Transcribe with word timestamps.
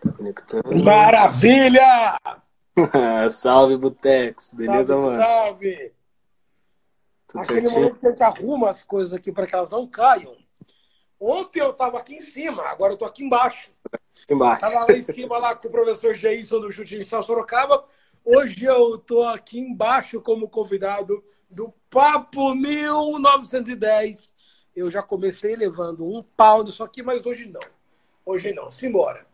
Tá 0.00 0.12
conectando. 0.12 0.84
Maravilha! 0.84 2.18
salve, 3.30 3.76
Butex. 3.76 4.52
Beleza, 4.54 4.94
salve, 4.94 5.06
mano? 5.06 5.22
Salve! 5.22 5.92
Tudo 7.26 7.40
Aquele 7.40 7.60
certinho? 7.62 7.80
momento 7.80 8.00
que 8.00 8.06
a 8.06 8.10
gente 8.10 8.22
arruma 8.22 8.70
as 8.70 8.82
coisas 8.82 9.12
aqui 9.12 9.32
para 9.32 9.46
que 9.46 9.54
elas 9.54 9.70
não 9.70 9.86
caiam. 9.86 10.36
Ontem 11.18 11.60
eu 11.60 11.72
tava 11.72 11.98
aqui 11.98 12.14
em 12.16 12.20
cima, 12.20 12.62
agora 12.64 12.92
eu 12.92 12.96
tô 12.96 13.04
aqui 13.04 13.24
embaixo. 13.24 13.70
Aqui 14.22 14.34
embaixo. 14.34 14.60
Tava 14.60 14.84
lá 14.84 14.92
em 14.92 15.02
cima 15.02 15.38
lá 15.38 15.54
com 15.54 15.68
o 15.68 15.70
professor 15.70 16.14
Jason 16.14 16.60
do 16.60 16.70
Chute 16.70 16.98
de 16.98 17.04
Sorocaba. 17.04 17.84
Hoje 18.24 18.64
eu 18.64 18.98
tô 18.98 19.22
aqui 19.22 19.58
embaixo 19.58 20.20
como 20.20 20.48
convidado 20.48 21.24
do 21.48 21.72
Papo 21.88 22.54
1910. 22.54 24.34
Eu 24.74 24.90
já 24.90 25.02
comecei 25.02 25.56
levando 25.56 26.04
um 26.06 26.22
pau 26.22 26.62
nisso 26.62 26.84
aqui, 26.84 27.02
mas 27.02 27.24
hoje 27.24 27.48
não. 27.48 27.62
Hoje 28.24 28.52
não. 28.52 28.70
Simbora. 28.70 29.25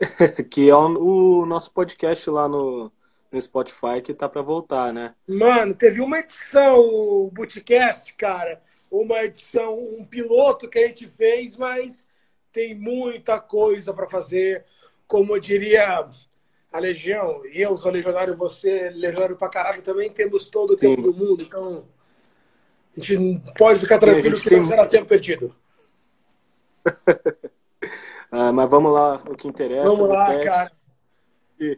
Que 0.50 0.70
é 0.70 0.74
o, 0.74 1.40
o 1.42 1.46
nosso 1.46 1.72
podcast 1.72 2.28
lá 2.30 2.48
no, 2.48 2.90
no 3.30 3.40
Spotify 3.40 4.00
que 4.02 4.14
tá 4.14 4.28
pra 4.28 4.42
voltar, 4.42 4.92
né? 4.92 5.14
Mano, 5.28 5.74
teve 5.74 6.00
uma 6.00 6.18
edição, 6.18 6.76
o 6.78 7.30
Bootcast, 7.32 8.14
cara. 8.14 8.60
Uma 8.90 9.22
edição, 9.24 9.78
um 9.78 10.04
piloto 10.04 10.68
que 10.68 10.78
a 10.78 10.86
gente 10.86 11.06
fez, 11.06 11.56
mas 11.56 12.08
tem 12.52 12.74
muita 12.74 13.38
coisa 13.38 13.92
para 13.92 14.08
fazer. 14.08 14.64
Como 15.06 15.38
diria 15.40 16.08
a 16.72 16.78
Legião, 16.78 17.42
eu 17.52 17.76
sou 17.76 17.90
legionário, 17.90 18.36
você 18.36 18.90
legionário 18.90 19.36
pra 19.36 19.48
caralho 19.48 19.82
também, 19.82 20.08
temos 20.08 20.48
todo 20.48 20.74
o 20.74 20.78
Sim. 20.78 20.94
tempo 20.94 21.02
do 21.02 21.12
mundo, 21.12 21.42
então 21.42 21.84
a 22.96 23.00
gente 23.00 23.40
pode 23.58 23.80
ficar 23.80 23.98
tranquilo 23.98 24.40
que 24.40 24.56
não 24.56 24.64
será 24.64 24.86
tempo 24.86 25.06
perdido. 25.06 25.54
Ah, 28.30 28.52
mas 28.52 28.68
vamos 28.70 28.92
lá, 28.92 29.16
o 29.28 29.34
que 29.34 29.48
interessa. 29.48 29.88
Vamos 29.88 30.08
lá, 30.08 30.38
cara. 30.38 30.72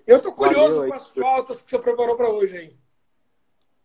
Eu 0.07 0.21
tô 0.21 0.33
curioso 0.33 0.77
Valeu 0.77 0.89
com 0.89 0.95
as 0.95 1.09
pautas 1.09 1.63
que 1.63 1.71
você 1.71 1.79
preparou 1.79 2.17
para 2.17 2.29
hoje, 2.31 2.57
hein? 2.57 2.79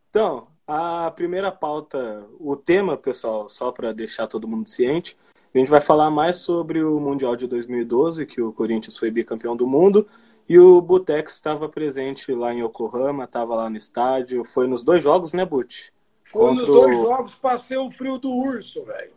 Então, 0.09 0.47
a 0.65 1.11
primeira 1.11 1.51
pauta, 1.51 2.27
o 2.39 2.55
tema, 2.55 2.97
pessoal, 2.97 3.49
só 3.49 3.71
para 3.71 3.91
deixar 3.93 4.27
todo 4.27 4.47
mundo 4.47 4.67
ciente, 4.67 5.17
a 5.53 5.57
gente 5.57 5.71
vai 5.71 5.81
falar 5.81 6.11
mais 6.11 6.37
sobre 6.37 6.83
o 6.83 6.99
Mundial 6.99 7.35
de 7.35 7.47
2012, 7.47 8.25
que 8.25 8.41
o 8.41 8.51
Corinthians 8.53 8.97
foi 8.97 9.09
bicampeão 9.09 9.55
do 9.55 9.65
mundo, 9.65 10.07
e 10.47 10.59
o 10.59 10.81
Butex 10.81 11.33
estava 11.33 11.67
presente 11.67 12.31
lá 12.33 12.53
em 12.53 12.61
Yokohama, 12.63 13.23
estava 13.23 13.55
lá 13.55 13.69
no 13.69 13.77
estádio, 13.77 14.43
foi 14.45 14.67
nos 14.67 14.83
dois 14.83 15.01
jogos, 15.01 15.33
né, 15.33 15.45
Bute? 15.45 15.91
Foi 16.23 16.53
nos 16.53 16.63
Contra 16.65 16.79
dois 16.79 16.95
o- 16.97 17.01
jogos, 17.01 17.35
passei 17.35 17.77
o 17.77 17.89
frio 17.89 18.17
do 18.17 18.29
urso, 18.31 18.83
velho. 18.85 19.16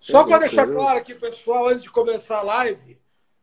Só 0.00 0.24
para 0.24 0.38
deixar 0.38 0.66
claro 0.66 0.98
aqui, 0.98 1.14
pessoal, 1.14 1.68
antes 1.68 1.82
de 1.82 1.90
começar 1.90 2.38
a 2.38 2.42
live, 2.42 2.98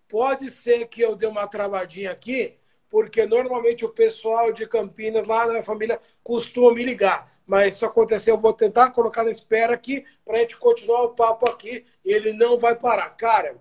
pode 0.09 0.49
ser 0.49 0.87
que 0.87 1.01
eu 1.01 1.15
dê 1.15 1.27
uma 1.27 1.47
travadinha 1.47 2.11
aqui, 2.11 2.55
porque 2.89 3.25
normalmente 3.27 3.85
o 3.85 3.89
pessoal 3.89 4.51
de 4.51 4.65
Campinas, 4.65 5.27
lá 5.27 5.45
na 5.45 5.51
minha 5.51 5.63
família, 5.63 6.01
costuma 6.23 6.73
me 6.73 6.83
ligar. 6.83 7.31
Mas 7.45 7.75
se 7.75 7.85
acontecer, 7.85 8.31
eu 8.31 8.39
vou 8.39 8.53
tentar 8.53 8.89
colocar 8.89 9.23
na 9.23 9.29
espera 9.29 9.73
aqui 9.73 10.03
para 10.25 10.37
a 10.37 10.39
gente 10.39 10.57
continuar 10.57 11.03
o 11.03 11.09
papo 11.13 11.49
aqui 11.49 11.85
ele 12.03 12.33
não 12.33 12.57
vai 12.57 12.75
parar. 12.75 13.09
Cara, 13.11 13.55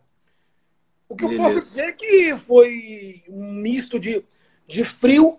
o 1.08 1.14
que 1.14 1.24
eu 1.24 1.36
posso 1.36 1.48
Beleza. 1.50 1.60
dizer 1.60 1.84
é 1.84 1.92
que 1.92 2.36
foi 2.36 3.22
um 3.28 3.52
misto 3.52 4.00
de, 4.00 4.24
de 4.66 4.84
frio 4.84 5.36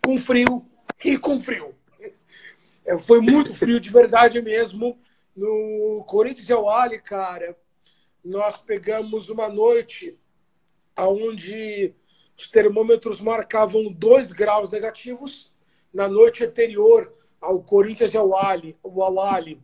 com 0.00 0.16
frio 0.16 0.64
e 1.04 1.18
com 1.18 1.40
frio. 1.40 1.74
É, 2.84 2.98
Foi 2.98 3.20
muito 3.20 3.54
frio, 3.54 3.78
de 3.78 3.90
verdade 3.90 4.40
mesmo. 4.40 4.98
No 5.34 6.04
Corinthians 6.06 6.48
e 6.48 6.52
Ali, 6.52 7.00
cara, 7.00 7.56
nós 8.24 8.56
pegamos 8.56 9.28
uma 9.28 9.48
noite 9.48 10.18
onde 10.98 11.94
os 12.36 12.50
termômetros 12.50 13.20
marcavam 13.20 13.90
2 13.92 14.32
graus 14.32 14.68
negativos. 14.70 15.52
Na 15.92 16.08
noite 16.08 16.44
anterior 16.44 17.12
ao 17.40 17.62
Corinthians 17.62 18.14
e 18.14 18.16
ao 18.16 18.34
Ali, 18.36 18.76
o 18.82 19.02
Al 19.02 19.20
Ali, 19.20 19.60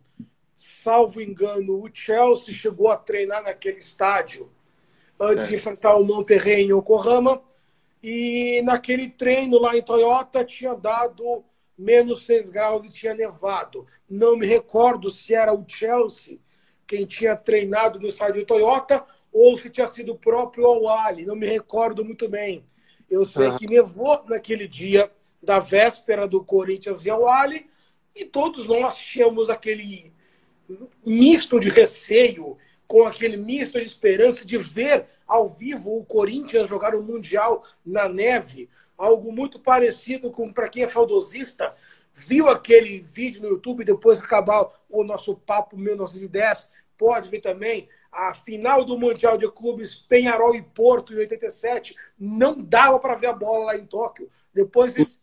salvo 0.55 1.21
engano, 1.21 1.81
o 1.81 1.89
Chelsea 1.91 2.53
chegou 2.53 2.89
a 2.89 2.97
treinar 2.97 3.43
naquele 3.43 3.77
estádio 3.77 4.51
antes 5.19 5.45
de 5.45 5.51
Certo. 5.51 5.55
enfrentar 5.55 5.95
o 5.95 6.03
Monterrey 6.03 6.63
em 6.63 6.71
Yokohama. 6.71 7.41
E 8.01 8.61
naquele 8.63 9.09
treino 9.09 9.59
lá 9.59 9.75
em 9.75 9.81
Toyota 9.81 10.45
tinha 10.45 10.73
dado 10.73 11.43
menos 11.79 12.25
6 12.25 12.49
graus 12.49 12.85
e 12.85 12.91
tinha 12.91 13.13
nevado. 13.13 13.87
Não 14.07 14.35
me 14.35 14.45
recordo 14.45 15.09
se 15.09 15.33
era 15.33 15.53
o 15.53 15.65
Chelsea 15.65 16.39
quem 16.85 17.05
tinha 17.05 17.35
treinado 17.35 17.99
no 17.99 18.07
estádio 18.07 18.41
de 18.41 18.45
Toyota 18.45 19.05
ou 19.31 19.55
se 19.55 19.69
tinha 19.69 19.87
sido 19.87 20.13
o 20.13 20.17
próprio 20.17 20.65
Awali. 20.65 21.25
Não 21.25 21.35
me 21.35 21.47
recordo 21.47 22.03
muito 22.03 22.27
bem. 22.27 22.65
Eu 23.09 23.23
sei 23.23 23.47
Aham. 23.47 23.57
que 23.57 23.67
nevou 23.67 24.23
naquele 24.27 24.67
dia 24.67 25.09
da 25.41 25.59
véspera 25.59 26.27
do 26.27 26.43
Corinthians 26.43 27.05
e 27.05 27.09
Awali 27.09 27.67
e 28.15 28.25
todos 28.25 28.67
nós 28.67 28.97
tínhamos 28.97 29.49
aquele 29.49 30.11
misto 31.05 31.59
de 31.59 31.69
receio, 31.69 32.57
com 32.87 33.05
aquele 33.05 33.37
misto 33.37 33.79
de 33.79 33.87
esperança 33.87 34.45
de 34.45 34.57
ver 34.57 35.05
ao 35.27 35.47
vivo 35.47 35.95
o 35.95 36.03
Corinthians 36.03 36.67
jogar 36.67 36.95
o 36.95 37.03
Mundial 37.03 37.63
na 37.85 38.09
neve. 38.09 38.67
Algo 38.99 39.31
muito 39.31 39.57
parecido 39.57 40.29
com, 40.29 40.53
para 40.53 40.69
quem 40.69 40.83
é 40.83 40.87
saudosista, 40.87 41.73
viu 42.13 42.49
aquele 42.49 42.99
vídeo 42.99 43.41
no 43.41 43.47
YouTube, 43.47 43.85
depois 43.85 44.19
acabar 44.19 44.69
o 44.89 45.03
nosso 45.03 45.35
papo 45.35 45.77
1910, 45.77 46.69
pode 46.97 47.29
ver 47.29 47.39
também 47.39 47.87
a 48.11 48.33
final 48.33 48.83
do 48.83 48.97
Mundial 48.97 49.37
de 49.37 49.49
Clubes 49.49 49.95
Penharol 49.95 50.53
e 50.53 50.61
Porto 50.61 51.13
em 51.13 51.17
87. 51.17 51.95
Não 52.19 52.61
dava 52.61 52.99
para 52.99 53.15
ver 53.15 53.27
a 53.27 53.33
bola 53.33 53.65
lá 53.65 53.77
em 53.77 53.85
Tóquio. 53.85 54.29
Depois 54.53 54.95
eles 54.95 55.19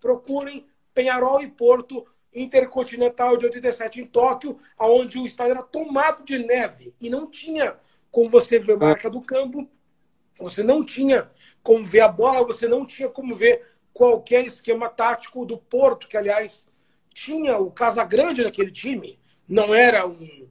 procurem 0.00 0.66
Penharol 0.94 1.42
e 1.42 1.48
Porto 1.48 2.06
Intercontinental 2.32 3.36
de 3.36 3.46
87 3.46 4.00
em 4.00 4.06
Tóquio, 4.06 4.58
onde 4.78 5.18
o 5.18 5.26
estádio 5.26 5.52
era 5.52 5.62
tomado 5.62 6.24
de 6.24 6.38
neve 6.38 6.94
e 7.00 7.10
não 7.10 7.26
tinha 7.26 7.76
como 8.10 8.30
você 8.30 8.58
ver 8.58 8.72
a 8.72 8.78
marca 8.78 9.10
do 9.10 9.20
campo, 9.20 9.68
você 10.38 10.62
não 10.62 10.84
tinha 10.84 11.30
como 11.62 11.84
ver 11.84 12.00
a 12.00 12.08
bola, 12.08 12.44
você 12.44 12.68
não 12.68 12.84
tinha 12.84 13.08
como 13.08 13.34
ver 13.34 13.64
qualquer 13.92 14.44
esquema 14.44 14.88
tático 14.88 15.44
do 15.46 15.56
Porto, 15.56 16.06
que 16.06 16.16
aliás 16.16 16.70
tinha 17.12 17.56
o 17.56 17.70
Casagrande 17.70 18.44
naquele 18.44 18.70
time, 18.70 19.18
não 19.48 19.74
era 19.74 20.06
um 20.06 20.48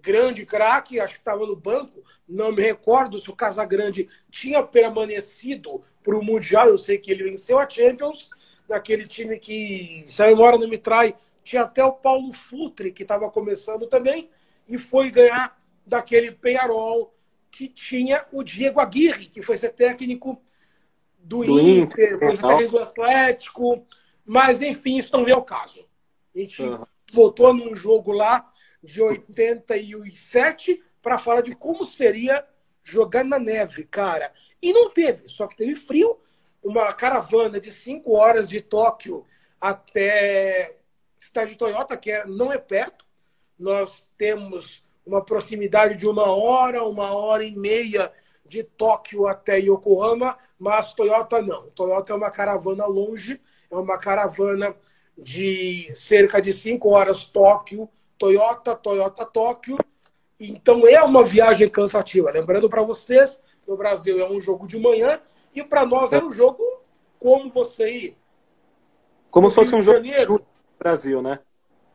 grande 0.00 0.46
craque, 0.46 1.00
acho 1.00 1.14
que 1.14 1.20
estava 1.20 1.44
no 1.44 1.56
banco, 1.56 2.04
não 2.28 2.52
me 2.52 2.62
recordo 2.62 3.18
se 3.18 3.28
o 3.30 3.36
Casagrande 3.36 4.08
tinha 4.30 4.62
permanecido 4.62 5.82
para 6.02 6.16
o 6.16 6.24
Mundial, 6.24 6.68
eu 6.68 6.78
sei 6.78 6.98
que 6.98 7.10
ele 7.10 7.24
venceu 7.24 7.58
a 7.58 7.68
Champions, 7.68 8.30
naquele 8.68 9.06
time 9.06 9.38
que, 9.38 10.04
se 10.06 10.22
a 10.22 10.26
memória 10.26 10.58
não 10.58 10.68
me 10.68 10.78
trai, 10.78 11.16
tinha 11.42 11.62
até 11.62 11.84
o 11.84 11.92
Paulo 11.92 12.32
Futre, 12.32 12.92
que 12.92 13.02
estava 13.02 13.30
começando 13.30 13.86
também, 13.88 14.30
e 14.68 14.78
foi 14.78 15.10
ganhar 15.10 15.58
daquele 15.84 16.30
Penharol 16.30 17.12
que 17.58 17.66
tinha 17.66 18.24
o 18.30 18.44
Diego 18.44 18.78
Aguirre, 18.78 19.26
que 19.26 19.42
foi 19.42 19.56
ser 19.56 19.70
técnico 19.70 20.40
do, 21.18 21.44
Do 21.44 21.58
Inter, 21.58 22.14
Inter, 22.14 22.18
foi 22.20 22.36
ser 22.36 22.46
técnico 22.46 22.70
do 22.70 22.78
Atlético, 22.78 23.86
mas 24.24 24.62
enfim, 24.62 24.96
isso 24.96 25.16
não 25.16 25.24
vem 25.24 25.34
ao 25.34 25.42
caso. 25.42 25.84
A 26.32 26.38
gente 26.38 26.62
Aham. 26.62 26.86
voltou 27.12 27.52
num 27.52 27.74
jogo 27.74 28.12
lá 28.12 28.48
de 28.80 29.02
87 29.02 30.80
para 31.02 31.18
falar 31.18 31.40
de 31.40 31.52
como 31.56 31.84
seria 31.84 32.46
jogar 32.84 33.24
na 33.24 33.40
neve, 33.40 33.82
cara. 33.82 34.32
E 34.62 34.72
não 34.72 34.88
teve, 34.90 35.28
só 35.28 35.48
que 35.48 35.56
teve 35.56 35.74
frio. 35.74 36.16
Uma 36.62 36.92
caravana 36.92 37.58
de 37.58 37.72
5 37.72 38.12
horas 38.12 38.48
de 38.48 38.60
Tóquio 38.60 39.26
até 39.60 40.76
cidade 41.16 41.50
de 41.50 41.58
Toyota, 41.58 41.96
que 41.96 42.12
é, 42.12 42.24
não 42.24 42.52
é 42.52 42.58
perto. 42.58 43.04
Nós 43.58 44.08
temos 44.16 44.86
uma 45.08 45.24
proximidade 45.24 45.96
de 45.96 46.06
uma 46.06 46.30
hora, 46.30 46.84
uma 46.84 47.12
hora 47.14 47.42
e 47.42 47.56
meia 47.56 48.12
de 48.44 48.62
Tóquio 48.62 49.26
até 49.26 49.58
Yokohama, 49.58 50.36
mas 50.58 50.92
Toyota 50.92 51.40
não. 51.40 51.70
Toyota 51.70 52.12
é 52.12 52.16
uma 52.16 52.30
caravana 52.30 52.86
longe, 52.86 53.40
é 53.70 53.76
uma 53.76 53.96
caravana 53.96 54.76
de 55.16 55.90
cerca 55.94 56.42
de 56.42 56.52
5 56.52 56.90
horas 56.90 57.24
Tóquio, 57.24 57.88
Toyota, 58.18 58.74
Toyota, 58.76 59.24
Tóquio. 59.24 59.78
Então 60.38 60.86
é 60.86 61.02
uma 61.02 61.24
viagem 61.24 61.68
cansativa. 61.70 62.30
Lembrando 62.30 62.68
para 62.68 62.82
vocês, 62.82 63.42
no 63.66 63.76
Brasil 63.76 64.20
é 64.20 64.28
um 64.28 64.38
jogo 64.38 64.66
de 64.66 64.78
manhã 64.78 65.20
e 65.54 65.64
para 65.64 65.86
nós 65.86 66.12
era 66.12 66.24
um 66.24 66.30
jogo 66.30 66.62
como 67.18 67.50
você 67.50 67.88
ir. 67.88 68.16
Como 69.30 69.48
se 69.48 69.56
fosse 69.56 69.74
um 69.74 69.82
jogo 69.82 70.04
Janeiro. 70.04 70.38
do 70.38 70.46
Brasil, 70.78 71.22
né? 71.22 71.40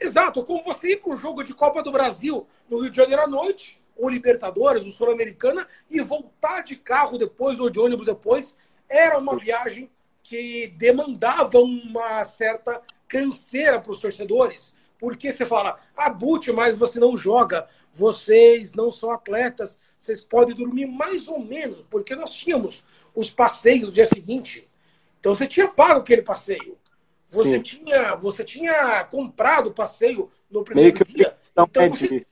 Exato, 0.04 0.44
como 0.44 0.62
você 0.66 0.92
ir 0.92 1.02
para 1.02 1.14
um 1.14 1.16
jogo 1.16 1.44
de 1.44 1.54
Copa 1.54 1.82
do 1.82 1.90
Brasil 1.90 2.46
no 2.70 2.82
Rio 2.82 2.92
de 2.92 2.98
Janeiro 2.98 3.22
à 3.22 3.28
noite, 3.28 3.82
ou 3.96 4.10
Libertadores, 4.10 4.84
ou 4.84 4.92
Sul-Americana, 4.92 5.66
e 5.90 6.02
voltar 6.02 6.62
de 6.62 6.76
carro 6.76 7.18
depois 7.18 7.58
ou 7.58 7.70
de 7.70 7.80
ônibus 7.80 8.06
depois, 8.06 8.58
era 8.90 9.18
uma 9.18 9.38
viagem 9.38 9.90
que 10.22 10.68
demandava 10.78 11.58
uma 11.60 12.26
certa 12.26 12.82
canseira 13.08 13.80
para 13.80 13.94
os 13.94 14.00
torcedores, 14.02 14.74
Porque 15.00 15.32
você 15.32 15.46
fala, 15.46 15.78
ah, 15.96 16.10
Bute, 16.10 16.52
mas 16.52 16.78
você 16.78 17.00
não 17.00 17.16
joga, 17.16 17.68
vocês 17.94 18.74
não 18.74 18.92
são 18.92 19.12
atletas, 19.12 19.80
vocês 19.98 20.20
podem 20.20 20.56
dormir 20.56 20.86
mais 20.86 21.30
ou 21.30 21.40
menos, 21.40 21.82
porque 21.90 22.14
nós 22.14 22.34
tínhamos 22.34 22.84
os 23.16 23.30
passeios 23.30 23.88
no 23.88 23.92
dia 23.92 24.06
seguinte. 24.06 24.70
Então 25.20 25.34
você 25.34 25.48
tinha 25.48 25.68
pago 25.68 26.02
aquele 26.02 26.22
passeio. 26.22 26.78
Você 27.34 27.60
tinha, 27.60 28.16
você 28.16 28.44
tinha 28.44 29.04
comprado 29.06 29.68
o 29.68 29.74
passeio 29.74 30.30
no 30.50 30.64
primeiro 30.64 30.94
Meio 30.94 31.06
que 31.06 31.14
dia. 31.14 31.36
Então, 31.52 31.84
é 31.84 31.90
você... 31.90 32.26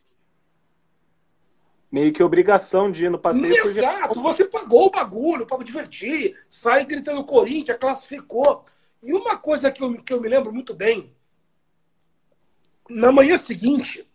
Meio 1.92 2.13
que 2.13 2.24
obrigação 2.24 2.89
de 2.89 3.06
ir 3.06 3.09
no 3.09 3.19
passeio. 3.19 3.53
Exato, 3.53 4.07
porque... 4.07 4.19
você 4.21 4.45
pagou 4.45 4.86
o 4.86 4.92
bagulho 4.92 5.45
para 5.45 5.62
divertir, 5.63 6.38
sai 6.48 6.86
gritando 6.86 7.24
Corinthians, 7.25 7.77
classificou. 7.77 8.65
E 9.03 9.13
uma 9.13 9.38
coisa 9.38 9.71
que 9.71 9.83
eu, 9.83 10.01
que 10.01 10.13
eu 10.13 10.21
me 10.21 10.30
lembro 10.30 10.53
muito 10.53 10.74
bem, 10.74 11.13
na 12.89 13.12
manhã 13.12 13.38
seguinte, 13.38 14.09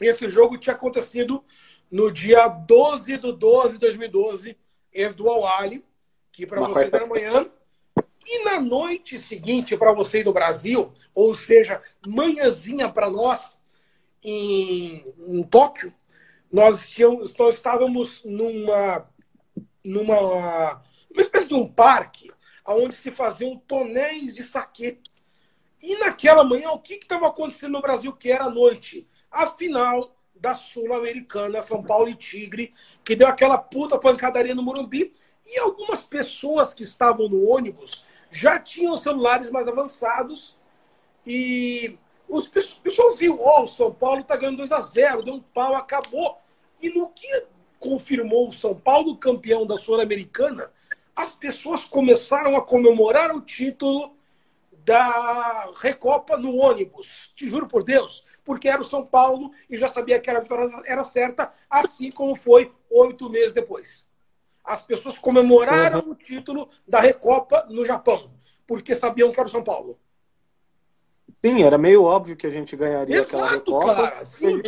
esse 0.00 0.28
jogo 0.28 0.58
tinha 0.58 0.74
acontecido 0.74 1.42
no 1.90 2.10
dia 2.10 2.48
12 2.48 3.16
de 3.18 3.32
12 3.32 3.72
de 3.74 3.78
2012, 3.78 4.58
ex 4.92 5.14
do 5.14 5.30
Awali, 5.30 5.84
que 6.32 6.46
para 6.46 6.60
vocês 6.60 6.92
era 6.92 7.04
amanhã. 7.04 7.50
E 8.26 8.42
na 8.42 8.60
noite 8.60 9.20
seguinte, 9.20 9.76
para 9.76 9.92
vocês 9.92 10.24
do 10.24 10.32
Brasil, 10.32 10.92
ou 11.14 11.34
seja, 11.34 11.80
manhãzinha 12.04 12.88
para 12.88 13.08
nós 13.08 13.60
em, 14.22 15.04
em 15.28 15.42
Tóquio, 15.44 15.94
nós, 16.50 16.88
tínhamos, 16.88 17.36
nós 17.36 17.54
estávamos 17.54 18.24
numa, 18.24 19.08
numa 19.84 20.82
uma 21.10 21.22
espécie 21.22 21.48
de 21.48 21.54
um 21.54 21.68
parque 21.68 22.32
onde 22.66 22.96
se 22.96 23.10
faziam 23.10 23.56
tonéis 23.56 24.34
de 24.34 24.42
saque. 24.42 24.98
E 25.80 25.96
naquela 25.98 26.42
manhã, 26.42 26.70
o 26.70 26.80
que 26.80 26.94
estava 26.94 27.28
acontecendo 27.28 27.72
no 27.72 27.80
Brasil, 27.80 28.12
que 28.12 28.30
era 28.30 28.44
a 28.44 28.50
noite? 28.50 29.08
A 29.30 29.46
final 29.46 30.16
da 30.34 30.54
Sul-Americana, 30.54 31.60
São 31.60 31.82
Paulo 31.82 32.08
e 32.08 32.14
Tigre, 32.14 32.74
que 33.04 33.14
deu 33.14 33.28
aquela 33.28 33.58
puta 33.58 33.98
pancadaria 33.98 34.54
no 34.54 34.62
Morumbi. 34.62 35.12
E 35.46 35.58
algumas 35.58 36.02
pessoas 36.02 36.74
que 36.74 36.82
estavam 36.82 37.28
no 37.28 37.48
ônibus 37.48 38.05
já 38.36 38.58
tinham 38.58 38.96
celulares 38.96 39.50
mais 39.50 39.66
avançados 39.66 40.58
e 41.26 41.98
os 42.28 42.46
pessoal 42.46 43.14
viu, 43.16 43.40
ó, 43.40 43.60
oh, 43.60 43.64
o 43.64 43.68
São 43.68 43.92
Paulo 43.92 44.22
tá 44.22 44.36
ganhando 44.36 44.58
2 44.58 44.72
a 44.72 44.80
0 44.80 45.22
deu 45.22 45.34
um 45.34 45.40
pau, 45.40 45.74
acabou. 45.74 46.38
E 46.82 46.90
no 46.90 47.08
que 47.08 47.46
confirmou 47.78 48.48
o 48.48 48.52
São 48.52 48.74
Paulo 48.74 49.16
campeão 49.16 49.66
da 49.66 49.76
Sul-Americana, 49.76 50.70
as 51.14 51.32
pessoas 51.32 51.84
começaram 51.84 52.56
a 52.56 52.62
comemorar 52.62 53.34
o 53.34 53.40
título 53.40 54.14
da 54.84 55.70
Recopa 55.80 56.36
no 56.36 56.56
ônibus. 56.56 57.32
Te 57.34 57.48
juro 57.48 57.66
por 57.66 57.82
Deus, 57.82 58.24
porque 58.44 58.68
era 58.68 58.82
o 58.82 58.84
São 58.84 59.04
Paulo 59.04 59.50
e 59.70 59.78
já 59.78 59.88
sabia 59.88 60.20
que 60.20 60.30
a 60.30 60.40
vitória 60.40 60.70
era 60.84 61.02
certa, 61.04 61.52
assim 61.70 62.10
como 62.10 62.36
foi 62.36 62.72
oito 62.90 63.30
meses 63.30 63.54
depois. 63.54 64.05
As 64.66 64.82
pessoas 64.82 65.18
comemoraram 65.18 66.00
uhum. 66.00 66.10
o 66.10 66.14
título 66.14 66.68
da 66.86 67.00
Recopa 67.00 67.66
no 67.70 67.86
Japão, 67.86 68.32
porque 68.66 68.94
sabiam 68.94 69.30
que 69.30 69.38
era 69.38 69.48
o 69.48 69.52
São 69.52 69.62
Paulo. 69.62 69.98
Sim, 71.44 71.62
era 71.62 71.78
meio 71.78 72.02
óbvio 72.02 72.36
que 72.36 72.46
a 72.46 72.50
gente 72.50 72.74
ganharia 72.74 73.16
Exato, 73.16 73.36
aquela 73.36 73.50
Recopa. 73.50 73.94
Cara, 73.94 74.24
sim. 74.24 74.62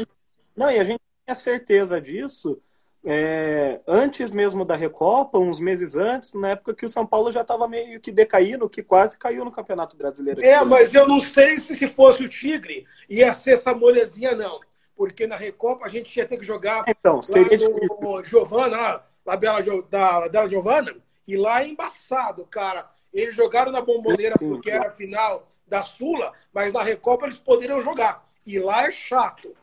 Não, 0.57 0.71
e 0.71 0.79
a 0.79 0.85
gente 0.85 1.01
tinha 1.27 1.35
certeza 1.35 2.01
disso 2.01 2.61
é, 3.05 3.81
antes 3.87 4.33
mesmo 4.33 4.65
da 4.65 4.77
Recopa, 4.77 5.39
uns 5.39 5.61
meses 5.61 5.95
antes, 5.95 6.35
na 6.35 6.51
época 6.51 6.75
que 6.75 6.85
o 6.85 6.89
São 6.89 7.07
Paulo 7.07 7.31
já 7.31 7.43
estava 7.43 7.69
meio 7.69 8.01
que 8.01 8.11
decaindo, 8.11 8.69
que 8.69 8.83
quase 8.83 9.17
caiu 9.17 9.45
no 9.45 9.53
Campeonato 9.53 9.97
Brasileiro. 9.97 10.45
É, 10.45 10.63
mas 10.65 10.93
eu 10.93 11.07
não 11.07 11.21
sei 11.21 11.59
se 11.59 11.75
se 11.75 11.89
fosse 11.89 12.25
o 12.25 12.29
Tigre 12.29 12.87
ia 13.09 13.33
ser 13.33 13.53
essa 13.53 13.75
molezinha, 13.75 14.35
não. 14.35 14.61
Porque 14.97 15.27
na 15.27 15.37
Recopa 15.37 15.87
a 15.87 15.89
gente 15.89 16.15
ia 16.17 16.27
ter 16.27 16.37
que 16.37 16.45
jogar 16.45 16.85
então, 16.89 17.23
seria 17.23 17.57
no 17.57 18.25
Giovana, 18.25 19.03
lá, 19.29 19.33
lá 19.33 19.37
Bela, 19.37 19.63
da, 19.91 20.29
da 20.29 20.49
Giovana, 20.49 20.97
e 21.27 21.37
lá 21.37 21.63
é 21.63 21.69
embaçado, 21.69 22.45
cara. 22.47 22.89
Eles 23.13 23.35
jogaram 23.35 23.73
na 23.73 23.81
bomboneira 23.81 24.37
Sim, 24.37 24.49
porque 24.49 24.71
era 24.71 24.89
a 24.89 24.91
final 24.91 25.51
da 25.67 25.83
Sula, 25.83 26.33
mas 26.53 26.73
na 26.73 26.83
Recopa 26.83 27.27
eles 27.27 27.39
poderiam 27.39 27.83
jogar. 27.83 28.27
E 28.47 28.59
lá 28.59 28.87
é 28.87 28.91
chato. 28.91 29.55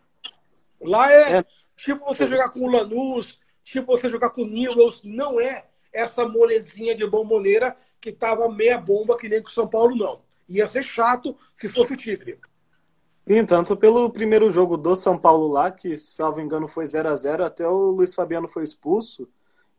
Lá 0.82 1.12
é, 1.12 1.38
é 1.38 1.46
Tipo 1.76 2.06
você 2.06 2.26
jogar 2.26 2.50
com 2.50 2.62
o 2.62 2.72
Lanús, 2.72 3.40
tipo 3.64 3.88
você 3.88 4.10
jogar 4.10 4.30
com 4.30 4.44
o 4.44 4.48
Newells, 4.48 5.02
não 5.04 5.40
é 5.40 5.66
essa 5.92 6.28
molezinha 6.28 6.96
de 6.96 7.08
bomboneira 7.08 7.76
que 8.00 8.12
tava 8.12 8.50
meia 8.50 8.78
bomba 8.78 9.18
que 9.18 9.28
nem 9.28 9.42
com 9.42 9.50
o 9.50 9.54
São 9.54 9.68
Paulo, 9.68 9.96
não. 9.96 10.22
Ia 10.48 10.68
ser 10.68 10.84
chato 10.84 11.36
se 11.56 11.68
fosse 11.68 11.94
o 11.94 11.98
Tigre. 11.98 12.40
Sim, 13.28 13.44
tanto 13.46 13.76
pelo 13.76 14.10
primeiro 14.10 14.52
jogo 14.52 14.78
do 14.78 14.96
São 14.96 15.18
Paulo 15.18 15.48
lá, 15.48 15.72
que, 15.72 15.98
salvo 15.98 16.40
engano, 16.40 16.68
foi 16.68 16.86
0 16.86 17.10
a 17.10 17.16
0 17.16 17.44
até 17.44 17.68
o 17.68 17.90
Luiz 17.90 18.14
Fabiano 18.14 18.48
foi 18.48 18.64
expulso. 18.64 19.28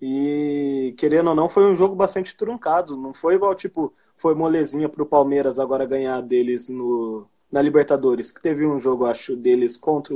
E, 0.00 0.94
querendo 0.98 1.28
ou 1.31 1.34
não, 1.34 1.48
foi 1.48 1.64
um 1.64 1.75
jogo 1.75 1.94
bastante 1.94 2.37
truncado. 2.37 2.96
Não 2.96 3.12
foi 3.14 3.34
igual, 3.34 3.54
tipo, 3.54 3.93
foi 4.16 4.34
molezinha 4.34 4.88
pro 4.88 5.06
Palmeiras 5.06 5.58
agora 5.58 5.87
ganhar 5.87 6.20
deles 6.20 6.69
no, 6.69 7.26
na 7.50 7.62
Libertadores. 7.62 8.31
Que 8.31 8.43
teve 8.43 8.66
um 8.66 8.78
jogo, 8.78 9.06
acho, 9.06 9.37
deles 9.37 9.76
contra 9.76 10.14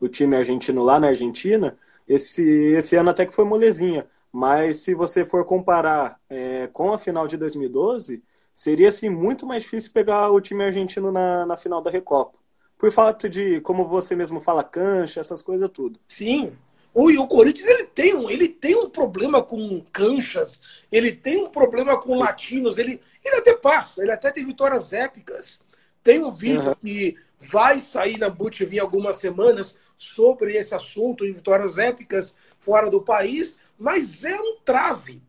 o 0.00 0.08
time 0.08 0.36
argentino 0.36 0.84
lá 0.84 1.00
na 1.00 1.08
Argentina, 1.08 1.76
esse, 2.06 2.42
esse 2.74 2.96
ano 2.96 3.10
até 3.10 3.24
que 3.26 3.34
foi 3.34 3.44
molezinha. 3.44 4.06
Mas 4.32 4.80
se 4.80 4.94
você 4.94 5.24
for 5.24 5.44
comparar 5.44 6.20
é, 6.28 6.68
com 6.72 6.92
a 6.92 6.98
final 6.98 7.26
de 7.26 7.36
2012, 7.36 8.22
seria 8.52 8.88
assim, 8.88 9.08
muito 9.08 9.46
mais 9.46 9.62
difícil 9.62 9.92
pegar 9.92 10.30
o 10.30 10.40
time 10.40 10.64
argentino 10.64 11.10
na, 11.10 11.46
na 11.46 11.56
final 11.56 11.80
da 11.80 11.90
Recopa. 11.90 12.38
Por 12.78 12.92
fato 12.92 13.28
de, 13.28 13.60
como 13.62 13.86
você 13.86 14.14
mesmo 14.14 14.40
fala, 14.40 14.62
cancha, 14.62 15.20
essas 15.20 15.40
coisas 15.40 15.70
tudo. 15.70 15.98
Sim. 16.06 16.52
O, 16.96 17.10
o 17.10 17.28
Corinthians 17.28 17.68
ele 17.68 17.84
tem, 17.84 18.14
um, 18.14 18.30
ele 18.30 18.48
tem 18.48 18.74
um 18.74 18.88
problema 18.88 19.42
com 19.42 19.84
canchas, 19.92 20.58
ele 20.90 21.12
tem 21.12 21.44
um 21.44 21.50
problema 21.50 22.00
com 22.00 22.16
latinos, 22.16 22.78
ele, 22.78 23.02
ele 23.22 23.36
até 23.36 23.54
passa, 23.54 24.00
ele 24.00 24.12
até 24.12 24.30
tem 24.30 24.46
vitórias 24.46 24.94
épicas. 24.94 25.60
Tem 26.02 26.24
um 26.24 26.30
vídeo 26.30 26.68
uhum. 26.68 26.74
que 26.76 27.14
vai 27.38 27.80
sair 27.80 28.18
na 28.18 28.30
ButV 28.30 28.76
em 28.76 28.78
algumas 28.78 29.16
semanas 29.16 29.76
sobre 29.94 30.56
esse 30.56 30.74
assunto 30.74 31.26
em 31.26 31.32
vitórias 31.32 31.76
épicas 31.76 32.34
fora 32.58 32.88
do 32.88 33.02
país, 33.02 33.58
mas 33.78 34.24
é 34.24 34.40
um 34.40 34.56
trave. 34.64 35.20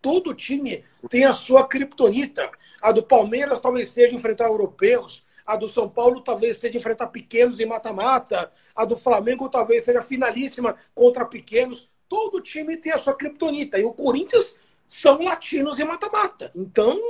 Todo 0.00 0.32
time 0.32 0.86
tem 1.10 1.26
a 1.26 1.34
sua 1.34 1.68
criptonita. 1.68 2.50
A 2.80 2.92
do 2.92 3.02
Palmeiras 3.02 3.60
talvez 3.60 3.88
seja 3.88 4.14
enfrentar 4.14 4.46
europeus, 4.46 5.22
a 5.48 5.56
do 5.56 5.66
São 5.66 5.88
Paulo 5.88 6.20
talvez 6.20 6.58
seja 6.58 6.76
enfrentar 6.76 7.06
pequenos 7.06 7.58
em 7.58 7.64
mata-mata, 7.64 8.52
a 8.76 8.84
do 8.84 8.98
Flamengo 8.98 9.48
talvez 9.48 9.82
seja 9.82 10.02
finalíssima 10.02 10.76
contra 10.94 11.24
pequenos. 11.24 11.90
Todo 12.06 12.42
time 12.42 12.76
tem 12.76 12.92
a 12.92 12.98
sua 12.98 13.16
criptonita. 13.16 13.78
E 13.78 13.82
o 13.82 13.94
Corinthians 13.94 14.60
são 14.86 15.22
latinos 15.22 15.78
em 15.78 15.84
mata-mata. 15.84 16.52
Então, 16.54 17.00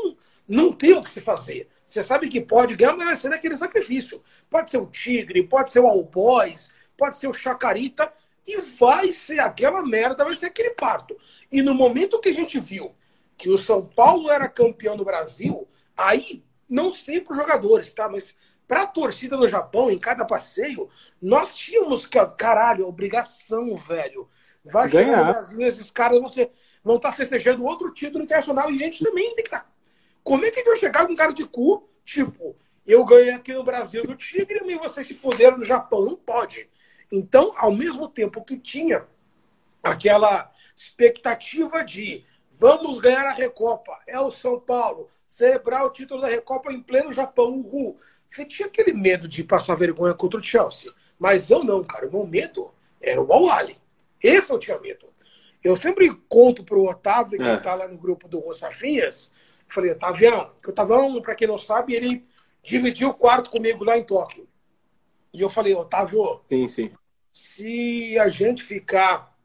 não 0.46 0.72
tem 0.72 0.92
o 0.92 1.00
que 1.00 1.10
se 1.10 1.20
fazer. 1.20 1.68
Você 1.84 2.00
sabe 2.00 2.28
que 2.28 2.40
pode 2.40 2.76
ganhar, 2.76 2.96
mas 2.96 3.06
vai 3.06 3.16
ser 3.16 3.28
naquele 3.30 3.56
sacrifício. 3.56 4.22
Pode 4.48 4.70
ser 4.70 4.78
o 4.78 4.86
Tigre, 4.86 5.42
pode 5.42 5.72
ser 5.72 5.80
o 5.80 5.88
All 5.88 6.04
Boys, 6.04 6.70
pode 6.96 7.18
ser 7.18 7.26
o 7.26 7.34
Chacarita, 7.34 8.12
e 8.46 8.60
vai 8.60 9.10
ser 9.10 9.40
aquela 9.40 9.84
merda, 9.84 10.24
vai 10.24 10.36
ser 10.36 10.46
aquele 10.46 10.70
parto. 10.70 11.16
E 11.50 11.60
no 11.60 11.74
momento 11.74 12.20
que 12.20 12.28
a 12.28 12.34
gente 12.34 12.60
viu 12.60 12.94
que 13.36 13.48
o 13.48 13.58
São 13.58 13.84
Paulo 13.84 14.30
era 14.30 14.48
campeão 14.48 14.96
no 14.96 15.04
Brasil, 15.04 15.66
aí, 15.96 16.44
não 16.68 16.92
sei 16.92 17.20
para 17.20 17.32
os 17.32 17.38
jogadores, 17.38 17.92
tá? 17.92 18.08
Mas 18.08 18.36
para 18.66 18.82
a 18.82 18.86
torcida 18.86 19.36
no 19.36 19.48
Japão, 19.48 19.90
em 19.90 19.98
cada 19.98 20.24
passeio, 20.24 20.88
nós 21.20 21.56
tínhamos 21.56 22.06
que, 22.06 22.24
caralho, 22.36 22.86
obrigação, 22.86 23.74
velho. 23.76 24.28
Vai 24.64 24.88
ganhar 24.88 25.24
no 25.24 25.32
Brasil, 25.32 25.66
esses 25.66 25.90
caras 25.90 26.18
vão, 26.18 26.28
ser, 26.28 26.50
vão 26.84 26.96
estar 26.96 27.10
tá 27.10 27.16
festejando 27.16 27.64
outro 27.64 27.92
título 27.92 28.24
internacional 28.24 28.70
e 28.70 28.74
a 28.74 28.78
gente 28.78 29.02
também 29.02 29.34
tem 29.34 29.36
que 29.36 29.42
estar. 29.42 29.60
Tá 29.60 29.70
como 30.22 30.44
é 30.44 30.50
que 30.50 30.56
a 30.56 30.62
gente 30.62 30.70
vai 30.70 30.78
chegar 30.78 31.06
com 31.06 31.14
um 31.14 31.16
cara 31.16 31.32
de 31.32 31.46
cu, 31.46 31.88
tipo, 32.04 32.54
eu 32.86 33.02
ganhei 33.04 33.32
aqui 33.32 33.54
no 33.54 33.64
Brasil 33.64 34.02
do 34.02 34.14
Tigre 34.14 34.60
e 34.66 34.76
vocês 34.76 35.06
se 35.06 35.14
fuderam 35.14 35.56
no 35.56 35.64
Japão? 35.64 36.04
Não 36.04 36.16
pode. 36.16 36.68
Então, 37.10 37.50
ao 37.56 37.72
mesmo 37.72 38.06
tempo 38.08 38.44
que 38.44 38.58
tinha 38.58 39.06
aquela 39.82 40.50
expectativa 40.76 41.82
de 41.82 42.26
vamos 42.58 42.98
ganhar 42.98 43.24
a 43.24 43.32
Recopa, 43.32 43.96
é 44.06 44.20
o 44.20 44.30
São 44.30 44.58
Paulo, 44.58 45.08
celebrar 45.26 45.86
o 45.86 45.90
título 45.90 46.20
da 46.20 46.26
Recopa 46.26 46.72
em 46.72 46.82
pleno 46.82 47.12
Japão, 47.12 47.52
uhul. 47.52 47.98
Você 48.28 48.44
tinha 48.44 48.66
aquele 48.66 48.92
medo 48.92 49.28
de 49.28 49.44
passar 49.44 49.76
vergonha 49.76 50.12
contra 50.12 50.38
o 50.38 50.42
Chelsea. 50.42 50.92
Mas 51.18 51.50
eu 51.50 51.64
não, 51.64 51.82
cara. 51.82 52.06
O 52.06 52.12
meu 52.12 52.26
medo 52.26 52.70
era 53.00 53.20
o 53.20 53.32
Al-Ali. 53.32 53.78
Esse 54.22 54.52
eu 54.52 54.58
tinha 54.58 54.78
medo. 54.78 55.08
Eu 55.62 55.76
sempre 55.76 56.14
conto 56.28 56.62
pro 56.62 56.84
Otávio, 56.84 57.38
que 57.38 57.48
é. 57.48 57.56
tá 57.56 57.74
lá 57.74 57.88
no 57.88 57.96
grupo 57.96 58.28
do 58.28 58.38
Rosafinhas, 58.38 59.32
eu 59.68 59.74
falei, 59.74 59.94
Tavião, 59.94 60.52
que 60.62 60.70
o 60.70 60.72
Tavião, 60.72 61.20
para 61.20 61.34
quem 61.34 61.48
não 61.48 61.58
sabe, 61.58 61.94
ele 61.94 62.24
dividiu 62.62 63.10
o 63.10 63.14
quarto 63.14 63.50
comigo 63.50 63.84
lá 63.84 63.96
em 63.96 64.04
Tóquio. 64.04 64.48
E 65.32 65.40
eu 65.40 65.50
falei, 65.50 65.74
Otávio, 65.74 66.40
sim, 66.48 66.68
sim. 66.68 66.90
se 67.32 68.18
a 68.18 68.28
gente 68.28 68.62
ficar 68.62 69.36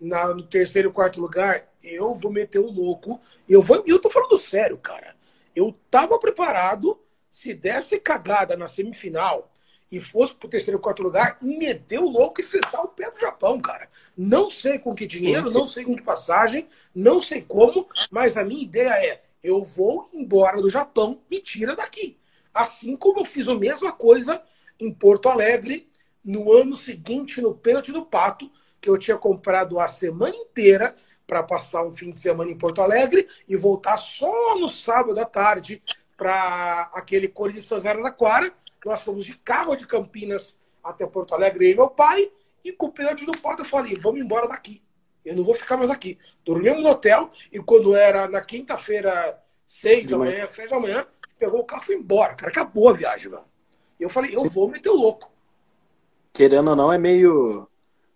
na, 0.00 0.28
no 0.28 0.42
terceiro 0.42 0.90
e 0.90 0.92
quarto 0.92 1.20
lugar, 1.20 1.68
eu 1.82 2.14
vou 2.14 2.30
meter 2.30 2.58
um 2.58 2.70
louco. 2.70 3.20
Eu 3.48 3.62
vou. 3.62 3.82
Eu 3.86 4.00
tô 4.00 4.10
falando 4.10 4.38
sério, 4.38 4.76
cara. 4.78 5.14
Eu 5.54 5.74
tava 5.90 6.18
preparado, 6.18 7.00
se 7.30 7.54
desse 7.54 7.98
cagada 8.00 8.56
na 8.56 8.68
semifinal 8.68 9.50
e 9.90 10.00
fosse 10.00 10.34
pro 10.34 10.48
terceiro, 10.48 10.80
quarto 10.80 11.02
lugar 11.02 11.38
e 11.40 11.56
meteu 11.56 12.04
o 12.04 12.10
louco 12.10 12.40
e 12.40 12.44
sentar 12.44 12.82
o 12.82 12.88
pé 12.88 13.10
do 13.10 13.20
Japão, 13.20 13.60
cara. 13.60 13.88
Não 14.16 14.50
sei 14.50 14.78
com 14.78 14.94
que 14.94 15.06
dinheiro, 15.06 15.50
não 15.50 15.66
sei 15.66 15.84
com 15.84 15.94
que 15.94 16.02
passagem, 16.02 16.68
não 16.94 17.22
sei 17.22 17.42
como, 17.42 17.86
mas 18.10 18.36
a 18.36 18.44
minha 18.44 18.62
ideia 18.62 18.90
é: 18.90 19.22
eu 19.42 19.62
vou 19.62 20.08
embora 20.12 20.60
do 20.60 20.68
Japão, 20.68 21.20
me 21.30 21.40
tira 21.40 21.76
daqui. 21.76 22.18
Assim 22.52 22.96
como 22.96 23.20
eu 23.20 23.24
fiz 23.24 23.48
a 23.48 23.54
mesma 23.54 23.92
coisa 23.92 24.42
em 24.80 24.92
Porto 24.92 25.28
Alegre, 25.28 25.88
no 26.24 26.52
ano 26.52 26.74
seguinte, 26.74 27.40
no 27.40 27.54
pênalti 27.54 27.92
do 27.92 28.06
Pato, 28.06 28.50
que 28.84 28.90
eu 28.90 28.98
tinha 28.98 29.16
comprado 29.16 29.80
a 29.80 29.88
semana 29.88 30.36
inteira 30.36 30.94
para 31.26 31.42
passar 31.42 31.82
um 31.86 31.90
fim 31.90 32.10
de 32.10 32.18
semana 32.18 32.50
em 32.50 32.58
Porto 32.58 32.82
Alegre 32.82 33.26
e 33.48 33.56
voltar 33.56 33.96
só 33.96 34.58
no 34.58 34.68
sábado 34.68 35.18
à 35.18 35.24
tarde 35.24 35.82
para 36.18 36.90
aquele 36.92 37.26
Corinthians 37.26 37.64
São 37.64 37.78
José 37.78 37.94
da 37.94 38.10
Quara. 38.10 38.52
Nós 38.84 39.00
fomos 39.00 39.24
de 39.24 39.34
carro 39.38 39.74
de 39.74 39.86
Campinas 39.86 40.60
até 40.82 41.06
Porto 41.06 41.34
Alegre, 41.34 41.70
e 41.70 41.74
meu 41.74 41.88
pai, 41.88 42.30
e 42.62 42.72
com 42.72 42.86
o 42.86 42.92
pênalti 42.92 43.24
do 43.24 43.32
Pato 43.38 43.62
eu 43.62 43.66
falei, 43.66 43.96
vamos 43.96 44.20
embora 44.20 44.46
daqui. 44.46 44.82
Eu 45.24 45.34
não 45.34 45.44
vou 45.44 45.54
ficar 45.54 45.78
mais 45.78 45.88
aqui. 45.88 46.18
Dormimos 46.44 46.82
no 46.82 46.90
hotel 46.90 47.30
e 47.50 47.58
quando 47.60 47.96
era 47.96 48.28
na 48.28 48.42
quinta-feira, 48.42 49.42
seis 49.66 50.10
da 50.10 50.18
manhã, 50.18 50.46
seis 50.46 50.70
da 50.70 50.78
manhã, 50.78 51.06
pegou 51.38 51.60
o 51.60 51.64
carro 51.64 51.84
e 51.84 51.86
foi 51.86 51.94
embora. 51.94 52.34
Cara, 52.34 52.52
acabou 52.52 52.90
a 52.90 52.92
viagem, 52.92 53.30
mano. 53.30 53.46
E 53.98 54.02
eu 54.02 54.10
falei, 54.10 54.36
eu 54.36 54.40
Sim. 54.40 54.48
vou 54.50 54.68
meter 54.68 54.90
o 54.90 54.94
louco. 54.94 55.32
Querendo 56.34 56.68
ou 56.68 56.76
não, 56.76 56.92
é 56.92 56.98
meio. 56.98 57.66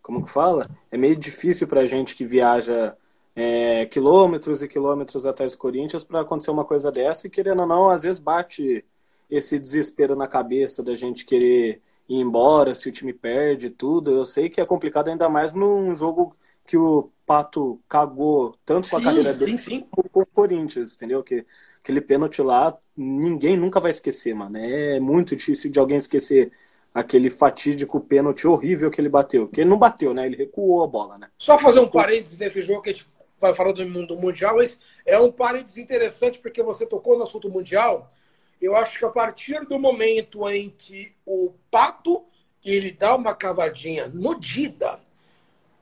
Como 0.09 0.25
que 0.25 0.31
fala? 0.31 0.67
É 0.91 0.97
meio 0.97 1.15
difícil 1.15 1.69
pra 1.69 1.85
gente 1.85 2.17
que 2.17 2.25
viaja 2.25 2.97
é, 3.37 3.85
quilômetros 3.85 4.62
e 4.62 4.67
quilômetros 4.67 5.27
atrás 5.27 5.53
do 5.53 5.59
Corinthians 5.59 6.03
para 6.03 6.23
acontecer 6.23 6.50
uma 6.50 6.65
coisa 6.65 6.91
dessa 6.91 7.27
e 7.27 7.31
querendo 7.31 7.61
ou 7.61 7.67
não, 7.67 7.91
às 7.91 8.05
vezes 8.05 8.19
bate 8.19 8.87
esse 9.31 9.59
desespero 9.59 10.17
na 10.17 10.27
cabeça 10.27 10.83
da 10.83 10.97
gente 10.97 11.27
querer 11.27 11.83
ir 12.09 12.17
embora 12.17 12.75
se 12.75 12.88
o 12.88 12.93
time 12.93 13.12
perde 13.12 13.69
tudo. 13.69 14.11
Eu 14.11 14.25
sei 14.25 14.49
que 14.49 14.62
é 14.62 14.65
complicado 14.65 15.09
ainda 15.09 15.29
mais 15.29 15.53
num 15.53 15.95
jogo 15.95 16.35
que 16.67 16.79
o 16.79 17.11
Pato 17.27 17.79
cagou 17.87 18.57
tanto 18.65 18.88
com 18.88 18.97
a 18.97 19.03
carreira 19.03 19.35
dele 19.35 19.59
sim, 19.59 19.87
com 19.91 20.21
o 20.23 20.25
Corinthians, 20.25 20.97
entendeu? 20.97 21.23
Que 21.23 21.45
aquele 21.83 22.00
pênalti 22.00 22.41
lá, 22.41 22.75
ninguém 22.97 23.59
nunca 23.59 23.79
vai 23.79 23.91
esquecer, 23.91 24.35
mano. 24.35 24.57
É 24.57 24.99
muito 24.99 25.37
difícil 25.37 25.71
de 25.71 25.79
alguém 25.79 25.99
esquecer 25.99 26.50
aquele 26.99 27.31
fatídico 27.31 28.00
pênalti 28.00 28.47
horrível 28.47 28.90
que 28.90 29.00
ele 29.00 29.09
bateu. 29.09 29.49
Que 29.49 29.61
ele 29.61 29.71
não 29.71 29.78
bateu, 29.78 30.12
né? 30.12 30.26
Ele 30.26 30.37
recuou 30.37 30.83
a 30.83 30.87
bola, 30.87 31.17
né? 31.19 31.28
Só 31.38 31.59
fazer 31.59 31.81
um 31.81 31.88
parênteses 31.88 32.38
nesse 32.38 32.62
jogo 32.62 32.83
que 32.83 32.90
a 32.90 32.93
gente 32.93 33.07
vai 33.40 33.55
falar 33.55 33.73
do 33.73 33.87
mundo 33.88 34.17
mundial, 34.17 34.57
mas 34.57 34.81
é 35.07 35.19
um 35.19 35.31
parênteses 35.31 35.78
interessante 35.78 36.38
porque 36.38 36.62
você 36.62 36.87
tocou 36.87 37.17
no 37.17 37.25
assunto 37.25 37.49
mundial. 37.49 38.12
Eu 38.61 38.75
acho 38.75 38.99
que 38.99 39.05
a 39.05 39.11
partir 39.11 39.64
do 39.67 39.78
momento 39.78 40.49
em 40.49 40.71
que 40.71 41.14
o 41.25 41.52
Pato 41.71 42.25
ele 42.64 42.90
dá 42.90 43.14
uma 43.14 43.35
cavadinha 43.35 44.09
no 44.09 44.38
Dida, 44.38 45.00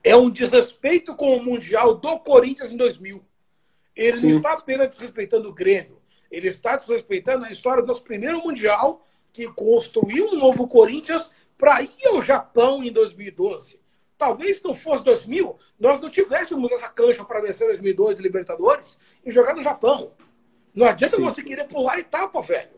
é 0.03 0.15
um 0.15 0.29
desrespeito 0.29 1.15
com 1.15 1.35
o 1.35 1.43
Mundial 1.43 1.95
do 1.95 2.19
Corinthians 2.19 2.71
em 2.71 2.77
2000. 2.77 3.23
Ele 3.95 4.13
Sim. 4.13 4.29
não 4.29 4.37
está 4.37 4.53
apenas 4.53 4.89
desrespeitando 4.89 5.49
o 5.49 5.53
Grêmio, 5.53 5.99
ele 6.29 6.47
está 6.47 6.75
desrespeitando 6.77 7.45
a 7.45 7.51
história 7.51 7.81
do 7.81 7.87
nosso 7.87 8.03
primeiro 8.03 8.41
Mundial, 8.41 9.05
que 9.37 9.47
construiu 9.49 10.29
um 10.29 10.35
novo 10.35 10.67
Corinthians 10.67 11.31
para 11.55 11.79
ir 11.83 12.07
ao 12.07 12.23
Japão 12.23 12.81
em 12.81 12.91
2012. 12.91 13.79
Talvez 14.17 14.57
se 14.57 14.63
não 14.63 14.73
fosse 14.73 15.03
2000, 15.03 15.55
nós 15.79 16.01
não 16.01 16.09
tivéssemos 16.09 16.71
essa 16.71 16.89
cancha 16.89 17.23
para 17.23 17.39
vencer 17.39 17.67
2012 17.67 18.19
Libertadores 18.19 18.97
e 19.23 19.29
jogar 19.29 19.55
no 19.55 19.61
Japão. 19.61 20.11
Não 20.73 20.87
adianta 20.87 21.17
Sim. 21.17 21.21
você 21.21 21.43
querer 21.43 21.65
pular 21.65 21.99
etapa, 21.99 22.41
velho. 22.41 22.71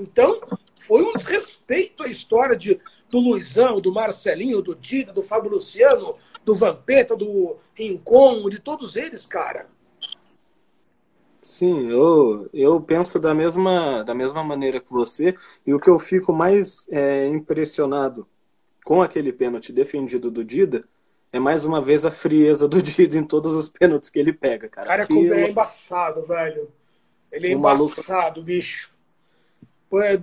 Então, 0.00 0.40
foi 0.80 1.04
um 1.04 1.12
desrespeito 1.12 2.02
à 2.02 2.08
história 2.08 2.56
de, 2.56 2.80
do 3.08 3.20
Luizão, 3.20 3.80
do 3.80 3.92
Marcelinho, 3.92 4.60
do 4.60 4.74
Dida, 4.74 5.12
do 5.12 5.22
Fábio 5.22 5.52
Luciano, 5.52 6.16
do 6.44 6.52
Vampeta, 6.52 7.14
do 7.14 7.58
Rincon, 7.74 8.48
de 8.48 8.58
todos 8.58 8.96
eles, 8.96 9.24
cara. 9.24 9.68
Sim, 11.42 11.90
eu, 11.90 12.48
eu 12.54 12.80
penso 12.80 13.18
da 13.18 13.34
mesma, 13.34 14.04
da 14.04 14.14
mesma 14.14 14.44
maneira 14.44 14.80
que 14.80 14.92
você, 14.92 15.36
e 15.66 15.74
o 15.74 15.80
que 15.80 15.90
eu 15.90 15.98
fico 15.98 16.32
mais 16.32 16.86
é, 16.88 17.26
impressionado 17.26 18.28
com 18.84 19.02
aquele 19.02 19.32
pênalti 19.32 19.72
defendido 19.72 20.30
do 20.30 20.44
Dida 20.44 20.84
é 21.32 21.40
mais 21.40 21.64
uma 21.64 21.82
vez 21.82 22.04
a 22.04 22.12
frieza 22.12 22.68
do 22.68 22.80
Dida 22.82 23.18
em 23.18 23.24
todos 23.24 23.54
os 23.54 23.68
pênaltis 23.68 24.08
que 24.08 24.20
ele 24.20 24.32
pega, 24.32 24.68
cara. 24.68 24.86
Cara, 24.86 25.02
Aquilo... 25.02 25.34
é 25.34 25.50
embaçado, 25.50 26.22
velho. 26.22 26.70
Ele 27.32 27.48
é 27.48 27.52
embaçado, 27.52 28.40
maluco... 28.40 28.42
bicho. 28.42 28.92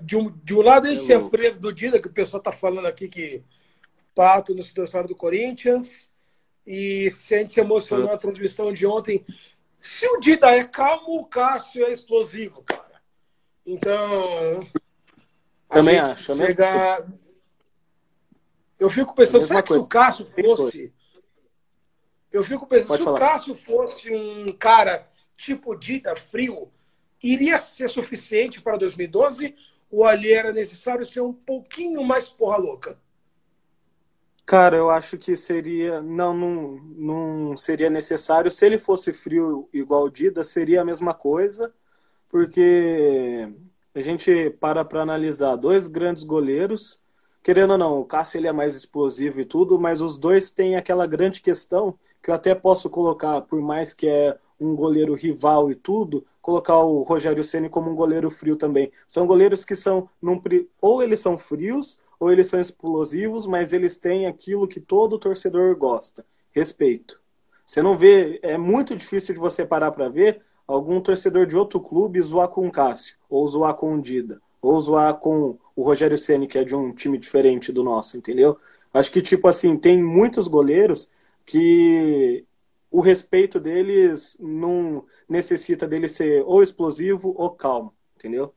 De 0.03 0.15
um, 0.15 0.33
de 0.43 0.55
um 0.55 0.61
lado, 0.61 0.87
esse 0.87 1.11
é, 1.11 1.17
é 1.17 1.29
frieza 1.29 1.59
do 1.59 1.73
Dida, 1.73 2.01
que 2.01 2.07
o 2.07 2.13
pessoal 2.13 2.41
tá 2.41 2.51
falando 2.51 2.87
aqui 2.87 3.07
que 3.07 3.43
Pato 4.15 4.53
no 4.53 4.61
história 4.61 5.07
do 5.07 5.15
Corinthians. 5.15 6.09
E 6.65 7.11
se 7.11 7.35
a 7.35 7.39
gente 7.39 7.53
se 7.53 7.59
emocionou 7.59 8.07
na 8.07 8.17
transmissão 8.17 8.73
de 8.73 8.85
ontem, 8.85 9.23
se 9.79 10.07
o 10.07 10.19
Dida 10.19 10.55
é 10.55 10.63
calmo, 10.63 11.19
o 11.19 11.25
Cássio 11.25 11.85
é 11.85 11.91
explosivo, 11.91 12.63
cara. 12.63 13.01
Então. 13.65 14.67
Também 15.69 15.99
acho. 15.99 16.35
Chega... 16.35 17.05
Eu 18.79 18.89
fico 18.89 19.13
pensando, 19.13 19.45
será 19.45 19.61
que 19.61 19.73
se 19.73 19.79
o 19.79 19.85
Cássio 19.85 20.25
fosse. 20.25 20.93
Eu 22.31 22.43
fico 22.43 22.65
pensando, 22.65 22.87
Pode 22.89 22.99
se 22.99 23.05
falar. 23.05 23.17
o 23.17 23.19
Cássio 23.19 23.55
fosse 23.55 24.13
um 24.13 24.51
cara 24.53 25.09
tipo 25.35 25.75
Dida, 25.75 26.15
frio, 26.15 26.71
iria 27.23 27.57
ser 27.59 27.89
suficiente 27.89 28.61
para 28.61 28.77
2012? 28.77 29.55
Ou 29.91 30.05
ali 30.05 30.31
era 30.31 30.53
necessário 30.53 31.05
ser 31.05 31.21
um 31.21 31.33
pouquinho 31.33 32.03
mais 32.03 32.29
porra 32.29 32.57
louca? 32.57 32.99
Cara, 34.49 34.75
eu 34.75 34.89
acho 34.89 35.15
que 35.15 35.35
seria. 35.35 36.01
Não, 36.01 36.33
não, 36.33 36.81
não 36.97 37.55
seria 37.55 37.87
necessário. 37.87 38.49
Se 38.49 38.65
ele 38.65 38.79
fosse 38.79 39.13
frio 39.13 39.69
igual 39.71 40.05
o 40.05 40.09
Dida, 40.09 40.43
seria 40.43 40.81
a 40.81 40.85
mesma 40.85 41.13
coisa, 41.13 41.71
porque 42.27 43.47
a 43.93 44.01
gente 44.01 44.49
para 44.59 44.83
para 44.83 45.03
analisar 45.03 45.55
dois 45.55 45.85
grandes 45.85 46.23
goleiros. 46.23 46.99
Querendo 47.43 47.73
ou 47.73 47.77
não, 47.77 47.99
o 47.99 48.05
Cássio 48.05 48.39
ele 48.39 48.47
é 48.47 48.51
mais 48.51 48.75
explosivo 48.75 49.39
e 49.39 49.45
tudo, 49.45 49.79
mas 49.79 50.01
os 50.01 50.17
dois 50.17 50.49
têm 50.49 50.75
aquela 50.75 51.05
grande 51.05 51.41
questão 51.41 51.95
que 52.23 52.31
eu 52.31 52.33
até 52.33 52.55
posso 52.55 52.89
colocar, 52.89 53.41
por 53.41 53.61
mais 53.61 53.93
que 53.93 54.07
é 54.07 54.35
um 54.59 54.75
goleiro 54.75 55.13
rival 55.13 55.69
e 55.69 55.75
tudo, 55.75 56.25
colocar 56.41 56.79
o 56.79 57.03
Rogério 57.03 57.43
Ceni 57.43 57.69
como 57.69 57.91
um 57.91 57.95
goleiro 57.95 58.31
frio 58.31 58.55
também. 58.55 58.91
São 59.07 59.27
goleiros 59.27 59.63
que 59.63 59.75
são 59.75 60.09
num, 60.19 60.41
ou 60.81 61.03
eles 61.03 61.19
são 61.19 61.37
frios 61.37 62.01
ou 62.19 62.31
eles 62.31 62.47
são 62.47 62.59
explosivos, 62.59 63.45
mas 63.45 63.71
eles 63.73 63.97
têm 63.97 64.27
aquilo 64.27 64.67
que 64.67 64.79
todo 64.79 65.17
torcedor 65.17 65.75
gosta: 65.77 66.25
respeito. 66.51 67.19
Você 67.65 67.81
não 67.81 67.97
vê, 67.97 68.39
é 68.41 68.57
muito 68.57 68.95
difícil 68.95 69.33
de 69.33 69.39
você 69.39 69.65
parar 69.65 69.91
para 69.91 70.09
ver 70.09 70.41
algum 70.67 70.99
torcedor 71.01 71.45
de 71.45 71.55
outro 71.55 71.79
clube 71.79 72.21
zoar 72.21 72.49
com 72.49 72.67
o 72.67 72.71
Cássio, 72.71 73.15
ou 73.29 73.47
zoar 73.47 73.75
com 73.75 73.95
o 73.95 74.01
Dida, 74.01 74.41
ou 74.61 74.79
zoar 74.79 75.15
com 75.15 75.57
o 75.75 75.83
Rogério 75.83 76.17
Ceni 76.17 76.47
que 76.47 76.57
é 76.57 76.63
de 76.63 76.75
um 76.75 76.91
time 76.91 77.17
diferente 77.17 77.71
do 77.71 77.83
nosso, 77.83 78.17
entendeu? 78.17 78.57
Acho 78.93 79.11
que 79.11 79.21
tipo 79.21 79.47
assim, 79.47 79.77
tem 79.77 80.01
muitos 80.01 80.47
goleiros 80.47 81.11
que 81.45 82.45
o 82.91 83.01
respeito 83.01 83.59
deles 83.59 84.37
não 84.39 85.05
necessita 85.27 85.87
dele 85.87 86.07
ser 86.07 86.43
ou 86.45 86.63
explosivo 86.63 87.33
ou 87.37 87.51
calmo, 87.51 87.93
entendeu? 88.15 88.53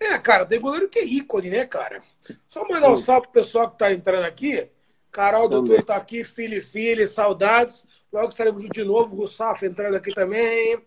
É, 0.00 0.18
cara, 0.18 0.44
tem 0.44 0.60
goleiro 0.60 0.88
que 0.88 0.98
é 0.98 1.04
ícone, 1.04 1.50
né, 1.50 1.64
cara? 1.64 2.02
Só 2.46 2.66
mandar 2.68 2.90
um 2.90 2.96
salve 2.96 3.28
pro 3.28 3.42
pessoal 3.42 3.70
que 3.70 3.78
tá 3.78 3.92
entrando 3.92 4.24
aqui. 4.24 4.68
Carol 5.10 5.48
Doutor 5.48 5.82
tá 5.84 5.96
aqui, 5.96 6.24
filho 6.24 6.58
e 6.58 6.60
filha, 6.60 7.06
saudades. 7.06 7.86
Logo 8.12 8.28
estaremos 8.28 8.64
de 8.68 8.84
novo, 8.84 9.16
Russaf 9.16 9.64
entrando 9.64 9.96
aqui 9.96 10.12
também. 10.12 10.78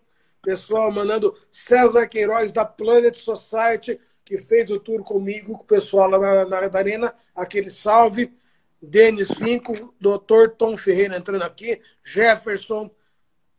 Pessoal 0.42 0.90
mandando 0.92 1.34
César 1.50 2.06
Queiroz 2.06 2.52
da 2.52 2.64
Planet 2.64 3.16
Society, 3.16 3.98
que 4.24 4.38
fez 4.38 4.70
o 4.70 4.78
tour 4.78 5.02
comigo, 5.02 5.54
com 5.54 5.64
o 5.64 5.66
pessoal 5.66 6.08
lá 6.10 6.18
na, 6.18 6.44
na, 6.46 6.68
na 6.68 6.78
Arena. 6.78 7.14
Aquele 7.34 7.70
salve. 7.70 8.32
Denis 8.80 9.28
Vinco, 9.28 9.94
Dr. 10.00 10.50
Tom 10.56 10.76
Ferreira 10.76 11.16
entrando 11.16 11.42
aqui, 11.42 11.80
Jefferson, 12.04 12.88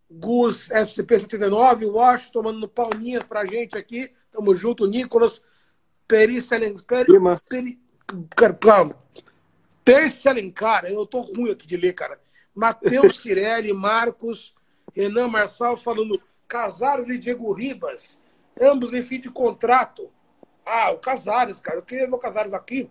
Gus 0.10 0.70
SCP-79, 0.70 1.92
Washington 1.92 2.42
mandando 2.42 2.70
palminhas 2.70 3.24
pra 3.24 3.46
gente 3.46 3.78
aqui. 3.78 4.12
Tamo 4.32 4.54
junto, 4.54 4.86
Nicolas. 4.86 5.44
Peri 6.08 6.42
Selencar. 6.42 7.06
Peri, 7.48 7.80
Peri 9.86 10.10
Selencar, 10.10 10.86
eu 10.86 11.06
tô 11.06 11.22
ruim 11.22 11.52
aqui 11.52 11.68
de 11.68 11.78
ler, 11.78 11.94
cara. 11.94 12.20
Matheus 12.54 13.18
Cirelli, 13.22 13.74
Marcos, 13.74 14.54
Renan 14.96 15.28
Marçal 15.28 15.78
falando 15.78 16.20
Casares 16.48 17.10
e 17.10 17.18
Diego 17.18 17.54
Ribas, 17.54 18.20
ambos 18.60 18.94
em 18.94 19.02
fim 19.02 19.20
de 19.20 19.30
contrato. 19.30 20.12
Ah, 20.66 20.92
o 20.92 20.98
Casares, 20.98 21.60
cara. 21.60 21.78
Eu 21.78 21.84
queria 21.84 22.08
meu 22.08 22.18
Casares 22.18 22.54
aqui, 22.54 22.90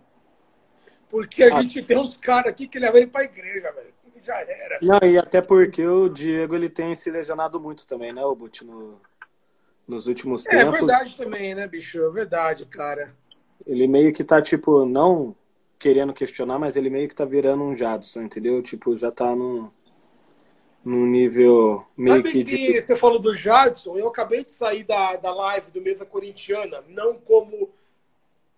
porque 1.09 1.43
a 1.43 1.57
ah. 1.57 1.61
gente 1.61 1.81
tem 1.83 1.97
uns 1.97 2.17
caras 2.17 2.51
aqui 2.51 2.67
que 2.67 2.79
levam 2.79 2.97
ele 2.97 3.07
pra 3.07 3.23
igreja, 3.23 3.71
velho. 3.71 3.93
Já 4.21 4.41
era. 4.41 4.79
Não, 4.81 4.99
e 5.07 5.17
até 5.17 5.41
porque 5.41 5.85
o 5.85 6.09
Diego 6.09 6.53
ele 6.53 6.69
tem 6.69 6.93
se 6.95 7.09
lesionado 7.09 7.59
muito 7.59 7.87
também, 7.87 8.11
né, 8.11 8.23
Obut, 8.23 8.65
no, 8.65 8.99
nos 9.89 10.07
últimos 10.07 10.45
é, 10.45 10.51
tempos. 10.51 10.67
É 10.67 10.77
verdade 10.77 11.17
também, 11.17 11.55
né, 11.55 11.67
bicho? 11.67 12.01
É 12.03 12.09
verdade, 12.11 12.65
cara. 12.65 13.15
ele 13.65 13.87
meio 13.87 14.13
que 14.13 14.23
tá, 14.23 14.39
tipo, 14.41 14.85
não 14.85 15.35
querendo 15.79 16.13
questionar, 16.13 16.59
mas 16.59 16.75
ele 16.75 16.89
meio 16.89 17.09
que 17.09 17.15
tá 17.15 17.25
virando 17.25 17.63
um 17.63 17.73
Jadson, 17.73 18.21
entendeu? 18.21 18.61
Tipo, 18.61 18.95
já 18.95 19.11
tá 19.11 19.35
num, 19.35 19.71
num 20.85 21.05
nível 21.05 21.83
meio 21.97 22.17
Sabe 22.17 22.31
que. 22.31 22.43
que 22.43 22.73
de... 22.73 22.85
você 22.85 22.95
falou 22.95 23.17
do 23.17 23.35
Jadson, 23.35 23.97
eu 23.97 24.07
acabei 24.07 24.43
de 24.43 24.51
sair 24.51 24.83
da, 24.83 25.15
da 25.15 25.33
live 25.33 25.71
do 25.71 25.81
Mesa 25.81 26.05
Corintiana, 26.05 26.83
não 26.87 27.15
como 27.15 27.69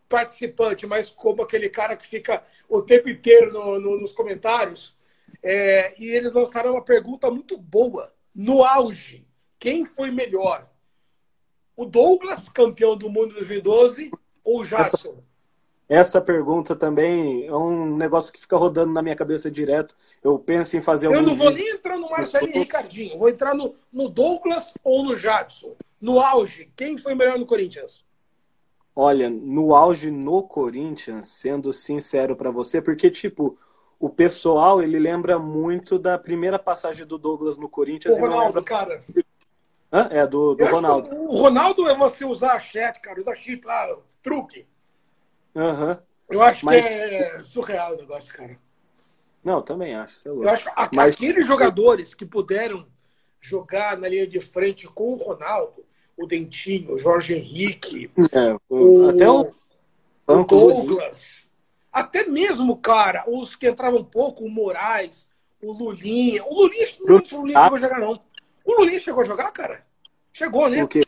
participante, 0.09 0.85
mas 0.85 1.09
como 1.09 1.41
aquele 1.41 1.69
cara 1.69 1.95
que 1.95 2.05
fica 2.05 2.43
o 2.67 2.81
tempo 2.81 3.07
inteiro 3.07 3.53
no, 3.53 3.79
no, 3.79 4.01
nos 4.01 4.11
comentários. 4.11 4.99
É, 5.41 5.93
e 5.97 6.09
eles 6.09 6.33
lançaram 6.33 6.73
uma 6.73 6.83
pergunta 6.83 7.31
muito 7.31 7.57
boa. 7.57 8.13
No 8.35 8.63
auge, 8.63 9.25
quem 9.57 9.85
foi 9.85 10.11
melhor? 10.11 10.70
O 11.81 11.85
Douglas, 11.87 12.47
campeão 12.47 12.95
do 12.95 13.09
mundo 13.09 13.33
2012, 13.33 14.11
ou 14.43 14.61
o 14.61 14.63
Jadson? 14.63 15.17
Essa, 15.89 16.11
essa, 16.17 16.21
pergunta 16.21 16.75
também 16.75 17.47
é 17.47 17.55
um 17.55 17.97
negócio 17.97 18.31
que 18.31 18.39
fica 18.39 18.55
rodando 18.55 18.93
na 18.93 19.01
minha 19.01 19.15
cabeça 19.15 19.49
direto. 19.49 19.95
Eu 20.23 20.37
penso 20.37 20.77
em 20.77 20.81
fazer 20.81 21.07
Eu 21.07 21.23
não 21.23 21.33
vou 21.33 21.49
nem 21.49 21.71
entrar 21.71 21.97
no 21.97 22.07
Marcelo 22.07 22.47
e 22.49 22.59
Ricardinho. 22.59 23.17
Vou 23.17 23.29
entrar 23.29 23.55
no, 23.55 23.73
no 23.91 24.07
Douglas 24.07 24.71
ou 24.83 25.03
no 25.03 25.15
Jadson. 25.15 25.75
No 25.99 26.19
auge, 26.19 26.71
quem 26.75 26.99
foi 26.99 27.15
melhor 27.15 27.39
no 27.39 27.47
Corinthians? 27.47 28.05
Olha, 28.95 29.27
no 29.27 29.73
auge 29.73 30.11
no 30.11 30.43
Corinthians, 30.43 31.29
sendo 31.29 31.73
sincero 31.73 32.35
para 32.35 32.51
você, 32.51 32.79
porque, 32.79 33.09
tipo, 33.09 33.57
o 33.99 34.07
pessoal, 34.07 34.83
ele 34.83 34.99
lembra 34.99 35.39
muito 35.39 35.97
da 35.97 36.15
primeira 36.15 36.59
passagem 36.59 37.07
do 37.07 37.17
Douglas 37.17 37.57
no 37.57 37.67
Corinthians. 37.67 38.17
O 38.17 38.21
Ronaldo, 38.21 38.59
lembra... 38.59 38.63
cara. 38.63 39.03
Hã? 39.91 40.07
É, 40.09 40.25
do, 40.25 40.55
do 40.55 40.65
Ronaldo. 40.65 41.09
O 41.09 41.35
Ronaldo 41.35 41.87
é 41.89 41.95
você 41.95 42.23
usar 42.23 42.53
a 42.53 42.59
chat, 42.59 42.99
cara, 43.01 43.19
usar 43.19 43.35
cheat 43.35 43.65
lá, 43.65 43.97
truque. 44.21 44.65
Uhum. 45.53 45.97
Eu 46.29 46.41
acho 46.41 46.65
Mas... 46.65 46.85
que 46.85 46.89
é 46.89 47.39
surreal 47.43 47.93
o 47.93 47.97
negócio, 47.97 48.33
cara. 48.33 48.57
Não, 49.43 49.61
também 49.61 49.95
acho. 49.95 50.27
É 50.27 50.31
Eu 50.31 50.47
acho 50.47 50.65
que 50.65 50.95
Mas... 50.95 51.15
aqueles 51.15 51.45
jogadores 51.45 52.13
que 52.13 52.25
puderam 52.25 52.87
jogar 53.39 53.97
na 53.97 54.07
linha 54.07 54.27
de 54.27 54.39
frente 54.39 54.87
com 54.87 55.13
o 55.13 55.15
Ronaldo, 55.15 55.83
o 56.15 56.27
Dentinho, 56.27 56.93
o 56.93 56.99
Jorge 56.99 57.35
Henrique, 57.35 58.11
é, 58.31 58.55
o, 58.69 59.09
até 59.09 59.29
o, 59.29 59.53
o 60.27 60.43
Douglas, 60.43 61.51
até 61.91 62.23
mesmo, 62.25 62.77
cara, 62.77 63.23
os 63.27 63.55
que 63.55 63.67
entravam 63.67 63.99
um 63.99 64.05
pouco, 64.05 64.45
o 64.45 64.49
Moraes, 64.49 65.27
o 65.61 65.73
Lulinha. 65.73 66.43
O 66.45 66.53
Lulinha, 66.53 66.87
não, 67.01 67.17
o 67.17 67.41
Lulinha 67.41 67.59
a 67.59 67.77
jogar, 67.77 67.99
não. 67.99 68.21
O 68.65 68.79
Lulinha 68.79 68.99
chegou 68.99 69.21
a 69.21 69.25
jogar, 69.25 69.51
cara? 69.51 69.85
Chegou, 70.33 70.69
né? 70.69 70.79
Porque 70.79 71.01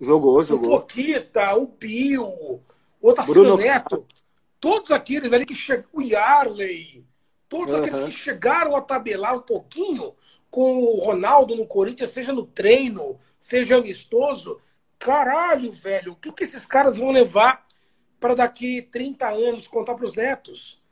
jogou, 0.00 0.42
jogou. 0.44 0.76
O 0.76 0.80
Poquita, 0.80 1.54
o 1.56 1.66
Bill, 1.66 2.62
o 3.00 3.14
Bruno... 3.26 3.56
Neto. 3.56 4.06
Todos 4.60 4.90
aqueles 4.90 5.32
ali 5.32 5.46
que 5.46 5.54
chegou, 5.54 5.86
o 5.92 6.02
Yarley, 6.02 7.06
todos 7.48 7.74
uhum. 7.74 7.80
aqueles 7.80 8.04
que 8.06 8.10
chegaram 8.10 8.74
a 8.74 8.80
tabelar 8.80 9.36
um 9.36 9.40
pouquinho 9.40 10.14
com 10.50 10.78
o 10.78 10.98
Ronaldo 10.98 11.54
no 11.54 11.66
Corinthians, 11.66 12.10
seja 12.10 12.32
no 12.32 12.44
treino, 12.44 13.18
seja 13.38 13.76
amistoso. 13.76 14.60
Caralho, 14.98 15.70
velho, 15.70 16.12
o 16.12 16.16
que, 16.16 16.32
que 16.32 16.42
esses 16.42 16.66
caras 16.66 16.98
vão 16.98 17.10
levar 17.10 17.66
para 18.18 18.34
daqui 18.34 18.82
30 18.82 19.28
anos 19.28 19.68
contar 19.68 19.94
para 19.94 20.06
os 20.06 20.14
netos? 20.14 20.82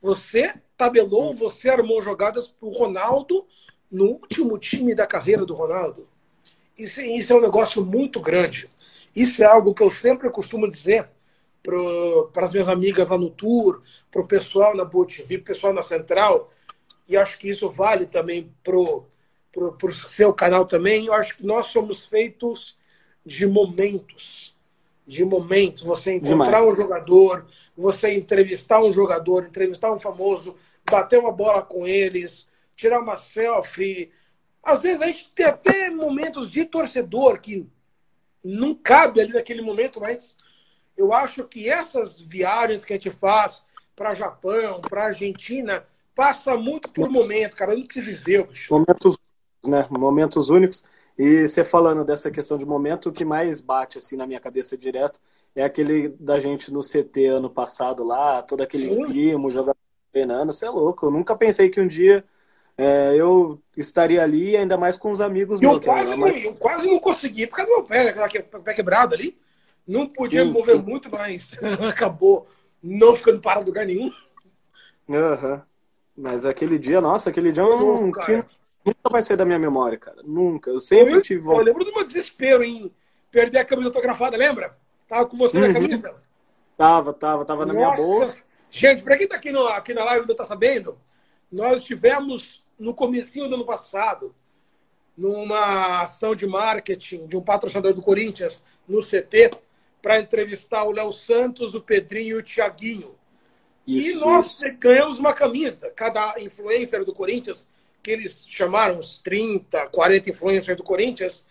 Você 0.00 0.54
tabelou, 0.76 1.32
você 1.32 1.70
armou 1.70 2.02
jogadas 2.02 2.48
para 2.48 2.66
o 2.66 2.72
Ronaldo 2.72 3.46
no 3.92 4.06
último 4.06 4.58
time 4.58 4.94
da 4.94 5.06
carreira 5.06 5.44
do 5.44 5.52
Ronaldo. 5.52 6.08
Isso, 6.78 7.02
isso 7.02 7.32
é 7.34 7.36
um 7.36 7.42
negócio 7.42 7.84
muito 7.84 8.18
grande. 8.18 8.70
Isso 9.14 9.42
é 9.42 9.46
algo 9.46 9.74
que 9.74 9.82
eu 9.82 9.90
sempre 9.90 10.30
costumo 10.30 10.68
dizer 10.68 11.06
para 11.62 12.44
as 12.44 12.52
minhas 12.52 12.68
amigas 12.68 13.08
lá 13.10 13.18
no 13.18 13.30
Tour, 13.30 13.82
para 14.10 14.22
o 14.22 14.26
pessoal 14.26 14.74
na 14.74 14.84
Boa 14.84 15.06
TV, 15.06 15.38
para 15.38 15.42
o 15.42 15.54
pessoal 15.54 15.72
na 15.72 15.82
Central, 15.82 16.50
e 17.08 17.16
acho 17.16 17.38
que 17.38 17.50
isso 17.50 17.68
vale 17.68 18.06
também 18.06 18.52
para 18.64 18.76
o 18.76 19.92
seu 20.08 20.32
canal 20.32 20.64
também. 20.64 21.06
Eu 21.06 21.12
acho 21.12 21.36
que 21.36 21.46
nós 21.46 21.66
somos 21.66 22.06
feitos 22.06 22.76
de 23.24 23.46
momentos. 23.46 24.56
De 25.06 25.24
momentos. 25.24 25.84
Você 25.84 26.14
encontrar 26.14 26.60
Demais. 26.60 26.66
um 26.66 26.74
jogador, 26.74 27.46
você 27.76 28.14
entrevistar 28.14 28.82
um 28.82 28.90
jogador, 28.90 29.44
entrevistar 29.44 29.92
um 29.92 30.00
famoso, 30.00 30.56
bater 30.90 31.18
uma 31.18 31.32
bola 31.32 31.60
com 31.62 31.86
eles, 31.86 32.48
tirar 32.82 33.00
uma 33.00 33.16
selfie. 33.16 34.10
Às 34.62 34.82
vezes 34.82 35.02
a 35.02 35.06
gente 35.06 35.32
tem 35.32 35.46
até 35.46 35.88
momentos 35.90 36.50
de 36.50 36.64
torcedor 36.64 37.40
que 37.40 37.66
não 38.44 38.74
cabe 38.74 39.20
ali 39.20 39.32
naquele 39.32 39.62
momento, 39.62 40.00
mas 40.00 40.36
eu 40.96 41.12
acho 41.12 41.44
que 41.44 41.68
essas 41.68 42.20
viagens 42.20 42.84
que 42.84 42.92
a 42.92 42.96
gente 42.96 43.10
faz 43.10 43.62
para 43.94 44.14
Japão, 44.14 44.80
para 44.80 45.06
Argentina, 45.06 45.86
passa 46.14 46.56
muito 46.56 46.90
por 46.90 47.08
momento, 47.08 47.56
cara. 47.56 47.76
Não 47.76 47.86
se 47.88 48.00
viveu, 48.00 48.46
bicho. 48.46 48.74
Momentos, 48.74 49.16
né? 49.64 49.86
Momentos 49.88 50.50
únicos. 50.50 50.88
E 51.16 51.46
você 51.46 51.62
falando 51.62 52.04
dessa 52.04 52.30
questão 52.30 52.58
de 52.58 52.66
momento, 52.66 53.10
o 53.10 53.12
que 53.12 53.24
mais 53.24 53.60
bate 53.60 53.98
assim 53.98 54.16
na 54.16 54.26
minha 54.26 54.40
cabeça 54.40 54.76
direto 54.76 55.20
é 55.54 55.62
aquele 55.62 56.08
da 56.08 56.40
gente 56.40 56.72
no 56.72 56.80
CT 56.80 57.26
ano 57.26 57.50
passado 57.50 58.02
lá, 58.02 58.42
todo 58.42 58.62
aquele 58.62 58.92
Sim. 58.92 59.04
clima, 59.04 59.50
jogando 59.50 59.76
treinando. 60.10 60.52
Você 60.52 60.66
é 60.66 60.70
louco. 60.70 61.06
Eu 61.06 61.10
nunca 61.10 61.36
pensei 61.36 61.70
que 61.70 61.80
um 61.80 61.86
dia 61.86 62.24
é, 62.76 63.14
eu 63.14 63.60
estaria 63.76 64.22
ali, 64.22 64.56
ainda 64.56 64.76
mais 64.76 64.96
com 64.96 65.10
os 65.10 65.20
amigos 65.20 65.60
eu 65.60 65.70
meus. 65.70 65.84
Quase 65.84 66.16
não, 66.16 66.28
eu 66.28 66.54
quase 66.54 66.86
não 66.86 66.98
consegui, 66.98 67.46
por 67.46 67.56
causa 67.56 67.70
do 67.70 67.76
meu 67.76 67.84
pé, 67.84 68.04
né, 68.04 68.42
pé 68.64 68.74
quebrado 68.74 69.14
ali. 69.14 69.38
Não 69.86 70.06
podia 70.06 70.44
sim, 70.44 70.50
mover 70.50 70.76
sim. 70.76 70.82
muito, 70.82 71.10
mas 71.10 71.52
acabou 71.88 72.46
não 72.82 73.14
ficando 73.14 73.40
parado 73.40 73.64
em 73.64 73.68
lugar 73.68 73.86
nenhum. 73.86 74.12
Uhum. 75.08 75.60
Mas 76.16 76.44
aquele 76.44 76.78
dia, 76.78 77.00
nossa, 77.00 77.30
aquele 77.30 77.52
dia 77.52 77.62
é 77.62 77.66
um 77.66 78.12
que 78.12 78.44
nunca 78.84 79.10
vai 79.10 79.22
ser 79.22 79.36
da 79.36 79.44
minha 79.44 79.58
memória, 79.58 79.98
cara. 79.98 80.22
Nunca. 80.22 80.70
Eu 80.70 80.80
sempre 80.80 81.14
eu, 81.14 81.22
tive 81.22 81.46
Eu 81.46 81.58
lembro 81.58 81.84
do 81.84 81.92
meu 81.92 82.04
desespero 82.04 82.62
em 82.62 82.92
perder 83.30 83.58
a 83.58 83.64
camisa 83.64 83.88
autografada, 83.88 84.36
lembra? 84.36 84.76
Tava 85.08 85.26
com 85.26 85.36
você 85.36 85.56
uhum. 85.56 85.66
na 85.66 85.72
camisa? 85.72 86.14
Tava, 86.76 87.12
tava, 87.12 87.44
tava 87.44 87.66
na 87.66 87.72
nossa. 87.72 87.94
minha 87.94 88.06
bolsa. 88.06 88.42
Gente, 88.70 89.02
pra 89.02 89.16
quem 89.16 89.28
tá 89.28 89.36
aqui, 89.36 89.52
no, 89.52 89.66
aqui 89.66 89.92
na 89.92 90.04
live 90.04 90.26
não 90.26 90.34
tá 90.34 90.44
sabendo, 90.44 90.98
nós 91.50 91.78
estivemos 91.78 92.61
no 92.82 92.94
comecinho 92.94 93.48
do 93.48 93.54
ano 93.54 93.64
passado, 93.64 94.34
numa 95.16 96.02
ação 96.02 96.34
de 96.34 96.46
marketing 96.46 97.26
de 97.26 97.36
um 97.36 97.42
patrocinador 97.42 97.94
do 97.94 98.02
Corinthians 98.02 98.64
no 98.88 99.00
CT, 99.00 99.50
para 100.00 100.18
entrevistar 100.18 100.82
o 100.84 100.90
Léo 100.90 101.12
Santos, 101.12 101.74
o 101.74 101.80
Pedrinho 101.80 102.36
e 102.36 102.40
o 102.40 102.42
Tiaguinho. 102.42 103.14
E 103.86 104.14
nós 104.14 104.60
ganhamos 104.80 105.18
uma 105.18 105.32
camisa. 105.32 105.90
Cada 105.94 106.40
influencer 106.40 107.04
do 107.04 107.14
Corinthians, 107.14 107.70
que 108.02 108.10
eles 108.10 108.44
chamaram 108.48 108.98
os 108.98 109.18
30, 109.18 109.88
40 109.88 110.30
influencers 110.30 110.76
do 110.76 110.82
Corinthians, 110.82 111.46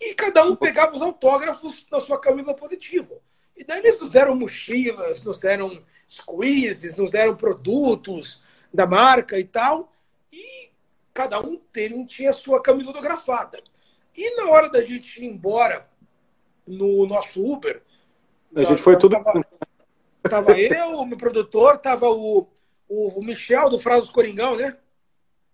e 0.00 0.14
cada 0.14 0.44
um 0.44 0.56
pegava 0.56 0.96
os 0.96 1.02
autógrafos 1.02 1.86
na 1.90 2.00
sua 2.00 2.18
camisa 2.18 2.54
positiva. 2.54 3.14
E 3.54 3.62
daí 3.62 3.80
eles 3.80 4.00
nos 4.00 4.12
deram 4.12 4.34
mochilas, 4.34 5.22
nos 5.22 5.38
deram 5.38 5.82
squeezes, 6.06 6.96
nos 6.96 7.10
deram 7.10 7.36
produtos 7.36 8.42
da 8.72 8.86
marca 8.86 9.38
e 9.38 9.44
tal. 9.44 9.91
E 10.32 10.70
cada 11.12 11.40
um 11.40 11.60
deles 11.72 12.10
tinha 12.10 12.30
a 12.30 12.34
sua 12.34 12.62
camisa 12.62 12.90
autografada. 12.90 13.62
E 14.16 14.34
na 14.36 14.50
hora 14.50 14.70
da 14.70 14.82
gente 14.82 15.22
ir 15.22 15.26
embora 15.26 15.88
no 16.66 17.06
nosso 17.06 17.44
Uber. 17.44 17.82
A 18.54 18.62
gente 18.62 18.80
foi 18.80 18.96
tudo. 18.96 19.16
Tava, 19.22 19.46
tava 20.22 20.58
eu, 20.58 20.92
o 20.92 21.06
meu 21.06 21.18
produtor, 21.18 21.78
tava 21.78 22.08
o, 22.08 22.48
o, 22.88 23.18
o 23.18 23.24
Michel 23.24 23.68
do 23.68 23.78
Frasos 23.78 24.10
Coringão, 24.10 24.56
né? 24.56 24.76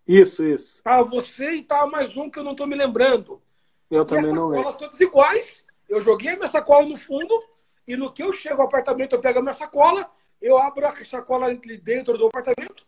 Isso, 0.07 0.45
isso. 0.45 0.83
Tava 0.83 1.05
você 1.05 1.57
e 1.57 1.63
tava 1.63 1.87
mais 1.87 2.17
um 2.17 2.31
que 2.31 2.39
eu 2.39 2.45
não 2.45 2.55
tô 2.55 2.67
me 2.67 2.75
lembrando. 2.75 3.43
Eu 3.91 4.03
e 4.03 4.07
também 4.07 4.33
não 4.33 4.49
lembro. 4.49 4.73
todas 4.75 4.99
iguais. 5.01 5.67
Eu 5.89 6.01
joguei 6.01 6.31
a 6.31 6.37
minha 6.37 6.49
sacola 6.49 6.87
no 6.87 6.97
fundo 6.97 7.39
e 7.87 7.97
no 7.97 8.13
que 8.13 8.23
eu 8.23 8.33
chego 8.33 8.61
ao 8.61 8.69
apartamento, 8.69 9.15
eu 9.15 9.21
pego 9.21 9.39
a 9.39 9.43
minha 9.43 9.55
sacola, 9.55 10.11
eu 10.41 10.59
abro 10.59 10.87
a 10.87 11.05
sacola 11.05 11.55
dentro 11.83 12.19
do 12.19 12.27
apartamento, 12.27 12.87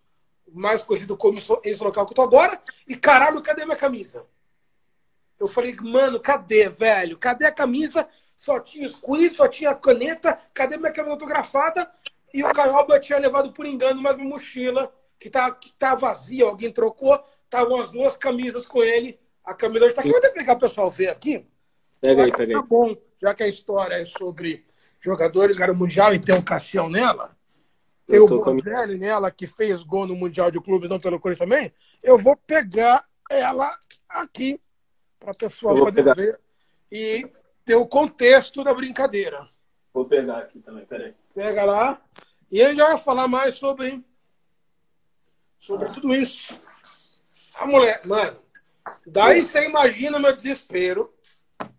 mais 0.52 0.82
conhecido 0.82 1.16
como 1.16 1.38
esse 1.64 1.82
local 1.82 2.04
que 2.06 2.12
eu 2.12 2.16
tô 2.16 2.22
agora, 2.22 2.60
e 2.86 2.96
caralho, 2.96 3.42
cadê 3.42 3.64
minha 3.64 3.76
camisa? 3.76 4.26
Eu 5.38 5.48
falei, 5.48 5.74
mano, 5.80 6.20
cadê, 6.20 6.68
velho? 6.68 7.16
Cadê 7.16 7.46
a 7.46 7.52
camisa? 7.52 8.06
Só 8.36 8.60
tinha 8.60 8.86
squeeze, 8.88 9.36
só 9.36 9.48
tinha 9.48 9.74
caneta. 9.74 10.38
Cadê 10.52 10.76
minha 10.76 10.92
camisa 10.92 11.12
autografada? 11.12 11.90
E 12.32 12.44
o 12.44 12.52
Caioba 12.52 13.00
tinha 13.00 13.18
levado 13.18 13.50
por 13.52 13.64
engano 13.64 14.02
mais 14.02 14.16
uma 14.16 14.26
mochila 14.26 14.92
que 15.18 15.30
tá, 15.30 15.50
que 15.50 15.72
tá 15.74 15.94
vazia. 15.94 16.44
Alguém 16.44 16.70
trocou. 16.70 17.18
Estavam 17.44 17.80
as 17.80 17.90
duas 17.90 18.16
camisas 18.16 18.66
com 18.66 18.82
ele. 18.82 19.18
A 19.42 19.54
camisa 19.54 19.86
está 19.86 20.02
aqui. 20.02 20.10
Vou 20.10 20.18
até 20.18 20.28
pegar 20.28 20.52
o 20.52 20.58
pessoal 20.58 20.90
ver 20.90 21.08
aqui. 21.08 21.46
Pega 22.00 22.24
aí, 22.24 22.30
pega 22.30 22.56
aí. 22.56 22.60
Tá 22.60 22.66
bom, 22.66 22.94
já 23.20 23.34
que 23.34 23.42
a 23.42 23.48
história 23.48 23.94
é 23.94 24.04
sobre 24.04 24.66
jogadores 25.00 25.56
ganham 25.56 25.74
mundial 25.74 26.14
e 26.14 26.18
tem 26.18 26.34
o 26.34 26.44
Cassião 26.44 26.88
nela. 26.88 27.34
Tem 28.11 28.18
o 28.18 28.27
Bozelli 28.27 28.99
nela, 28.99 29.31
que 29.31 29.46
fez 29.46 29.85
gol 29.85 30.07
no 30.07 30.16
Mundial 30.16 30.51
de 30.51 30.61
Clubes, 30.61 30.90
não 30.90 30.99
pelo 30.99 31.20
Corinthians 31.20 31.49
também. 31.49 31.73
Eu 32.03 32.18
vou 32.18 32.37
pegar 32.37 33.07
ela 33.31 33.79
aqui 34.09 34.61
para 35.20 35.31
a 35.31 35.35
pessoa 35.35 35.77
poder 35.77 36.03
pegar. 36.03 36.14
ver 36.14 36.40
e 36.90 37.31
ter 37.64 37.77
o 37.77 37.87
contexto 37.87 38.64
da 38.64 38.75
brincadeira. 38.75 39.46
Vou 39.94 40.05
pegar 40.05 40.38
aqui 40.38 40.59
também, 40.59 40.85
peraí. 40.85 41.14
Pega 41.33 41.64
lá. 41.64 42.03
E 42.51 42.61
a 42.61 42.68
gente 42.70 42.79
vai 42.79 42.99
falar 42.99 43.29
mais 43.29 43.57
sobre, 43.57 44.05
sobre 45.57 45.88
tudo 45.90 46.12
isso. 46.12 46.61
A 47.59 47.64
mulher, 47.64 48.05
mano, 48.05 48.40
daí 49.07 49.42
você 49.42 49.68
imagina 49.68 50.18
o 50.18 50.20
meu 50.20 50.35
desespero. 50.35 51.14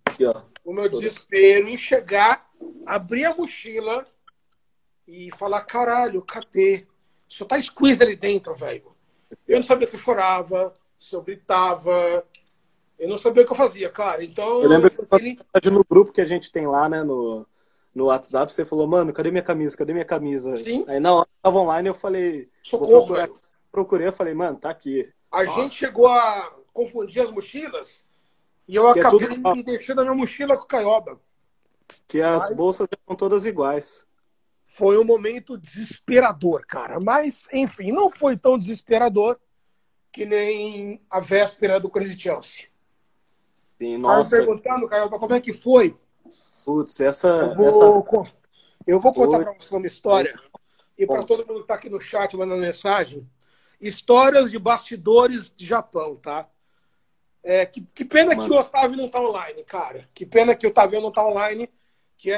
Aqui, 0.06 0.26
ó. 0.26 0.44
O 0.63 0.72
meu 0.72 0.88
desespero 0.88 1.67
em 1.67 1.78
chegar, 1.78 2.50
abrir 2.86 3.26
a 3.26 3.36
mochila 3.36 4.06
e 5.12 5.30
falar: 5.38 5.62
caralho, 5.62 6.21
cadê? 6.21 6.88
Só 7.28 7.45
tá 7.45 7.62
squeeze 7.62 8.02
ali 8.02 8.15
dentro, 8.15 8.54
velho. 8.56 8.95
Eu 9.47 9.58
não 9.58 9.63
sabia 9.63 9.86
se 9.88 9.95
eu 9.95 10.00
chorava, 10.00 10.74
se 10.97 11.15
eu 11.15 11.21
gritava. 11.21 12.26
Eu 12.97 13.10
não 13.10 13.17
sabia 13.17 13.43
o 13.43 13.45
que 13.45 13.52
eu 13.52 13.58
fazia, 13.58 13.89
cara. 13.89 14.24
Então. 14.24 14.62
Eu 14.62 14.69
lembro 14.69 14.89
que 14.91 15.69
no 15.69 15.84
grupo 15.84 16.12
que 16.12 16.21
a 16.21 16.26
gente 16.26 16.52
tem 16.52 16.67
lá, 16.67 16.88
né, 16.88 17.04
no, 17.04 17.45
no 17.95 18.06
WhatsApp, 18.06 18.54
você 18.54 18.63
falou, 18.63 18.88
mano, 18.88 19.12
cadê 19.12 19.32
minha 19.32 19.43
camisa? 19.43 19.76
Cadê 19.76 19.91
minha 19.93 20.06
camisa? 20.06 20.56
Sim. 20.58 20.86
Aí 20.88 21.00
na 21.00 21.13
hora 21.13 21.26
que 21.26 21.32
tava 21.41 21.58
online, 21.60 21.89
eu 21.89 21.95
falei. 21.95 22.50
Socorro, 22.62 23.13
velho. 23.15 23.38
Procurei, 23.71 24.08
eu 24.08 24.13
falei, 24.13 24.34
mano, 24.34 24.58
tá 24.58 24.69
aqui. 24.69 25.10
A 25.32 25.43
Nossa. 25.43 25.62
gente 25.62 25.74
chegou 25.74 26.08
a 26.08 26.52
confundir 26.74 27.21
as 27.24 27.32
mochilas 27.32 28.10
e 28.67 28.76
eu 28.76 28.91
Que 28.93 29.00
é 29.00 29.02
acabei 29.02 29.28
tudo- 29.28 29.56
me 29.56 29.63
deixando 29.63 30.00
a 30.02 30.04
minha 30.04 30.15
mochila 30.15 30.58
com 30.58 30.65
caioba. 30.65 31.19
Que 32.08 32.21
as 32.21 32.50
bolsas 32.50 32.88
são 33.08 33.15
todas 33.15 33.45
iguais. 33.45 34.06
Foi 34.73 34.97
um 34.97 35.03
momento 35.03 35.57
desesperador, 35.57 36.65
cara. 36.65 36.97
Mas, 36.97 37.45
enfim, 37.51 37.91
não 37.91 38.10
foi 38.10 38.38
tão 38.38 38.57
desesperador 38.57 39.38
que 40.13 40.25
nem 40.25 41.01
a 41.10 41.19
véspera 41.19 41.77
do 41.77 41.89
Crazy 41.89 42.17
Chelsea. 42.17 42.67
Sim, 43.77 43.99
Tava 44.01 44.17
nossa, 44.17 44.38
perguntando, 44.38 44.88
Caioba, 44.88 45.19
como 45.19 45.34
é 45.34 45.41
que 45.41 45.51
foi? 45.51 45.97
putz, 46.63 47.01
essa. 47.01 47.27
Eu 47.27 47.55
vou, 47.55 47.67
essa... 47.67 47.84
eu 48.88 49.01
vou 49.01 49.13
contar 49.13 49.39
para 49.39 49.53
você 49.60 49.75
uma 49.75 49.88
história. 49.88 50.39
E 50.97 51.05
para 51.05 51.21
todo 51.23 51.45
mundo 51.45 51.55
que 51.55 51.62
está 51.63 51.73
aqui 51.73 51.89
no 51.89 51.99
chat 51.99 52.36
mandando 52.38 52.62
mensagem. 52.62 53.29
Histórias 53.79 54.49
de 54.49 54.57
bastidores 54.57 55.51
de 55.53 55.65
Japão, 55.65 56.15
tá? 56.15 56.47
É, 57.43 57.65
que, 57.65 57.81
que 57.93 58.05
pena 58.05 58.36
Mano. 58.36 58.47
que 58.47 58.53
o 58.53 58.57
Otávio 58.57 58.95
não 58.95 59.10
tá 59.10 59.19
online, 59.19 59.63
cara. 59.65 60.07
Que 60.13 60.25
pena 60.25 60.55
que 60.55 60.65
o 60.65 60.69
Otávio 60.69 61.01
não 61.01 61.12
tá 61.12 61.25
online. 61.25 61.69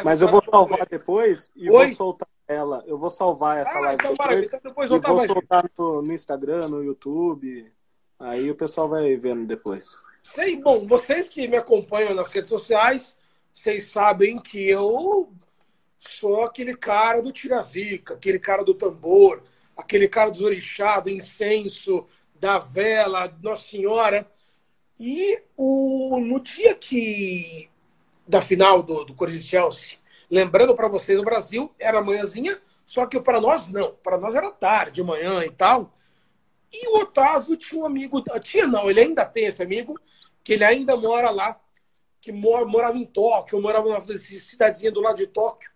Mas 0.04 0.22
eu 0.22 0.30
vou 0.30 0.44
salvar 0.44 0.86
depois 0.90 1.52
e 1.56 1.70
Oi? 1.70 1.88
vou 1.88 1.96
soltar 1.96 2.28
ela. 2.48 2.84
Eu 2.88 2.98
vou 2.98 3.10
salvar 3.10 3.58
essa 3.58 3.78
Ah, 3.78 3.82
live 3.82 3.96
então 3.96 4.12
depois 4.12 4.46
Então 4.48 4.60
depois 4.64 4.90
e 4.92 5.00
vou 5.00 5.20
ver. 5.20 5.28
soltar 5.28 5.72
no, 5.78 6.02
no 6.02 6.14
Instagram, 6.14 6.68
no 6.70 6.84
YouTube. 6.84 7.72
Aí 8.20 8.50
o 8.50 8.56
pessoal 8.56 8.88
vai 8.88 9.16
vendo 9.18 9.46
depois. 9.46 10.04
Sei, 10.22 10.56
bom, 10.56 10.86
vocês 10.86 11.28
que 11.28 11.48
me 11.48 11.58
acompanham 11.58 12.14
nas 12.14 12.32
redes 12.32 12.50
sociais, 12.50 13.18
vocês 13.52 13.92
sabem 13.92 14.40
que 14.40 14.70
eu 14.70 15.32
sou 16.00 16.44
aquele 16.44 16.76
cara 16.76 17.22
do 17.22 17.32
tirazica, 17.32 18.14
aquele 18.14 18.40
cara 18.40 18.64
do 18.64 18.74
tambor, 18.74 19.44
aquele 19.76 20.08
cara 20.08 20.30
dos 20.32 20.42
orixá, 20.42 21.00
do 21.00 21.10
incenso, 21.10 22.06
da 22.40 22.60
vela, 22.60 23.34
Nossa 23.42 23.64
Senhora. 23.68 24.26
E 25.00 25.42
o, 25.58 26.20
no 26.20 26.40
dia 26.40 26.76
que 26.76 27.70
da 28.28 28.42
final 28.42 28.82
do, 28.82 29.06
do 29.06 29.14
Corinthians 29.14 29.46
Chelsea, 29.46 29.98
lembrando 30.30 30.76
para 30.76 30.88
vocês, 30.88 31.18
no 31.18 31.24
Brasil 31.24 31.74
era 31.80 32.02
manhãzinha, 32.02 32.62
só 32.86 33.06
que 33.06 33.20
para 33.20 33.40
nós 33.40 33.70
não, 33.70 33.94
para 34.04 34.18
nós 34.18 34.36
era 34.36 34.52
tarde, 34.52 34.96
de 34.96 35.04
manhã 35.04 35.44
e 35.44 35.52
tal. 35.52 35.94
E 36.72 36.88
o 36.88 37.02
Otávio 37.02 37.56
tinha 37.56 37.82
um 37.82 37.86
amigo, 37.86 38.24
tinha 38.42 38.66
não, 38.66 38.90
ele 38.90 39.00
ainda 39.00 39.26
tem 39.26 39.46
esse 39.46 39.62
amigo, 39.62 40.00
que 40.44 40.54
ele 40.54 40.64
ainda 40.64 40.98
mora 40.98 41.30
lá, 41.30 41.60
que 42.20 42.32
mora, 42.32 42.66
morava 42.66 42.98
em 42.98 43.06
Tóquio, 43.06 43.62
morava 43.62 43.88
numa 43.88 44.02
cidadezinha 44.18 44.92
do 44.92 45.02
lado 45.02 45.18
de 45.18 45.28
Tóquio. 45.28 45.72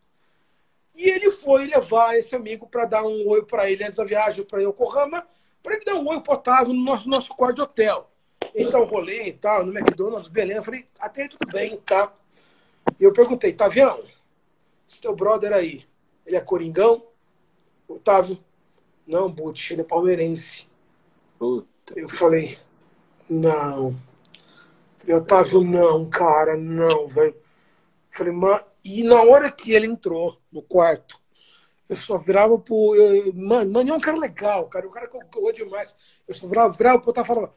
E 0.96 1.08
ele 1.10 1.30
foi 1.30 1.68
levar 1.68 2.18
esse 2.18 2.36
amigo 2.36 2.68
para 2.68 2.86
dar 2.86 3.04
um 3.04 3.28
oi 3.28 3.46
para 3.46 3.70
ele 3.70 3.84
antes 3.84 3.98
da 3.98 4.04
viagem 4.04 4.44
para 4.44 4.64
Yokohama, 4.64 5.28
para 5.62 5.76
ele 5.76 5.86
dar 5.86 5.96
um 5.96 6.08
oi 6.08 6.20
pro 6.22 6.34
Otávio 6.34 6.74
no 6.74 6.84
nosso, 6.84 7.08
nosso 7.08 7.30
quarto 7.30 7.58
de 7.58 7.62
hotel. 7.62 8.10
Ele 8.54 8.72
dá 8.72 8.80
um 8.80 8.86
rolê 8.86 9.28
e 9.28 9.34
tal, 9.34 9.66
no 9.66 9.78
McDonald's, 9.78 10.30
beleza. 10.30 10.60
Eu 10.60 10.64
falei, 10.64 10.88
até 11.00 11.24
aí 11.24 11.30
tudo 11.30 11.52
bem, 11.52 11.78
tá? 11.86 12.12
E 13.00 13.04
eu 13.04 13.14
perguntei, 13.14 13.54
Tavião, 13.54 14.04
esse 14.88 15.02
teu 15.02 15.16
brother 15.16 15.54
aí, 15.54 15.86
ele 16.26 16.36
é 16.36 16.42
coringão? 16.42 17.06
Otávio, 17.88 18.38
não, 19.06 19.32
Butch, 19.32 19.72
ele 19.72 19.82
é 19.82 19.84
palmeirense. 19.84 20.68
Puta. 21.40 21.94
Eu 21.96 22.10
falei, 22.10 22.58
não. 23.30 23.96
Falei, 24.98 25.16
Otávio, 25.16 25.64
não, 25.64 26.10
cara, 26.10 26.58
não, 26.58 27.08
velho. 27.08 27.36
Falei, 28.10 28.34
mas. 28.34 28.66
E 28.84 29.04
na 29.04 29.22
hora 29.22 29.52
que 29.52 29.72
ele 29.72 29.86
entrou 29.86 30.38
no 30.52 30.62
quarto, 30.62 31.20
eu 31.88 31.96
só 31.96 32.18
virava 32.18 32.58
pro. 32.58 32.96
Eu, 32.96 33.34
mano, 33.34 33.72
mano, 33.72 33.90
é 33.90 33.94
um 33.94 34.00
cara 34.00 34.18
legal, 34.18 34.68
cara. 34.68 34.88
Um 34.88 34.92
cara 34.92 35.08
que 35.08 35.16
eu, 35.16 35.22
que 35.22 35.38
eu 35.38 35.42
gosto 35.42 35.56
demais. 35.58 35.96
Eu 36.28 36.36
só 36.36 36.48
virava, 36.48 36.74
virava 36.74 37.00
pro 37.00 37.12
Otávio 37.12 37.32
e 37.32 37.36
falava, 37.36 37.54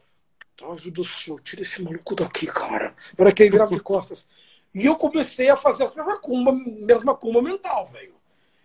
Otávio 0.61 0.91
do 0.91 1.03
céu, 1.03 1.39
tira 1.39 1.61
esse 1.63 1.81
maluco 1.81 2.15
daqui, 2.15 2.47
cara. 2.47 2.95
Na 3.17 3.25
hora 3.25 3.33
que 3.33 3.43
ele 3.43 3.51
virava 3.51 3.75
de 3.75 3.81
costas. 3.81 4.27
E 4.73 4.85
eu 4.85 4.95
comecei 4.95 5.49
a 5.49 5.55
fazer 5.55 5.83
essa 5.83 5.95
mesma 5.95 6.19
cumba, 6.19 6.53
mesma 6.53 7.15
cumba 7.15 7.41
mental, 7.41 7.85
velho. 7.87 8.15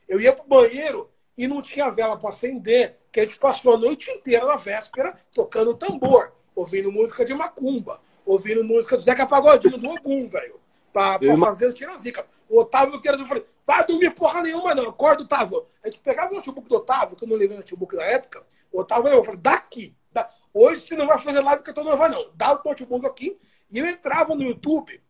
Eu 0.08 0.20
ia 0.20 0.32
pro 0.32 0.46
banheiro 0.46 1.10
e 1.36 1.48
não 1.48 1.60
tinha 1.60 1.90
vela 1.90 2.16
para 2.16 2.28
acender, 2.30 2.98
que 3.10 3.20
a 3.20 3.24
gente 3.24 3.38
passou 3.38 3.74
a 3.74 3.78
noite 3.78 4.10
inteira 4.10 4.46
na 4.46 4.56
véspera 4.56 5.18
tocando 5.34 5.74
tambor, 5.74 6.32
ouvindo 6.54 6.92
música 6.92 7.24
de 7.24 7.34
macumba, 7.34 8.00
ouvindo 8.24 8.64
música 8.64 8.96
do 8.96 9.02
Zeca 9.02 9.26
Pagodinho, 9.26 9.78
do 9.78 9.90
Ogum, 9.90 10.28
velho. 10.28 10.60
Pra, 10.92 11.18
pra 11.18 11.36
fazer 11.36 11.66
as 11.66 11.74
tirazica. 11.74 12.24
O 12.48 12.60
Otávio 12.60 12.98
querendo, 13.02 13.24
eu 13.24 13.26
falei, 13.26 13.44
vai 13.66 13.84
dormir 13.84 14.14
porra 14.14 14.40
nenhuma, 14.40 14.74
não. 14.74 14.88
Acorda, 14.88 15.24
Otávio. 15.24 15.66
A 15.84 15.88
gente 15.88 16.00
pegava 16.00 16.32
o 16.32 16.36
notebook 16.36 16.66
do 16.66 16.76
Otávio, 16.76 17.16
que 17.16 17.24
eu 17.24 17.28
não 17.28 17.36
levei 17.36 17.54
o 17.54 17.60
notebook 17.60 17.94
na 17.94 18.04
época. 18.04 18.42
O 18.72 18.80
Otávio 18.80 19.10
eu 19.10 19.22
falei, 19.22 19.40
daqui. 19.40 19.94
Da... 20.10 20.30
Hoje 20.54 20.80
você 20.80 20.96
não 20.96 21.06
vai 21.06 21.18
fazer 21.18 21.40
live 21.40 21.58
porque 21.58 21.70
eu 21.70 21.74
tô 21.74 21.84
não 21.84 21.98
vai, 21.98 22.08
não. 22.08 22.30
Dá 22.34 22.54
o 22.54 22.62
notebook 22.66 23.04
aqui. 23.04 23.38
E 23.70 23.78
eu 23.78 23.86
entrava 23.86 24.34
no 24.34 24.42
YouTube 24.42 25.02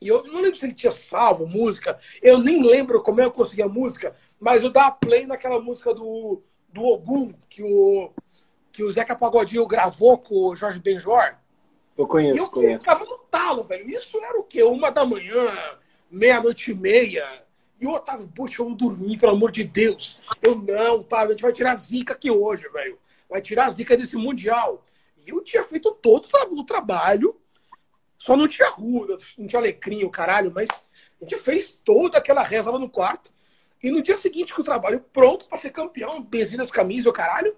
e 0.00 0.08
eu 0.08 0.24
não 0.24 0.40
lembro 0.40 0.58
se 0.58 0.66
ele 0.66 0.74
tinha 0.74 0.92
salvo 0.92 1.46
música. 1.46 1.98
Eu 2.20 2.38
nem 2.38 2.62
lembro 2.62 3.02
como 3.02 3.20
é 3.20 3.24
que 3.24 3.28
eu 3.28 3.32
conseguia 3.32 3.68
música, 3.68 4.14
mas 4.38 4.62
eu 4.62 4.70
dava 4.70 4.92
play 4.92 5.26
naquela 5.26 5.60
música 5.60 5.94
do, 5.94 6.42
do 6.68 6.84
Ogum, 6.84 7.32
que 7.48 7.62
o, 7.62 8.12
que 8.72 8.84
o 8.84 8.92
Zeca 8.92 9.16
Pagodinho 9.16 9.66
gravou 9.66 10.18
com 10.18 10.34
o 10.34 10.56
Jorge 10.56 10.78
Benjor. 10.78 11.36
Eu 11.96 12.06
E 12.30 12.36
eu 12.36 12.48
conheço, 12.48 12.50
conheço. 12.50 12.80
ficava 12.80 13.04
no 13.06 13.18
talo, 13.30 13.64
velho. 13.64 13.88
Isso 13.88 14.18
era 14.22 14.38
o 14.38 14.44
quê? 14.44 14.62
Uma 14.62 14.90
da 14.90 15.06
manhã, 15.06 15.46
meia-noite 16.10 16.72
e 16.72 16.74
meia. 16.74 17.44
E 17.80 17.86
o 17.86 17.92
Otávio, 17.92 18.30
poxa, 18.34 18.62
vamos 18.62 18.76
dormir, 18.76 19.18
pelo 19.18 19.32
amor 19.32 19.50
de 19.50 19.64
Deus. 19.64 20.20
Eu 20.42 20.56
não, 20.56 21.02
tá? 21.02 21.20
A 21.22 21.28
gente 21.28 21.42
vai 21.42 21.52
tirar 21.52 21.72
a 21.72 21.76
zica 21.76 22.12
aqui 22.12 22.30
hoje, 22.30 22.68
velho. 22.68 22.98
Vai 23.28 23.40
tirar 23.40 23.66
a 23.66 23.70
zica 23.70 23.96
desse 23.96 24.16
Mundial. 24.16 24.84
E 25.26 25.30
eu 25.30 25.42
tinha 25.42 25.64
feito 25.64 25.90
todo 25.92 26.28
o 26.52 26.64
trabalho. 26.64 27.34
Só 28.26 28.36
não 28.36 28.48
tinha 28.48 28.68
rua, 28.68 29.16
não 29.38 29.46
tinha 29.46 29.60
alecrim, 29.60 30.02
o 30.02 30.10
caralho, 30.10 30.50
mas 30.52 30.68
a 30.68 31.24
gente 31.24 31.36
fez 31.36 31.70
toda 31.70 32.18
aquela 32.18 32.42
reza 32.42 32.72
lá 32.72 32.78
no 32.78 32.90
quarto. 32.90 33.32
E 33.80 33.88
no 33.88 34.02
dia 34.02 34.16
seguinte, 34.16 34.52
com 34.52 34.62
o 34.62 34.64
trabalho 34.64 35.00
pronto 35.12 35.46
pra 35.46 35.56
ser 35.56 35.70
campeão, 35.70 36.20
benzinho 36.20 36.58
nas 36.58 36.72
camisas, 36.72 37.06
o 37.06 37.12
caralho, 37.12 37.56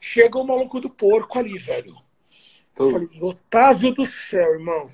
chega 0.00 0.36
o 0.36 0.44
maluco 0.44 0.80
do 0.80 0.90
porco 0.90 1.38
ali, 1.38 1.56
velho. 1.56 1.94
Eu 2.76 2.90
falei, 2.90 3.08
Otávio 3.20 3.94
do 3.94 4.04
céu, 4.04 4.54
irmão. 4.54 4.90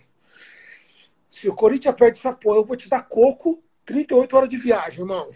Se 1.30 1.48
o 1.48 1.54
Corinthians 1.54 1.94
perde 1.94 2.18
essa 2.18 2.32
porra, 2.32 2.58
eu 2.58 2.64
vou 2.66 2.76
te 2.76 2.86
dar 2.86 3.00
coco 3.00 3.62
38 3.86 4.36
horas 4.36 4.48
de 4.50 4.58
viagem, 4.58 5.00
irmão. 5.00 5.30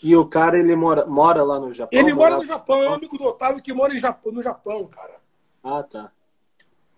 E 0.00 0.14
o 0.14 0.24
cara, 0.26 0.56
ele 0.60 0.76
mora, 0.76 1.06
mora 1.06 1.42
lá 1.42 1.58
no 1.58 1.72
Japão? 1.72 1.98
Ele 1.98 2.14
mora 2.14 2.36
no 2.36 2.44
Japão, 2.44 2.80
é 2.84 2.88
um 2.88 2.94
amigo 2.94 3.18
do 3.18 3.24
Otávio 3.24 3.60
que 3.60 3.72
mora 3.72 3.92
em 3.92 3.98
Japão, 3.98 4.30
no 4.30 4.42
Japão, 4.42 4.86
cara. 4.86 5.20
Ah, 5.64 5.82
tá. 5.82 6.12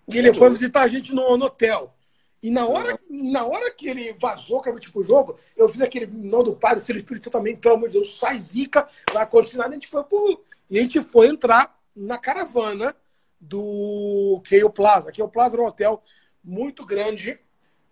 E 0.08 0.18
ele 0.18 0.32
foi 0.34 0.50
visitar 0.50 0.82
a 0.82 0.88
gente 0.88 1.14
no, 1.14 1.36
no 1.36 1.46
hotel. 1.46 1.94
E 2.42 2.50
na 2.50 2.66
hora, 2.66 2.98
na 3.08 3.44
hora 3.46 3.70
que 3.70 3.88
ele 3.88 4.12
vazou, 4.20 4.60
que 4.60 4.68
era 4.68 4.78
tipo 4.78 5.00
o 5.00 5.04
jogo, 5.04 5.38
eu 5.56 5.66
fiz 5.66 5.80
aquele 5.80 6.06
nó 6.06 6.42
do 6.42 6.54
Pai, 6.54 6.74
do 6.74 6.82
Filho 6.82 6.98
do 6.98 7.02
Espírito 7.02 7.30
também, 7.30 7.56
pelo 7.56 7.76
amor 7.76 7.88
de 7.88 7.94
Deus, 7.94 8.18
sai 8.18 8.38
zica, 8.38 8.86
vai 9.12 9.22
acontecer 9.22 9.56
nada. 9.56 9.70
A 9.70 9.74
gente 9.74 9.88
foi 9.88 10.04
pro. 10.04 10.44
E 10.68 10.78
a 10.78 10.82
gente 10.82 11.00
foi 11.00 11.28
entrar 11.28 11.78
na 11.96 12.18
caravana 12.18 12.94
do 13.40 14.42
Keio 14.44 14.68
Plaza. 14.68 15.10
Keio 15.10 15.28
Plaza 15.28 15.56
era 15.56 15.62
um 15.62 15.66
hotel 15.66 16.02
muito 16.42 16.84
grande 16.84 17.38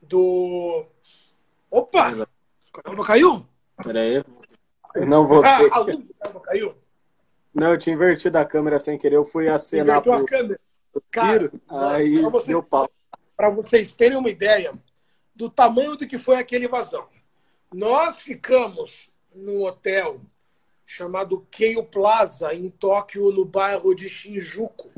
do. 0.03 0.85
Opa! 1.71 2.29
Caramba, 2.73 3.05
caiu? 3.07 3.47
Pera 3.83 4.01
aí. 4.01 4.25
Eu 4.95 5.07
não 5.07 5.27
vou 5.27 5.43
Ah, 5.43 5.61
a 5.71 5.79
luz 5.79 5.97
do 5.97 6.41
caiu. 6.41 6.75
Não, 7.55 7.71
eu 7.71 7.79
tinha 7.79 7.95
invertido 7.95 8.37
a 8.37 8.45
câmera 8.45 8.79
sem 8.79 8.99
querer. 8.99 9.17
Eu 9.17 9.25
fui 9.25 9.49
acenar 9.49 9.99
Inverteu 9.99 10.13
pro 10.13 10.25
a 10.25 10.27
câmera. 10.27 10.61
Cara. 11.11 11.51
Aí 11.69 12.21
pra 12.21 12.31
vocês- 12.31 12.49
deu 12.49 12.63
pau. 12.63 12.91
para 13.37 13.51
vocês 13.51 13.93
terem 13.93 14.19
uma 14.19 14.31
ideia 14.31 14.73
do 15.35 15.49
tamanho 15.51 15.97
do 15.97 16.07
que 16.07 16.19
foi 16.19 16.37
aquele 16.37 16.67
invasão. 16.67 17.07
Nós 17.73 18.21
ficamos 18.21 19.11
num 19.35 19.65
hotel 19.65 20.21
chamado 20.85 21.47
Keio 21.51 21.83
Plaza, 21.85 22.53
em 22.55 22.69
Tóquio, 22.69 23.33
no 23.33 23.45
bairro 23.45 23.95
de 23.95 24.09
Shinjuku. 24.09 24.91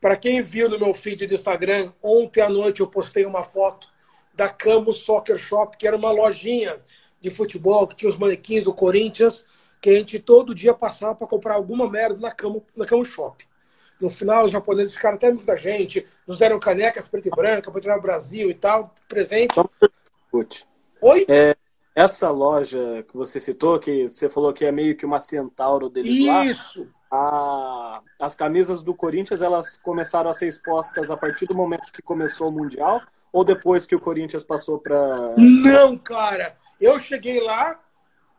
Para 0.00 0.16
quem 0.16 0.42
viu 0.42 0.68
no 0.68 0.78
meu 0.78 0.92
feed 0.92 1.26
do 1.26 1.34
Instagram, 1.34 1.92
ontem 2.02 2.40
à 2.40 2.48
noite 2.48 2.80
eu 2.80 2.86
postei 2.86 3.24
uma 3.24 3.42
foto 3.42 3.88
da 4.34 4.48
Camus 4.48 4.98
Soccer 4.98 5.36
Shop, 5.38 5.76
que 5.76 5.86
era 5.86 5.96
uma 5.96 6.10
lojinha 6.10 6.80
de 7.20 7.30
futebol, 7.30 7.86
que 7.86 7.94
tinha 7.94 8.08
os 8.08 8.18
manequins 8.18 8.64
do 8.64 8.74
Corinthians, 8.74 9.46
que 9.80 9.88
a 9.88 9.94
gente 9.96 10.18
todo 10.18 10.54
dia 10.54 10.74
passava 10.74 11.14
para 11.14 11.26
comprar 11.26 11.54
alguma 11.54 11.88
merda 11.88 12.18
na 12.18 12.32
cama, 12.32 12.60
na 12.74 12.84
cama 12.84 13.04
shop. 13.04 13.46
No 14.04 14.10
final, 14.10 14.44
os 14.44 14.50
japoneses 14.50 14.94
ficaram 14.94 15.16
até 15.16 15.28
amigos 15.28 15.46
da 15.46 15.56
gente, 15.56 16.06
nos 16.26 16.36
deram 16.36 16.60
canecas 16.60 17.08
preto 17.08 17.28
e 17.28 17.30
branca 17.30 17.70
para 17.70 17.80
tirar 17.80 17.96
o 17.96 18.02
Brasil 18.02 18.50
e 18.50 18.54
tal, 18.54 18.94
presente. 19.08 19.54
Oi? 21.00 21.24
É, 21.26 21.56
essa 21.94 22.30
loja 22.30 23.02
que 23.08 23.16
você 23.16 23.40
citou, 23.40 23.80
que 23.80 24.06
você 24.06 24.28
falou 24.28 24.52
que 24.52 24.62
é 24.66 24.70
meio 24.70 24.94
que 24.94 25.06
uma 25.06 25.20
centauro 25.20 25.88
deles 25.88 26.26
lá. 26.26 26.44
Isso! 26.44 26.86
As 28.20 28.36
camisas 28.36 28.82
do 28.82 28.92
Corinthians 28.92 29.40
elas 29.40 29.74
começaram 29.74 30.28
a 30.28 30.34
ser 30.34 30.48
expostas 30.48 31.10
a 31.10 31.16
partir 31.16 31.46
do 31.46 31.56
momento 31.56 31.90
que 31.90 32.02
começou 32.02 32.50
o 32.50 32.52
Mundial 32.52 33.00
ou 33.32 33.42
depois 33.42 33.86
que 33.86 33.96
o 33.96 34.00
Corinthians 34.00 34.44
passou 34.44 34.78
para. 34.78 35.34
Não, 35.38 35.96
cara! 35.96 36.56
Eu 36.78 37.00
cheguei 37.00 37.40
lá, 37.40 37.80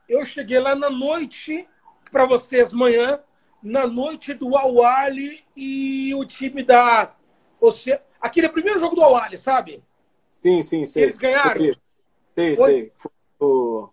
eu 0.08 0.28
cheguei 0.28 0.60
lá 0.60 0.76
na 0.76 0.92
noite, 0.92 1.68
para 2.12 2.28
vocês, 2.28 2.72
manhã, 2.72 3.20
na 3.66 3.88
noite 3.88 4.32
do 4.36 4.56
Awali 4.56 5.44
e 5.56 6.14
o 6.14 6.24
time 6.24 6.62
da. 6.62 7.16
Você, 7.60 8.00
aquele 8.22 8.48
primeiro 8.48 8.78
jogo 8.78 8.96
do 8.96 9.02
Awali, 9.02 9.38
sabe? 9.38 9.84
Sim, 10.44 10.62
sim, 10.62 10.86
sei. 10.86 11.04
Eles 11.04 11.18
ganharam? 11.18 11.72
Sei, 12.36 12.56
sei. 12.56 12.92
O... 13.40 13.90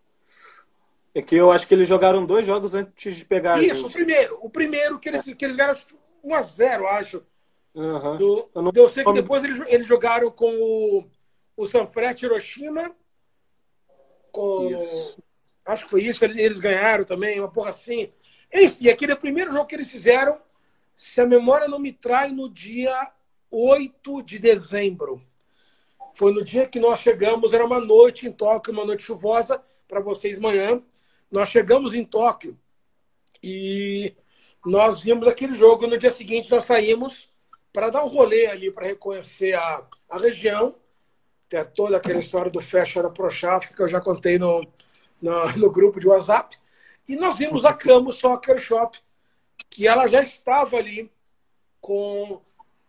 É 1.15 1.23
que 1.23 1.35
eu 1.35 1.51
acho 1.51 1.67
que 1.67 1.73
eles 1.73 1.89
jogaram 1.89 2.27
dois 2.27 2.47
jogos 2.47 2.75
antes 2.75 3.17
de 3.17 3.25
pegar 3.25 3.63
Isso, 3.63 3.87
o 3.87 3.91
primeiro. 3.91 4.39
O 4.43 4.51
primeiro 4.51 4.99
que 4.99 5.09
eles, 5.09 5.25
que 5.25 5.45
eles 5.45 5.57
ganharam 5.57 5.79
1x0, 6.23 6.85
acho. 6.89 7.23
Uhum. 7.75 8.17
Do, 8.19 8.51
eu, 8.55 8.63
não... 8.63 8.73
eu 8.75 8.89
sei 8.91 9.03
que 9.03 9.13
depois 9.15 9.43
eles, 9.43 9.59
eles 9.69 9.87
jogaram 9.87 10.31
com 10.31 10.53
o, 10.55 11.09
o 11.57 11.67
Sanfrecce 11.67 12.27
Hiroshima. 12.27 12.95
Com, 14.31 14.71
isso. 14.71 15.23
Acho 15.65 15.85
que 15.85 15.91
foi 15.91 16.03
isso, 16.03 16.23
eles 16.25 16.59
ganharam 16.59 17.05
também, 17.05 17.39
uma 17.39 17.51
porra 17.51 17.71
assim. 17.71 18.13
Enfim, 18.53 18.89
aquele 18.89 19.13
é 19.13 19.17
primeiro 19.17 19.53
jogo 19.53 19.67
que 19.67 19.75
eles 19.75 19.91
fizeram, 19.91 20.39
se 20.95 21.21
a 21.21 21.27
memória 21.27 21.69
não 21.69 21.79
me 21.79 21.93
trai, 21.93 22.31
no 22.31 22.49
dia 22.49 23.11
8 23.51 24.23
de 24.23 24.39
dezembro. 24.39 25.21
Foi 26.15 26.33
no 26.33 26.45
dia 26.45 26.67
que 26.67 26.79
nós 26.79 27.01
chegamos, 27.01 27.53
era 27.53 27.65
uma 27.65 27.81
noite 27.81 28.27
em 28.27 28.33
Tóquio, 28.33 28.73
uma 28.73 28.85
noite 28.85 29.03
chuvosa 29.03 29.63
para 29.89 30.01
vocês 30.01 30.39
manhã. 30.39 30.83
Nós 31.31 31.49
chegamos 31.49 31.95
em 31.95 32.05
Tóquio 32.05 32.59
e 33.43 34.15
nós 34.65 35.01
vimos 35.01 35.27
aquele 35.27 35.55
jogo. 35.55 35.87
No 35.87 35.99
dia 35.99 36.11
seguinte, 36.11 36.51
nós 36.51 36.65
saímos 36.65 37.33
para 37.73 37.89
dar 37.89 38.05
um 38.05 38.09
rolê 38.09 38.47
ali, 38.47 38.71
para 38.71 38.87
reconhecer 38.87 39.55
a, 39.55 39.83
a 40.09 40.19
região. 40.19 40.75
Tem 41.49 41.65
toda 41.65 41.97
aquela 41.97 42.21
história 42.21 42.51
do 42.51 42.61
Fecha 42.61 43.03
da 43.03 43.11
Prochaf, 43.11 43.75
que 43.75 43.81
eu 43.81 43.89
já 43.89 44.01
contei 44.01 44.39
no, 44.39 44.67
no, 45.21 45.53
no, 45.57 45.71
grupo 45.71 45.99
de 45.99 46.07
WhatsApp. 46.07 46.59
E 47.09 47.17
nós 47.17 47.37
vimos 47.37 47.65
a 47.65 47.73
Camo 47.73 48.11
Soccer 48.11 48.59
Shop, 48.59 48.99
que 49.69 49.87
ela 49.87 50.07
já 50.07 50.23
estava 50.23 50.77
ali 50.77 51.11
com 51.81 52.41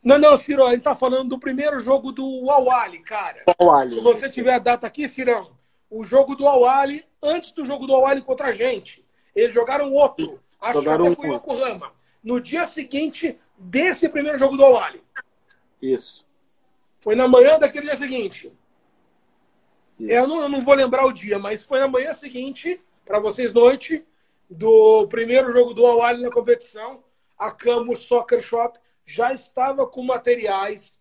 não, 0.04 0.20
não, 0.20 0.36
Ciro, 0.36 0.66
a 0.66 0.72
gente 0.72 0.84
tá 0.84 0.94
falando 0.94 1.30
do 1.30 1.40
primeiro 1.40 1.80
jogo 1.80 2.12
do 2.12 2.52
Awali, 2.52 3.00
cara. 3.00 3.44
Awali. 3.58 3.96
Se 3.96 4.02
você 4.02 4.30
tiver 4.30 4.54
a 4.54 4.60
data 4.60 4.86
aqui, 4.86 5.08
Cirão, 5.08 5.52
o 5.90 6.04
jogo 6.04 6.36
do 6.36 6.46
Awali, 6.46 7.06
antes 7.22 7.52
do 7.52 7.64
jogo 7.64 7.88
do 7.88 7.96
Awali 7.96 8.22
contra 8.22 8.50
a 8.50 8.52
gente. 8.52 9.06
Eles 9.34 9.54
jogaram 9.54 9.90
outro. 9.92 10.42
Acho 10.60 10.80
jogaram 10.80 11.10
que 11.10 11.16
foi 11.16 11.30
em 11.30 11.34
Yokohama. 11.34 11.94
No 12.22 12.42
dia 12.42 12.66
seguinte 12.66 13.40
desse 13.58 14.10
primeiro 14.10 14.38
jogo 14.38 14.58
do 14.58 14.66
Awali. 14.66 15.02
Isso. 15.82 16.26
Foi 17.00 17.16
na 17.16 17.28
manhã 17.28 17.58
daquele 17.58 17.86
dia 17.86 17.98
seguinte. 17.98 18.52
Eu, 20.00 20.28
não, 20.28 20.42
eu 20.42 20.50
não 20.50 20.60
vou 20.60 20.74
lembrar 20.74 21.06
o 21.06 21.14
dia, 21.14 21.40
mas 21.40 21.64
foi 21.64 21.80
na 21.80 21.88
manhã 21.88 22.12
seguinte, 22.14 22.82
para 23.06 23.20
vocês, 23.20 23.52
noite, 23.52 24.06
do 24.50 25.08
primeiro 25.08 25.52
jogo 25.52 25.74
do 25.74 25.86
Awali 25.86 26.22
na 26.22 26.32
competição, 26.32 27.04
a 27.38 27.52
Camus 27.52 28.00
Soccer 28.00 28.42
Shop 28.42 28.80
já 29.06 29.34
estava 29.34 29.86
com 29.86 30.04
materiais 30.04 31.00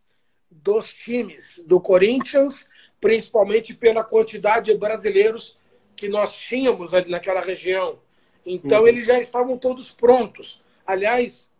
dos 0.50 0.92
times 0.92 1.62
do 1.66 1.80
Corinthians, 1.80 2.68
principalmente 3.00 3.74
pela 3.74 4.04
quantidade 4.04 4.72
de 4.72 4.78
brasileiros 4.78 5.58
que 5.96 6.08
nós 6.08 6.34
tínhamos 6.34 6.92
ali 6.92 7.10
naquela 7.10 7.40
região. 7.40 7.98
Então, 8.44 8.82
uhum. 8.82 8.88
eles 8.88 9.06
já 9.06 9.20
estavam 9.20 9.56
todos 9.56 9.90
prontos. 9.90 10.62
Aliás, 10.86 11.50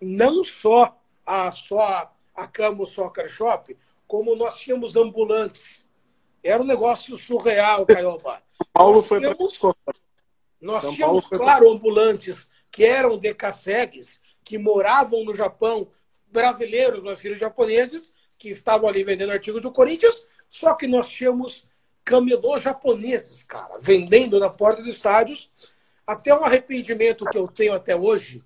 não 0.00 0.42
só 0.42 1.00
a, 1.24 1.50
só 1.52 2.12
a 2.34 2.46
Camo 2.46 2.84
Soccer 2.84 3.28
Shop, 3.28 3.76
como 4.06 4.34
nós 4.34 4.58
tínhamos 4.58 4.96
ambulantes. 4.96 5.86
Era 6.42 6.62
um 6.62 6.66
negócio 6.66 7.16
surreal, 7.16 7.84
Caioba. 7.86 8.42
Paulo 8.72 8.96
nós 8.96 9.06
foi 9.06 9.18
tínhamos, 9.20 9.58
nós 10.60 10.82
São 10.82 10.94
tínhamos, 10.94 11.26
claro, 11.26 11.70
ambulantes 11.70 12.48
que 12.70 12.84
eram 12.84 13.18
decassegues, 13.18 14.20
que 14.44 14.58
moravam 14.58 15.24
no 15.24 15.34
Japão, 15.34 15.88
brasileiros, 16.26 17.02
meus 17.02 17.18
filhos 17.18 17.38
japoneses, 17.38 18.12
que 18.36 18.48
estavam 18.50 18.88
ali 18.88 19.02
vendendo 19.02 19.32
artigos 19.32 19.62
do 19.62 19.72
Corinthians, 19.72 20.26
só 20.48 20.74
que 20.74 20.86
nós 20.86 21.08
tínhamos 21.08 21.68
camelôs 22.04 22.62
japoneses, 22.62 23.42
cara, 23.42 23.76
vendendo 23.78 24.38
na 24.38 24.48
porta 24.48 24.82
dos 24.82 24.94
estádios. 24.94 25.50
Até 26.06 26.34
um 26.34 26.42
arrependimento 26.42 27.26
que 27.26 27.36
eu 27.36 27.46
tenho 27.48 27.74
até 27.74 27.94
hoje, 27.94 28.42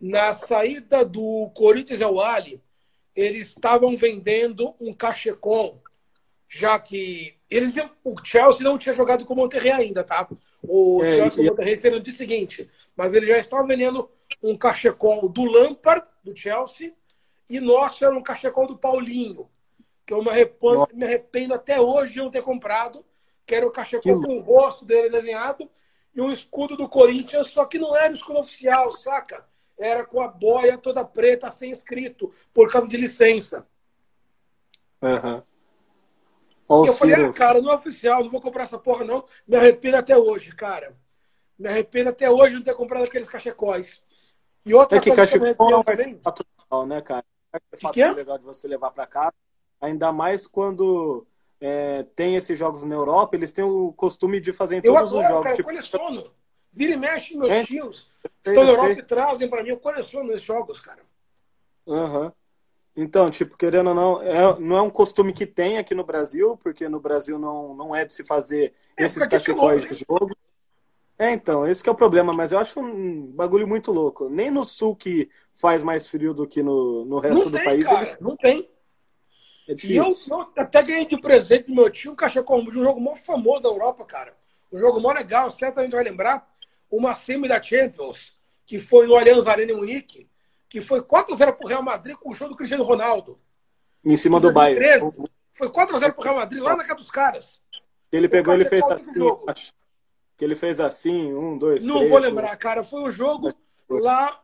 na 0.00 0.32
saída 0.32 1.04
do 1.04 1.50
Corinthians 1.54 2.00
ao 2.00 2.20
Ali, 2.20 2.60
eles 3.14 3.48
estavam 3.48 3.96
vendendo 3.96 4.74
um 4.80 4.92
cachecol, 4.92 5.82
já 6.48 6.78
que 6.78 7.36
eles, 7.50 7.74
o 8.02 8.14
Chelsea 8.24 8.64
não 8.64 8.78
tinha 8.78 8.94
jogado 8.94 9.24
com 9.26 9.34
o 9.34 9.36
Monterrey 9.36 9.72
ainda, 9.72 10.02
tá? 10.02 10.26
O 10.62 11.02
é, 11.04 11.16
Chelsea 11.16 11.44
e 11.44 11.46
o 11.46 11.50
Monterrey 11.50 11.78
seria 11.78 11.98
no 11.98 12.02
dia 12.02 12.14
seguinte, 12.14 12.70
mas 12.96 13.12
eles 13.12 13.28
já 13.28 13.38
estavam 13.38 13.66
vendendo 13.66 14.10
um 14.42 14.56
cachecol 14.56 15.28
do 15.28 15.44
Lampard, 15.44 16.06
do 16.24 16.34
Chelsea, 16.34 16.94
e 17.48 17.60
nosso 17.60 18.04
era 18.04 18.14
um 18.14 18.22
cachecol 18.22 18.66
do 18.66 18.78
Paulinho, 18.78 19.48
que 20.04 20.12
eu 20.12 20.22
me 20.22 20.30
arrependo, 20.30 20.88
me 20.94 21.04
arrependo 21.04 21.54
até 21.54 21.80
hoje 21.80 22.14
de 22.14 22.18
não 22.18 22.30
ter 22.30 22.42
comprado, 22.42 23.04
que 23.46 23.54
era 23.54 23.66
o 23.66 23.70
cachecol 23.70 24.20
que... 24.20 24.26
com 24.26 24.38
o 24.38 24.40
rosto 24.40 24.84
dele 24.84 25.10
desenhado 25.10 25.70
e 26.14 26.20
um 26.20 26.32
escudo 26.32 26.76
do 26.76 26.88
Corinthians, 26.88 27.50
só 27.50 27.64
que 27.64 27.78
não 27.78 27.96
era 27.96 28.12
o 28.12 28.16
escudo 28.16 28.40
oficial, 28.40 28.90
saca? 28.92 29.46
Era 29.78 30.04
com 30.04 30.20
a 30.20 30.28
boia 30.28 30.76
toda 30.76 31.04
preta, 31.04 31.48
sem 31.48 31.70
escrito, 31.70 32.32
por 32.52 32.70
causa 32.70 32.88
de 32.88 32.96
licença. 32.96 33.66
Uhum. 35.00 35.42
Eu 36.68 36.92
falei, 36.92 37.14
ah, 37.14 37.32
cara, 37.32 37.60
não 37.62 37.72
é 37.72 37.74
oficial, 37.74 38.22
não 38.22 38.30
vou 38.30 38.40
comprar 38.40 38.64
essa 38.64 38.78
porra, 38.78 39.04
não. 39.04 39.24
Me 39.46 39.56
arrependo 39.56 39.96
até 39.96 40.16
hoje, 40.16 40.54
cara. 40.54 40.94
Me 41.58 41.68
arrependo 41.68 42.10
até 42.10 42.30
hoje 42.30 42.50
de 42.50 42.56
não 42.56 42.62
ter 42.62 42.74
comprado 42.74 43.04
aqueles 43.04 43.28
cachecóis. 43.28 44.04
E 44.66 44.74
outra 44.74 44.98
é 44.98 45.00
que 45.00 45.08
coisa 45.08 45.38
cachecol 45.38 45.70
é 45.70 45.76
um 45.76 45.78
artefato 45.78 46.44
legal, 46.60 46.86
né, 46.86 47.00
cara? 47.00 47.24
É 47.52 47.76
que 47.76 47.90
que 47.90 48.02
é? 48.02 48.12
legal 48.12 48.38
de 48.38 48.44
você 48.44 48.68
levar 48.68 48.90
para 48.90 49.06
casa. 49.06 49.34
Ainda 49.80 50.12
mais 50.12 50.46
quando 50.46 51.26
é, 51.60 52.02
tem 52.14 52.36
esses 52.36 52.58
jogos 52.58 52.84
na 52.84 52.94
Europa, 52.94 53.34
eles 53.34 53.50
têm 53.50 53.64
o 53.64 53.92
costume 53.92 54.40
de 54.40 54.52
fazer 54.52 54.76
em 54.76 54.82
todos 54.82 55.10
adoro, 55.10 55.22
os 55.22 55.28
jogos. 55.28 55.42
Cara, 55.44 55.56
tipo... 55.56 55.70
Eu 55.70 55.74
coleciono. 55.74 56.24
Vira 56.70 56.92
e 56.92 56.96
mexe 56.96 57.36
meus 57.36 57.52
é, 57.52 57.64
tios. 57.64 58.12
Estão 58.44 58.64
na 58.64 58.70
Europa 58.70 58.92
e 58.92 59.02
trazem 59.02 59.48
para 59.48 59.62
mim. 59.62 59.70
Eu 59.70 59.78
coleciono 59.78 60.30
esses 60.32 60.44
jogos, 60.44 60.80
cara. 60.80 61.02
Aham. 61.88 62.24
Uhum. 62.24 62.32
Então, 63.00 63.30
tipo, 63.30 63.56
querendo 63.56 63.90
ou 63.90 63.94
não, 63.94 64.20
é, 64.20 64.58
não 64.58 64.76
é 64.76 64.82
um 64.82 64.90
costume 64.90 65.32
que 65.32 65.46
tem 65.46 65.78
aqui 65.78 65.94
no 65.94 66.02
Brasil, 66.02 66.58
porque 66.60 66.88
no 66.88 66.98
Brasil 66.98 67.38
não, 67.38 67.72
não 67.72 67.94
é 67.94 68.04
de 68.04 68.12
se 68.12 68.24
fazer 68.24 68.74
é, 68.96 69.04
esses 69.04 69.24
cachecóis 69.24 69.84
de 69.84 70.04
jogo. 70.04 70.34
É, 71.16 71.30
então, 71.30 71.64
esse 71.64 71.88
é 71.88 71.92
o 71.92 71.94
problema, 71.94 72.32
mas 72.32 72.50
eu 72.50 72.58
acho 72.58 72.80
um 72.80 73.26
bagulho 73.26 73.68
muito 73.68 73.92
louco. 73.92 74.28
Nem 74.28 74.50
no 74.50 74.64
sul 74.64 74.96
que 74.96 75.30
faz 75.54 75.80
mais 75.80 76.08
frio 76.08 76.34
do 76.34 76.44
que 76.44 76.60
no, 76.60 77.04
no 77.04 77.20
resto 77.20 77.44
não 77.44 77.50
do 77.52 77.56
tem, 77.56 77.64
país. 77.64 77.84
Cara, 77.84 77.98
eles... 78.00 78.18
Não 78.18 78.36
tem. 78.36 78.68
É 79.68 79.74
e 79.84 79.96
eu, 79.96 80.04
eu, 80.04 80.48
até 80.56 80.82
ganhei 80.82 81.06
de 81.06 81.20
presente 81.20 81.68
do 81.68 81.74
meu 81.76 81.88
tio 81.88 82.10
um 82.10 82.16
cachecol 82.16 82.60
de 82.64 82.80
um 82.80 82.82
jogo 82.82 83.00
muito 83.00 83.20
famoso 83.20 83.62
da 83.62 83.68
Europa, 83.68 84.04
cara. 84.04 84.34
Um 84.72 84.78
jogo 84.80 84.98
mó 84.98 85.12
legal, 85.12 85.52
certamente 85.52 85.92
vai 85.92 86.02
lembrar. 86.02 86.52
Uma 86.90 87.14
semi 87.14 87.46
da 87.46 87.62
Champions, 87.62 88.36
que 88.66 88.76
foi 88.76 89.06
no 89.06 89.14
Allianz 89.14 89.46
Arena 89.46 89.70
em 89.70 89.76
Munique, 89.76 90.28
que 90.68 90.80
foi 90.80 91.00
4x0 91.00 91.52
pro 91.54 91.68
Real 91.68 91.82
Madrid 91.82 92.16
com 92.16 92.30
o 92.30 92.34
show 92.34 92.48
do 92.48 92.56
Cristiano 92.56 92.84
Ronaldo. 92.84 93.38
Em 94.04 94.16
cima 94.16 94.38
em 94.38 94.40
do 94.40 94.52
Bayern. 94.52 95.10
Foi 95.52 95.68
4x0 95.68 96.12
pro 96.12 96.22
Real 96.22 96.36
Madrid, 96.36 96.62
lá 96.62 96.76
na 96.76 96.84
casa 96.84 96.96
dos 96.96 97.10
caras. 97.10 97.60
Ele 98.12 98.28
pegou, 98.28 98.54
ele 98.54 98.64
fez 98.64 98.82
assim, 98.84 99.12
que 100.36 100.44
ele 100.44 100.54
fez 100.54 100.80
assim, 100.80 101.32
um, 101.34 101.58
dois, 101.58 101.84
Não 101.84 101.96
três, 101.96 102.10
vou 102.10 102.18
lembrar, 102.20 102.54
um... 102.54 102.58
cara. 102.58 102.84
Foi 102.84 103.02
um 103.02 103.10
jogo 103.10 103.52
lá. 103.88 104.40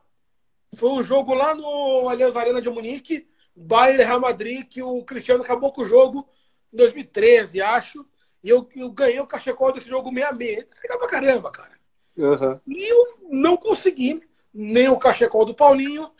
Foi 0.74 0.90
um 0.90 1.02
jogo 1.02 1.32
lá 1.34 1.54
no 1.54 2.08
Allianz 2.08 2.34
Arena 2.34 2.60
de 2.60 2.68
Munique, 2.68 3.28
Bayern 3.54 4.02
Real 4.02 4.20
Madrid, 4.20 4.66
que 4.66 4.82
o 4.82 5.04
Cristiano 5.04 5.44
acabou 5.44 5.72
com 5.72 5.82
o 5.82 5.86
jogo 5.86 6.28
em 6.72 6.76
2013, 6.76 7.62
acho. 7.62 8.04
E 8.42 8.48
eu, 8.48 8.68
eu 8.74 8.90
ganhei 8.90 9.20
o 9.20 9.26
cachecol 9.26 9.72
desse 9.72 9.88
jogo 9.88 10.10
66. 10.12 10.66
Legal 10.82 10.98
pra 10.98 11.08
caramba, 11.08 11.50
cara. 11.52 11.72
Uhum. 12.16 12.60
E 12.66 12.92
eu 12.92 13.18
não 13.30 13.56
consegui 13.56 14.20
nem 14.54 14.88
o 14.88 14.96
cachecol 14.96 15.44
do 15.44 15.54
Paulinho. 15.54 16.10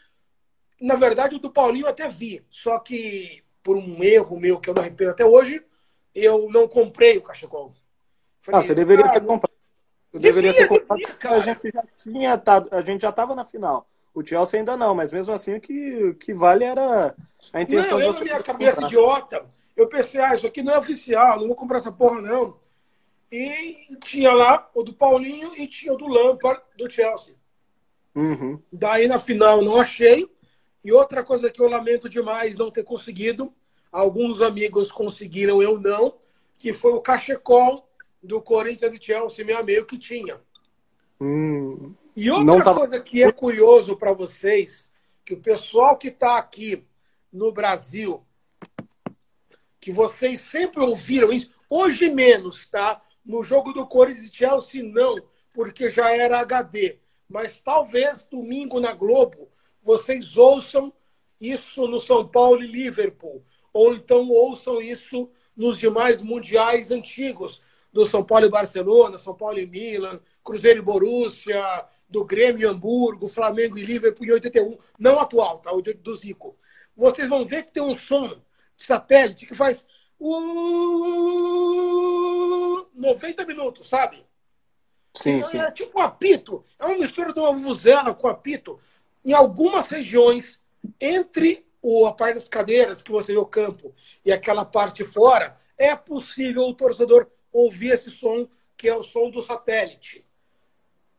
Na 0.80 0.96
verdade, 0.96 1.36
o 1.36 1.38
do 1.38 1.50
Paulinho 1.50 1.86
eu 1.86 1.90
até 1.90 2.08
vi. 2.08 2.44
Só 2.50 2.78
que, 2.80 3.44
por 3.62 3.76
um 3.76 4.02
erro 4.02 4.38
meu 4.38 4.58
que 4.58 4.68
eu 4.68 4.74
não 4.74 4.82
arrependo 4.82 5.12
até 5.12 5.24
hoje, 5.24 5.64
eu 6.14 6.48
não 6.50 6.66
comprei 6.66 7.16
o 7.16 7.22
cachecol. 7.22 7.72
Falei, 8.40 8.58
ah, 8.58 8.62
você 8.62 8.74
deveria 8.74 9.08
ter 9.10 9.20
comprado. 9.20 9.54
Eu 10.12 10.20
deveria 10.20 10.52
ter 10.52 10.68
comprado. 10.68 10.98
Devia, 10.98 11.30
a 11.30 11.40
gente 11.40 11.70
já 11.72 11.84
tinha 11.96 12.38
tá, 12.38 12.64
a 12.70 12.80
gente 12.80 13.02
já 13.02 13.10
estava 13.10 13.34
na 13.34 13.44
final. 13.44 13.86
O 14.12 14.24
Chelsea 14.24 14.60
ainda 14.60 14.76
não, 14.76 14.94
mas 14.94 15.12
mesmo 15.12 15.32
assim 15.32 15.54
o 15.54 15.60
que, 15.60 16.04
o 16.04 16.14
que 16.14 16.32
vale 16.32 16.64
era 16.64 17.14
a 17.52 17.62
intenção 17.62 17.92
não, 17.92 17.98
de 17.98 18.04
eu, 18.04 18.12
você. 18.12 18.20
Na 18.20 18.30
minha 18.32 18.42
cabeça 18.42 18.72
comprar. 18.72 18.86
idiota, 18.86 19.46
eu 19.76 19.88
pensei, 19.88 20.20
ah, 20.20 20.34
isso 20.34 20.46
aqui 20.46 20.62
não 20.62 20.74
é 20.74 20.78
oficial, 20.78 21.40
não 21.40 21.48
vou 21.48 21.56
comprar 21.56 21.78
essa 21.78 21.90
porra, 21.90 22.20
não. 22.20 22.56
E 23.32 23.96
tinha 24.04 24.32
lá 24.32 24.70
o 24.74 24.82
do 24.84 24.92
Paulinho 24.92 25.50
e 25.56 25.66
tinha 25.66 25.92
o 25.92 25.96
do 25.96 26.06
Lampard 26.06 26.62
do 26.76 26.88
Chelsea. 26.88 27.34
Uhum. 28.14 28.60
Daí 28.72 29.08
na 29.08 29.18
final 29.18 29.62
não 29.62 29.80
achei. 29.80 30.28
E 30.84 30.92
outra 30.92 31.24
coisa 31.24 31.50
que 31.50 31.60
eu 31.60 31.68
lamento 31.68 32.08
demais 32.08 32.58
não 32.58 32.70
ter 32.70 32.84
conseguido, 32.84 33.52
alguns 33.90 34.42
amigos 34.42 34.92
conseguiram, 34.92 35.62
eu 35.62 35.80
não, 35.80 36.14
que 36.58 36.74
foi 36.74 36.92
o 36.92 37.00
cachecol 37.00 37.88
do 38.22 38.40
Corinthians 38.42 38.92
e 38.92 39.02
Chelsea, 39.02 39.44
meu 39.44 39.58
amigo, 39.58 39.86
que 39.86 39.98
tinha. 39.98 40.40
Hum, 41.20 41.94
e 42.14 42.30
outra 42.30 42.64
tá... 42.64 42.74
coisa 42.74 43.00
que 43.00 43.22
é 43.22 43.32
curioso 43.32 43.96
para 43.96 44.12
vocês, 44.12 44.92
que 45.24 45.34
o 45.34 45.40
pessoal 45.40 45.96
que 45.96 46.08
está 46.08 46.36
aqui 46.36 46.84
no 47.32 47.50
Brasil, 47.50 48.22
que 49.80 49.90
vocês 49.90 50.40
sempre 50.40 50.82
ouviram 50.82 51.32
isso, 51.32 51.50
hoje 51.68 52.08
menos, 52.08 52.68
tá? 52.68 53.02
No 53.24 53.42
jogo 53.42 53.72
do 53.72 53.86
Corinthians 53.86 54.26
e 54.26 54.34
Chelsea, 54.34 54.82
não, 54.82 55.16
porque 55.54 55.88
já 55.88 56.10
era 56.10 56.40
HD. 56.40 56.98
Mas 57.34 57.60
talvez 57.60 58.28
domingo 58.30 58.78
na 58.78 58.94
Globo 58.94 59.50
vocês 59.82 60.36
ouçam 60.36 60.92
isso 61.40 61.88
no 61.88 61.98
São 61.98 62.24
Paulo 62.28 62.62
e 62.62 62.68
Liverpool. 62.68 63.44
Ou 63.72 63.92
então 63.92 64.28
ouçam 64.28 64.80
isso 64.80 65.28
nos 65.56 65.76
demais 65.80 66.22
mundiais 66.22 66.92
antigos, 66.92 67.60
do 67.92 68.04
São 68.04 68.22
Paulo 68.22 68.46
e 68.46 68.50
Barcelona, 68.50 69.18
São 69.18 69.34
Paulo 69.34 69.58
e 69.58 69.66
Milan, 69.66 70.20
Cruzeiro 70.44 70.78
e 70.78 70.82
Borussia, 70.82 71.84
do 72.08 72.24
Grêmio 72.24 72.62
e 72.62 72.66
Hamburgo, 72.66 73.26
Flamengo 73.26 73.76
e 73.76 73.84
Liverpool 73.84 74.26
em 74.26 74.32
81, 74.34 74.78
não 74.96 75.18
atual, 75.18 75.58
tá? 75.58 75.72
O 75.72 75.82
do 75.82 76.14
Zico. 76.14 76.56
Vocês 76.96 77.28
vão 77.28 77.44
ver 77.44 77.64
que 77.64 77.72
tem 77.72 77.82
um 77.82 77.96
som 77.96 78.28
de 78.76 78.84
satélite 78.84 79.44
que 79.44 79.56
faz 79.56 79.84
uh, 80.20 80.36
90 82.94 83.44
minutos, 83.44 83.88
sabe? 83.88 84.24
Sim, 85.14 85.36
então, 85.36 85.50
sim. 85.50 85.58
É 85.58 85.70
tipo 85.70 85.98
um 85.98 86.02
apito. 86.02 86.64
É 86.78 86.84
uma 86.84 86.98
mistura 86.98 87.32
de 87.32 87.38
uma 87.38 87.52
vuvuzela 87.52 88.12
com 88.14 88.26
apito. 88.26 88.78
Em 89.24 89.32
algumas 89.32 89.86
regiões, 89.86 90.62
entre 91.00 91.64
o, 91.80 92.06
a 92.06 92.12
parte 92.12 92.34
das 92.34 92.48
cadeiras, 92.48 93.00
que 93.00 93.12
você 93.12 93.32
vê 93.32 93.38
o 93.38 93.46
campo, 93.46 93.94
e 94.24 94.32
aquela 94.32 94.64
parte 94.64 95.04
fora, 95.04 95.54
é 95.78 95.94
possível 95.94 96.62
o 96.62 96.74
torcedor 96.74 97.28
ouvir 97.52 97.92
esse 97.92 98.10
som, 98.10 98.48
que 98.76 98.88
é 98.88 98.96
o 98.96 99.02
som 99.02 99.30
do 99.30 99.40
satélite. 99.40 100.26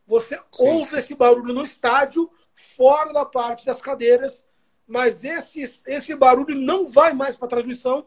Você 0.05 0.35
sim, 0.35 0.41
ouve 0.59 0.91
sim. 0.91 0.97
esse 0.97 1.15
barulho 1.15 1.53
no 1.53 1.63
estádio, 1.63 2.29
fora 2.53 3.13
da 3.13 3.25
parte 3.25 3.65
das 3.65 3.81
cadeiras, 3.81 4.47
mas 4.87 5.23
esse, 5.23 5.63
esse 5.87 6.15
barulho 6.15 6.55
não 6.55 6.85
vai 6.85 7.13
mais 7.13 7.35
para 7.35 7.47
a 7.47 7.49
transmissão 7.49 8.05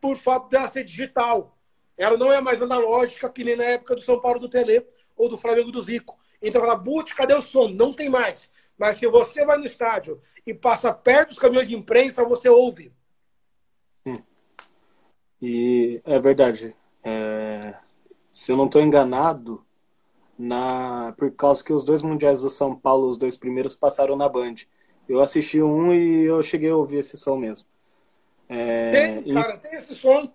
por 0.00 0.16
fato 0.16 0.48
dela 0.48 0.68
ser 0.68 0.84
digital. 0.84 1.56
Ela 1.96 2.16
não 2.16 2.32
é 2.32 2.40
mais 2.40 2.62
analógica, 2.62 3.28
que 3.28 3.44
nem 3.44 3.56
na 3.56 3.64
época 3.64 3.94
do 3.94 4.00
São 4.00 4.20
Paulo 4.20 4.40
do 4.40 4.48
Tele 4.48 4.86
ou 5.18 5.28
do 5.28 5.36
Flamengo 5.36 5.72
do 5.72 5.82
Zico. 5.82 6.18
Então 6.40 6.60
fala, 6.60 6.76
Bute, 6.76 7.14
cadê 7.14 7.34
o 7.34 7.42
som? 7.42 7.68
Não 7.68 7.92
tem 7.92 8.08
mais. 8.08 8.52
Mas 8.78 8.96
se 8.96 9.06
você 9.08 9.44
vai 9.44 9.58
no 9.58 9.66
estádio 9.66 10.20
e 10.46 10.54
passa 10.54 10.92
perto 10.94 11.30
dos 11.30 11.38
caminhões 11.38 11.68
de 11.68 11.74
imprensa, 11.74 12.24
você 12.24 12.48
ouve. 12.48 12.92
Sim. 14.06 14.22
E 15.42 16.00
é 16.04 16.18
verdade. 16.20 16.76
É, 17.02 17.74
se 18.30 18.52
eu 18.52 18.56
não 18.56 18.66
estou 18.66 18.80
enganado, 18.80 19.64
na 20.38 21.12
por 21.18 21.32
causa 21.32 21.64
que 21.64 21.72
os 21.72 21.84
dois 21.84 22.02
mundiais 22.02 22.42
do 22.42 22.48
São 22.48 22.74
Paulo, 22.76 23.08
os 23.08 23.18
dois 23.18 23.36
primeiros, 23.36 23.74
passaram 23.74 24.16
na 24.16 24.28
Band. 24.28 24.54
Eu 25.08 25.20
assisti 25.20 25.60
um 25.60 25.92
e 25.92 26.24
eu 26.24 26.40
cheguei 26.42 26.70
a 26.70 26.76
ouvir 26.76 26.98
esse 26.98 27.16
som 27.16 27.36
mesmo. 27.36 27.66
É, 28.48 28.90
tem, 28.90 29.34
cara, 29.34 29.54
e... 29.56 29.58
tem 29.58 29.74
esse 29.74 29.94
som. 29.96 30.32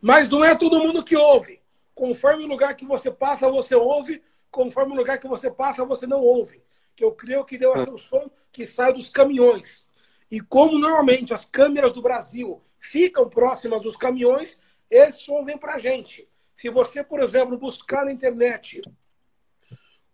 Mas 0.00 0.28
não 0.28 0.44
é 0.44 0.54
todo 0.54 0.78
mundo 0.78 1.02
que 1.02 1.16
ouve. 1.16 1.60
Conforme 1.96 2.44
o 2.44 2.46
lugar 2.46 2.76
que 2.76 2.84
você 2.84 3.10
passa, 3.10 3.50
você 3.50 3.74
ouve. 3.74 4.22
Conforme 4.50 4.92
o 4.92 4.96
lugar 4.96 5.18
que 5.18 5.26
você 5.26 5.50
passa, 5.50 5.82
você 5.82 6.06
não 6.06 6.20
ouve. 6.20 6.62
Que 6.94 7.02
eu 7.02 7.10
creio 7.10 7.42
que 7.42 7.56
deu 7.56 7.74
esse 7.74 7.98
som 7.98 8.30
que 8.52 8.66
sai 8.66 8.92
dos 8.92 9.08
caminhões. 9.08 9.86
E 10.30 10.38
como 10.38 10.78
normalmente 10.78 11.32
as 11.32 11.46
câmeras 11.46 11.92
do 11.92 12.02
Brasil 12.02 12.62
ficam 12.78 13.30
próximas 13.30 13.80
dos 13.80 13.96
caminhões, 13.96 14.60
esse 14.90 15.20
som 15.20 15.42
vem 15.42 15.56
para 15.56 15.76
a 15.76 15.78
gente. 15.78 16.28
Se 16.54 16.68
você, 16.68 17.02
por 17.02 17.18
exemplo, 17.18 17.56
buscar 17.56 18.04
na 18.04 18.12
internet 18.12 18.82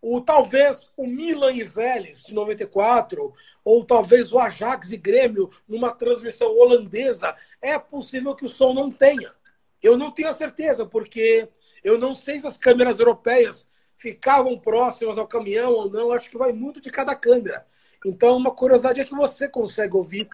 o 0.01 0.21
talvez 0.21 0.89
o 0.95 1.05
Milan 1.05 1.51
e 1.51 1.63
Vélez 1.65 2.23
de 2.23 2.33
94, 2.33 3.33
ou 3.63 3.83
talvez 3.83 4.31
o 4.31 4.39
Ajax 4.39 4.91
e 4.91 4.97
Grêmio 4.97 5.49
numa 5.67 5.93
transmissão 5.93 6.57
holandesa, 6.57 7.35
é 7.61 7.77
possível 7.77 8.35
que 8.35 8.45
o 8.45 8.49
som 8.49 8.73
não 8.73 8.89
tenha. 8.89 9.33
Eu 9.81 9.97
não 9.97 10.11
tenho 10.11 10.29
a 10.29 10.33
certeza, 10.33 10.85
porque 10.85 11.49
eu 11.83 11.97
não 11.97 12.15
sei 12.15 12.39
se 12.39 12.47
as 12.47 12.57
câmeras 12.57 12.99
europeias 12.99 13.67
ficavam 13.97 14.59
próximas 14.59 15.17
ao 15.17 15.27
caminhão 15.27 15.71
ou 15.73 15.89
não, 15.89 16.11
acho 16.11 16.29
que 16.29 16.37
vai 16.37 16.51
muito 16.51 16.81
de 16.81 16.89
cada 16.89 17.15
câmera. 17.15 17.65
Então, 18.05 18.35
uma 18.35 18.51
curiosidade 18.51 18.99
é 18.99 19.05
que 19.05 19.15
você 19.15 19.47
consegue 19.47 19.95
ouvir 19.95 20.29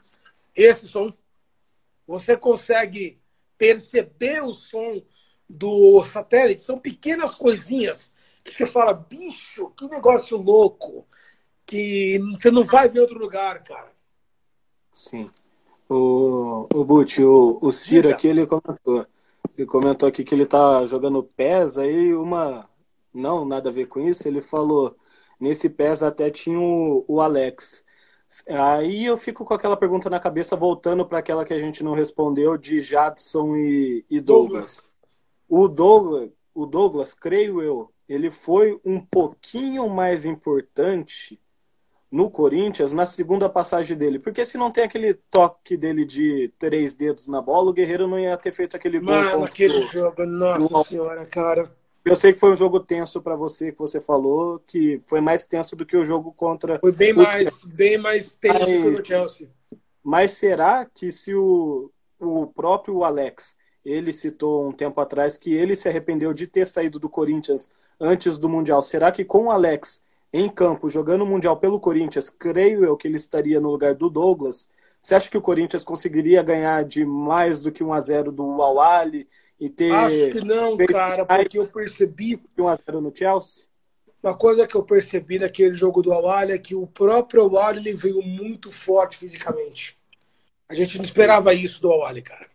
esse 0.55 0.87
som, 0.87 1.13
você 2.07 2.35
consegue 2.35 3.19
perceber 3.57 4.41
o 4.41 4.53
som 4.53 5.01
do 5.47 6.03
satélite, 6.05 6.61
são 6.61 6.79
pequenas 6.79 7.35
coisinhas 7.35 8.15
que 8.43 8.53
você 8.53 8.65
fala, 8.65 8.93
bicho, 8.93 9.69
que 9.71 9.85
negócio 9.87 10.37
louco, 10.37 11.07
que 11.65 12.19
você 12.31 12.49
não 12.49 12.63
vai 12.63 12.89
ver 12.89 13.01
outro 13.01 13.19
lugar, 13.19 13.63
cara. 13.63 13.91
Sim. 14.93 15.29
O, 15.87 16.67
o 16.73 16.83
Butch, 16.83 17.19
o, 17.19 17.59
o 17.61 17.71
Ciro 17.71 18.07
Diga. 18.07 18.15
aqui, 18.15 18.27
ele 18.27 18.45
comentou. 18.45 19.05
Ele 19.59 19.65
comentou 19.67 20.07
aqui 20.07 20.23
que 20.23 20.33
ele 20.33 20.45
tá 20.45 20.85
jogando 20.85 21.21
PES, 21.21 21.77
aí 21.77 22.13
uma. 22.13 22.69
Não, 23.13 23.43
nada 23.43 23.67
a 23.67 23.73
ver 23.73 23.87
com 23.87 23.99
isso. 23.99 24.25
Ele 24.25 24.39
falou: 24.39 24.95
nesse 25.37 25.69
PES 25.69 26.01
até 26.01 26.31
tinha 26.31 26.57
o, 26.57 27.03
o 27.05 27.19
Alex. 27.19 27.83
Aí 28.47 29.03
eu 29.03 29.17
fico 29.17 29.43
com 29.43 29.53
aquela 29.53 29.75
pergunta 29.75 30.09
na 30.09 30.17
cabeça, 30.17 30.55
voltando 30.55 31.05
para 31.05 31.19
aquela 31.19 31.43
que 31.43 31.53
a 31.53 31.59
gente 31.59 31.83
não 31.83 31.93
respondeu, 31.93 32.55
de 32.55 32.79
Jadson 32.79 33.57
e, 33.57 34.05
e 34.09 34.21
Douglas. 34.21 34.77
Douglas. 34.77 34.89
O 35.49 35.67
Douglas, 35.67 36.29
o 36.53 36.65
Douglas, 36.65 37.13
creio 37.13 37.61
eu, 37.61 37.91
ele 38.07 38.31
foi 38.31 38.79
um 38.85 39.01
pouquinho 39.01 39.89
mais 39.89 40.23
importante 40.23 41.37
no 42.11 42.29
Corinthians 42.29 42.91
na 42.91 43.05
segunda 43.05 43.47
passagem 43.47 43.95
dele. 43.95 44.19
Porque 44.19 44.45
se 44.45 44.57
não 44.57 44.71
tem 44.71 44.83
aquele 44.83 45.13
toque 45.13 45.77
dele 45.77 46.05
de 46.05 46.51
três 46.57 46.95
dedos 46.95 47.27
na 47.27 47.41
bola, 47.41 47.69
o 47.69 47.73
Guerreiro 47.73 48.07
não 48.07 48.19
ia 48.19 48.35
ter 48.37 48.51
feito 48.51 48.75
aquele 48.75 48.99
gol. 48.99 49.13
Mano, 49.13 49.43
aquele 49.45 49.83
jogo, 49.87 50.25
nossa 50.25 50.89
senhora, 50.89 51.25
cara. 51.25 51.71
Eu 52.03 52.15
sei 52.15 52.33
que 52.33 52.39
foi 52.39 52.51
um 52.51 52.55
jogo 52.55 52.79
tenso 52.79 53.21
para 53.21 53.35
você, 53.35 53.71
que 53.71 53.77
você 53.77 54.01
falou, 54.01 54.59
que 54.65 54.99
foi 55.05 55.21
mais 55.21 55.45
tenso 55.45 55.75
do 55.75 55.85
que 55.85 55.97
o 55.97 56.05
jogo 56.05 56.31
contra. 56.31 56.79
Foi 56.79 56.91
bem 56.91 57.13
mais, 57.13 57.35
Chelsea. 57.35 57.69
bem 57.73 57.97
mais 57.97 58.31
tenso 58.31 58.63
Aí, 58.63 58.81
que 58.81 59.01
o 59.01 59.05
Chelsea. 59.05 59.49
Mas 60.03 60.33
será 60.33 60.85
que 60.85 61.11
se 61.11 61.35
o, 61.35 61.91
o 62.19 62.47
próprio 62.47 63.03
Alex, 63.03 63.57
ele 63.85 64.13
citou 64.13 64.67
um 64.67 64.71
tempo 64.71 64.99
atrás 64.99 65.37
que 65.37 65.53
ele 65.53 65.75
se 65.75 65.87
arrependeu 65.87 66.33
de 66.33 66.47
ter 66.47 66.65
saído 66.67 66.99
do 66.99 67.09
Corinthians 67.09 67.71
antes 67.99 68.37
do 68.37 68.47
Mundial. 68.47 68.81
Será 68.81 69.11
que 69.11 69.25
com 69.25 69.45
o 69.45 69.51
Alex 69.51 70.01
em 70.31 70.49
campo, 70.49 70.89
jogando 70.89 71.23
o 71.23 71.25
Mundial 71.25 71.57
pelo 71.57 71.79
Corinthians, 71.79 72.29
creio 72.29 72.85
eu 72.85 72.95
que 72.95 73.07
ele 73.07 73.17
estaria 73.17 73.59
no 73.59 73.71
lugar 73.71 73.95
do 73.95 74.09
Douglas? 74.09 74.71
Você 75.01 75.15
acha 75.15 75.29
que 75.29 75.37
o 75.37 75.41
Corinthians 75.41 75.83
conseguiria 75.83 76.43
ganhar 76.43 76.83
de 76.83 77.05
mais 77.05 77.61
do 77.61 77.71
que 77.71 77.83
1 77.83 77.93
a 77.93 78.01
0 78.01 78.31
do 78.31 78.61
Awali 78.61 79.27
e 79.59 79.69
ter 79.69 79.91
Acho 79.91 80.31
que 80.31 80.45
não, 80.45 80.77
cara, 80.77 81.25
porque 81.25 81.57
eu 81.57 81.67
percebi 81.67 82.41
1 82.57 82.67
a 82.67 82.75
0 82.75 83.01
no 83.01 83.15
Chelsea? 83.15 83.67
Uma 84.21 84.35
coisa 84.35 84.67
que 84.67 84.75
eu 84.75 84.83
percebi 84.83 85.39
naquele 85.39 85.73
jogo 85.73 86.01
do 86.01 86.11
Awali 86.11 86.51
é 86.51 86.57
que 86.57 86.75
o 86.75 86.85
próprio 86.85 87.43
Awali 87.43 87.93
veio 87.93 88.21
muito 88.21 88.69
forte 88.69 89.17
fisicamente. 89.17 89.97
A 90.67 90.75
gente 90.75 90.97
não 90.97 91.05
esperava 91.05 91.53
isso 91.53 91.81
do 91.81 91.91
Awali, 91.91 92.21
cara. 92.21 92.47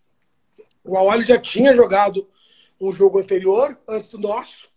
O 0.84 0.96
Awali 0.96 1.24
já 1.24 1.38
tinha 1.38 1.74
jogado 1.74 2.28
um 2.78 2.92
jogo 2.92 3.18
anterior, 3.18 3.78
antes 3.88 4.10
do 4.10 4.18
nosso, 4.18 4.68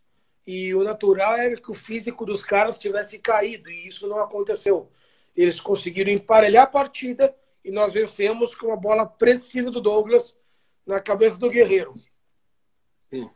e 0.48 0.74
o 0.74 0.82
natural 0.82 1.36
era 1.36 1.58
que 1.58 1.70
o 1.70 1.74
físico 1.74 2.26
dos 2.26 2.42
caras 2.42 2.78
tivesse 2.78 3.20
caído, 3.20 3.70
e 3.70 3.86
isso 3.86 4.08
não 4.08 4.20
aconteceu. 4.20 4.90
Eles 5.36 5.60
conseguiram 5.60 6.10
emparelhar 6.10 6.64
a 6.64 6.68
partida 6.68 7.36
e 7.66 7.70
nós 7.70 7.92
vencemos 7.92 8.56
com 8.56 8.68
uma 8.68 8.78
bola 8.78 9.06
precisa 9.06 9.70
do 9.70 9.82
Douglas 9.82 10.38
na 10.86 11.02
cabeça 11.02 11.38
do 11.38 11.50
Guerreiro. 11.50 11.94
Sim. 13.10 13.30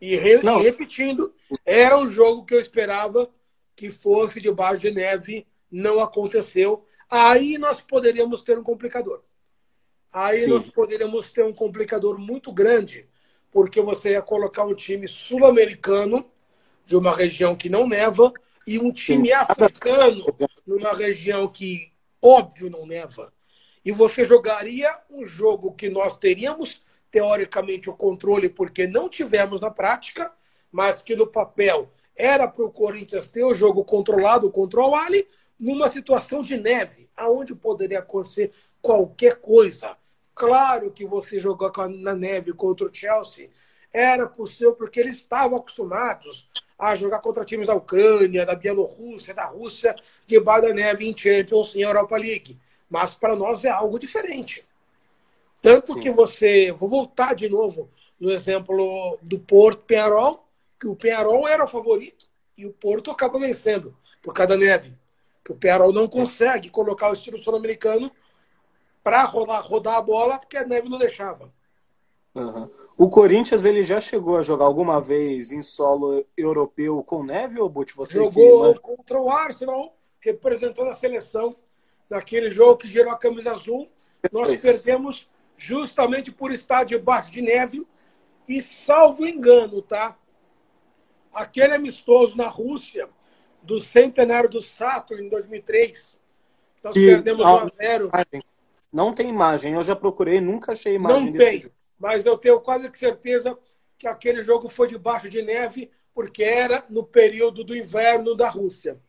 E, 0.00 0.14
re 0.14 0.40
e 0.40 0.62
repetindo, 0.62 1.34
era 1.66 1.98
um 1.98 2.06
jogo 2.06 2.44
que 2.44 2.54
eu 2.54 2.60
esperava 2.60 3.28
que 3.74 3.90
fosse 3.90 4.40
debaixo 4.40 4.82
de 4.82 4.92
neve, 4.92 5.44
não 5.68 5.98
aconteceu. 5.98 6.84
Aí 7.10 7.58
nós 7.58 7.80
poderíamos 7.80 8.42
ter 8.42 8.56
um 8.56 8.62
complicador. 8.62 9.24
Aí 10.12 10.38
Sim. 10.38 10.50
nós 10.50 10.70
poderíamos 10.70 11.32
ter 11.32 11.44
um 11.44 11.52
complicador 11.52 12.16
muito 12.16 12.52
grande, 12.52 13.08
porque 13.50 13.80
você 13.80 14.12
ia 14.12 14.22
colocar 14.22 14.64
um 14.64 14.74
time 14.74 15.08
sul-americano 15.08 16.30
de 16.84 16.96
uma 16.96 17.14
região 17.14 17.54
que 17.54 17.68
não 17.68 17.86
neva 17.86 18.32
e 18.66 18.78
um 18.78 18.92
time 18.92 19.28
Sim. 19.28 19.32
africano 19.32 20.24
numa 20.66 20.92
região 20.94 21.48
que, 21.48 21.90
óbvio, 22.22 22.70
não 22.70 22.86
neva. 22.86 23.32
E 23.84 23.92
você 23.92 24.24
jogaria 24.24 24.94
um 25.10 25.24
jogo 25.24 25.72
que 25.72 25.88
nós 25.88 26.18
teríamos, 26.18 26.82
teoricamente, 27.10 27.88
o 27.88 27.96
controle, 27.96 28.48
porque 28.48 28.86
não 28.86 29.08
tivemos 29.08 29.60
na 29.60 29.70
prática, 29.70 30.30
mas 30.70 31.00
que 31.00 31.16
no 31.16 31.26
papel 31.26 31.90
era 32.14 32.48
para 32.48 32.64
o 32.64 32.70
Corinthians 32.70 33.28
ter 33.28 33.44
o 33.44 33.54
jogo 33.54 33.84
controlado, 33.84 34.46
o 34.46 34.52
control 34.52 34.94
ali, 34.94 35.26
numa 35.58 35.88
situação 35.88 36.42
de 36.42 36.56
neve, 36.56 37.08
aonde 37.16 37.54
poderia 37.54 38.00
acontecer 38.00 38.52
qualquer 38.80 39.36
coisa. 39.36 39.96
Claro 40.38 40.92
que 40.92 41.04
você 41.04 41.36
jogou 41.36 41.72
na 41.88 42.14
neve 42.14 42.52
contra 42.52 42.86
o 42.86 42.94
Chelsea 42.94 43.50
era 43.92 44.24
possível 44.24 44.72
porque 44.72 45.00
eles 45.00 45.16
estavam 45.16 45.58
acostumados 45.58 46.48
a 46.78 46.94
jogar 46.94 47.18
contra 47.18 47.44
times 47.44 47.66
da 47.66 47.74
Ucrânia, 47.74 48.46
da 48.46 48.54
Bielorrússia, 48.54 49.34
da 49.34 49.46
Rússia, 49.46 49.96
debaixo 50.28 50.68
da 50.68 50.72
neve 50.72 51.08
em 51.08 51.16
Champions 51.16 51.74
e 51.74 51.80
Europa 51.80 52.16
League. 52.16 52.56
Mas 52.88 53.14
para 53.14 53.34
nós 53.34 53.64
é 53.64 53.68
algo 53.68 53.98
diferente. 53.98 54.64
Tanto 55.60 55.94
Sim. 55.94 56.00
que 56.00 56.10
você. 56.12 56.70
Vou 56.70 56.88
voltar 56.88 57.34
de 57.34 57.48
novo 57.48 57.90
no 58.20 58.30
exemplo 58.30 59.18
do 59.20 59.40
Porto 59.40 59.82
Penarol, 59.86 60.46
que 60.78 60.86
o 60.86 60.94
Penarol 60.94 61.48
era 61.48 61.64
o 61.64 61.68
favorito 61.68 62.26
e 62.56 62.64
o 62.64 62.72
Porto 62.72 63.10
acaba 63.10 63.40
vencendo 63.40 63.92
por 64.22 64.32
causa 64.32 64.50
da 64.50 64.56
neve. 64.56 64.94
Que 65.44 65.50
o 65.50 65.56
Penarol 65.56 65.92
não 65.92 66.06
consegue 66.06 66.70
colocar 66.70 67.10
o 67.10 67.14
estilo 67.14 67.36
sul-americano 67.36 68.12
para 69.08 69.24
rodar, 69.24 69.62
rodar 69.62 69.94
a 69.96 70.02
bola 70.02 70.38
porque 70.38 70.58
a 70.58 70.66
neve 70.66 70.86
não 70.86 70.98
deixava. 70.98 71.50
Uhum. 72.34 72.68
O 72.94 73.08
Corinthians 73.08 73.64
ele 73.64 73.82
já 73.82 73.98
chegou 73.98 74.36
a 74.36 74.42
jogar 74.42 74.66
alguma 74.66 75.00
vez 75.00 75.50
em 75.50 75.62
solo 75.62 76.26
europeu 76.36 77.02
com 77.02 77.24
neve 77.24 77.58
ou 77.58 77.70
Butch? 77.70 77.94
Você 77.94 78.18
Jogou 78.18 78.74
que... 78.74 78.80
contra 78.80 79.18
o 79.18 79.30
Arsenal, 79.30 79.96
representando 80.20 80.90
a 80.90 80.94
seleção 80.94 81.56
naquele 82.10 82.50
jogo 82.50 82.76
que 82.76 82.88
gerou 82.88 83.10
a 83.10 83.16
camisa 83.16 83.52
azul. 83.52 83.88
Nós 84.30 84.60
perdemos 84.60 85.26
justamente 85.56 86.30
por 86.30 86.52
estar 86.52 86.84
debaixo 86.84 87.30
de 87.32 87.40
neve 87.40 87.86
e 88.46 88.60
salvo 88.60 89.26
engano, 89.26 89.80
tá? 89.80 90.18
Aquele 91.32 91.74
amistoso 91.74 92.36
na 92.36 92.46
Rússia 92.46 93.08
do 93.62 93.80
centenário 93.80 94.50
do 94.50 94.60
Saturn 94.60 95.24
em 95.24 95.30
2003, 95.30 96.20
nós 96.84 96.94
e, 96.94 97.06
perdemos 97.06 97.46
1 97.46 97.48
a 97.48 97.70
0. 97.74 98.10
Não 98.92 99.12
tem 99.12 99.28
imagem, 99.28 99.74
eu 99.74 99.84
já 99.84 99.94
procurei, 99.94 100.40
nunca 100.40 100.72
achei 100.72 100.94
imagem 100.94 101.26
Não 101.26 101.32
tem. 101.32 101.62
Jogo 101.62 101.78
mas 101.98 102.24
eu 102.24 102.38
tenho 102.38 102.60
quase 102.60 102.88
certeza 102.94 103.58
que 103.98 104.06
aquele 104.06 104.42
jogo 104.42 104.68
foi 104.68 104.86
debaixo 104.86 105.28
de 105.28 105.42
neve, 105.42 105.90
porque 106.14 106.44
era 106.44 106.84
no 106.88 107.02
período 107.02 107.64
do 107.64 107.76
inverno 107.76 108.36
da 108.36 108.48
Rússia. 108.48 109.00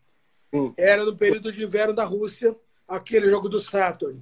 Sim. 0.54 0.74
Era 0.76 1.06
no 1.06 1.16
período 1.16 1.52
de 1.52 1.64
inverno 1.64 1.94
da 1.94 2.04
Rússia, 2.04 2.56
aquele 2.88 3.30
jogo 3.30 3.48
do 3.48 3.60
Saturn. 3.60 4.20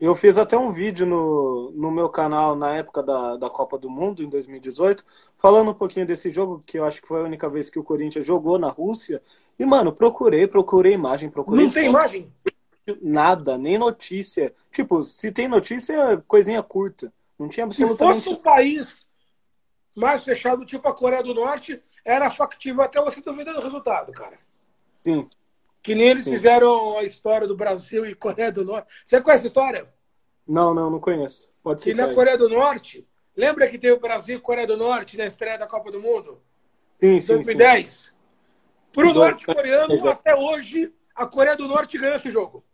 Eu 0.00 0.14
fiz 0.14 0.38
até 0.38 0.56
um 0.56 0.70
vídeo 0.70 1.06
no, 1.06 1.70
no 1.72 1.90
meu 1.90 2.08
canal 2.08 2.56
na 2.56 2.74
época 2.74 3.02
da, 3.02 3.36
da 3.36 3.50
Copa 3.50 3.78
do 3.78 3.90
Mundo, 3.90 4.22
em 4.22 4.28
2018, 4.28 5.04
falando 5.36 5.70
um 5.70 5.74
pouquinho 5.74 6.06
desse 6.06 6.32
jogo, 6.32 6.58
que 6.66 6.78
eu 6.78 6.84
acho 6.84 7.02
que 7.02 7.06
foi 7.06 7.20
a 7.20 7.24
única 7.24 7.48
vez 7.48 7.68
que 7.68 7.78
o 7.78 7.84
Corinthians 7.84 8.24
jogou 8.24 8.58
na 8.58 8.68
Rússia. 8.68 9.22
E, 9.58 9.64
mano, 9.64 9.92
procurei, 9.92 10.46
procurei 10.46 10.94
imagem, 10.94 11.28
procurei. 11.28 11.66
Não 11.66 11.70
tem 11.70 11.86
imagem? 11.86 12.32
Nada, 13.00 13.58
nem 13.58 13.78
notícia. 13.78 14.54
Tipo, 14.70 15.04
se 15.04 15.30
tem 15.32 15.48
notícia, 15.48 16.22
coisinha 16.26 16.62
curta. 16.62 17.12
Não 17.38 17.48
tinha 17.48 17.64
absolutamente... 17.64 18.24
Se 18.24 18.30
fosse 18.30 18.38
um 18.38 18.42
país 18.42 19.10
mais 19.94 20.24
fechado, 20.24 20.64
tipo 20.64 20.86
a 20.88 20.94
Coreia 20.94 21.22
do 21.22 21.34
Norte, 21.34 21.82
era 22.04 22.30
factível 22.30 22.82
até 22.82 23.00
você 23.00 23.20
duvidar 23.20 23.54
do 23.54 23.60
resultado, 23.60 24.12
cara. 24.12 24.38
Sim. 25.04 25.28
Que 25.82 25.94
nem 25.94 26.08
eles 26.08 26.24
Sim. 26.24 26.32
fizeram 26.32 26.98
a 26.98 27.04
história 27.04 27.46
do 27.46 27.56
Brasil 27.56 28.04
e 28.06 28.14
Coreia 28.14 28.52
do 28.52 28.64
Norte. 28.64 28.92
Você 29.04 29.20
conhece 29.20 29.44
a 29.44 29.48
história? 29.48 29.88
Não, 30.46 30.74
não, 30.74 30.90
não 30.90 31.00
conheço. 31.00 31.52
Pode 31.62 31.82
ser. 31.82 31.90
Que 31.90 31.96
na 31.96 32.14
Coreia 32.14 32.36
do 32.36 32.48
Norte, 32.48 33.06
lembra 33.36 33.68
que 33.68 33.78
teve 33.78 33.94
o 33.94 34.00
Brasil 34.00 34.36
e 34.36 34.40
Coreia 34.40 34.66
do 34.66 34.76
Norte 34.76 35.16
na 35.16 35.26
estreia 35.26 35.58
da 35.58 35.66
Copa 35.66 35.90
do 35.90 36.00
Mundo? 36.00 36.42
Sim, 37.00 37.20
sim. 37.20 37.34
2010. 37.34 38.14
Para 38.92 39.08
o 39.08 39.14
norte-coreano, 39.14 40.08
até 40.08 40.34
hoje, 40.34 40.92
a 41.14 41.24
Coreia 41.26 41.56
do 41.56 41.68
Norte 41.68 41.96
ganhou 41.96 42.16
esse 42.16 42.30
jogo. 42.30 42.64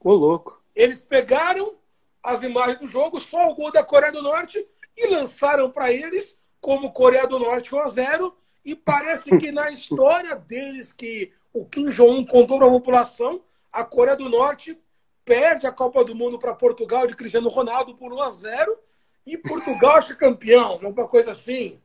Ô, 0.00 0.14
louco. 0.14 0.62
Eles 0.74 1.00
pegaram 1.00 1.74
as 2.22 2.42
imagens 2.42 2.78
do 2.80 2.86
jogo, 2.86 3.20
só 3.20 3.48
o 3.48 3.54
gol 3.54 3.72
da 3.72 3.82
Coreia 3.82 4.12
do 4.12 4.22
Norte, 4.22 4.66
e 4.96 5.06
lançaram 5.06 5.70
para 5.70 5.92
eles 5.92 6.38
como 6.60 6.92
Coreia 6.92 7.26
do 7.26 7.38
Norte 7.38 7.74
1 7.74 7.78
a 7.80 7.88
0 7.88 8.36
e 8.64 8.74
parece 8.74 9.30
que 9.38 9.50
na 9.50 9.70
história 9.70 10.36
deles 10.36 10.92
que 10.92 11.32
o 11.52 11.64
Kim 11.64 11.88
Jong-un 11.90 12.24
contou 12.26 12.58
para 12.58 12.66
a 12.66 12.70
população, 12.70 13.40
a 13.72 13.84
Coreia 13.84 14.16
do 14.16 14.28
Norte 14.28 14.78
perde 15.24 15.66
a 15.66 15.72
Copa 15.72 16.04
do 16.04 16.14
Mundo 16.14 16.38
para 16.38 16.54
Portugal 16.54 17.06
de 17.06 17.16
Cristiano 17.16 17.48
Ronaldo 17.48 17.94
por 17.94 18.12
1 18.12 18.22
a 18.22 18.30
0 18.30 18.78
e 19.26 19.36
Portugal 19.36 19.98
é 19.98 20.14
campeão, 20.14 20.76
uma 20.76 21.06
coisa 21.06 21.32
assim. 21.32 21.78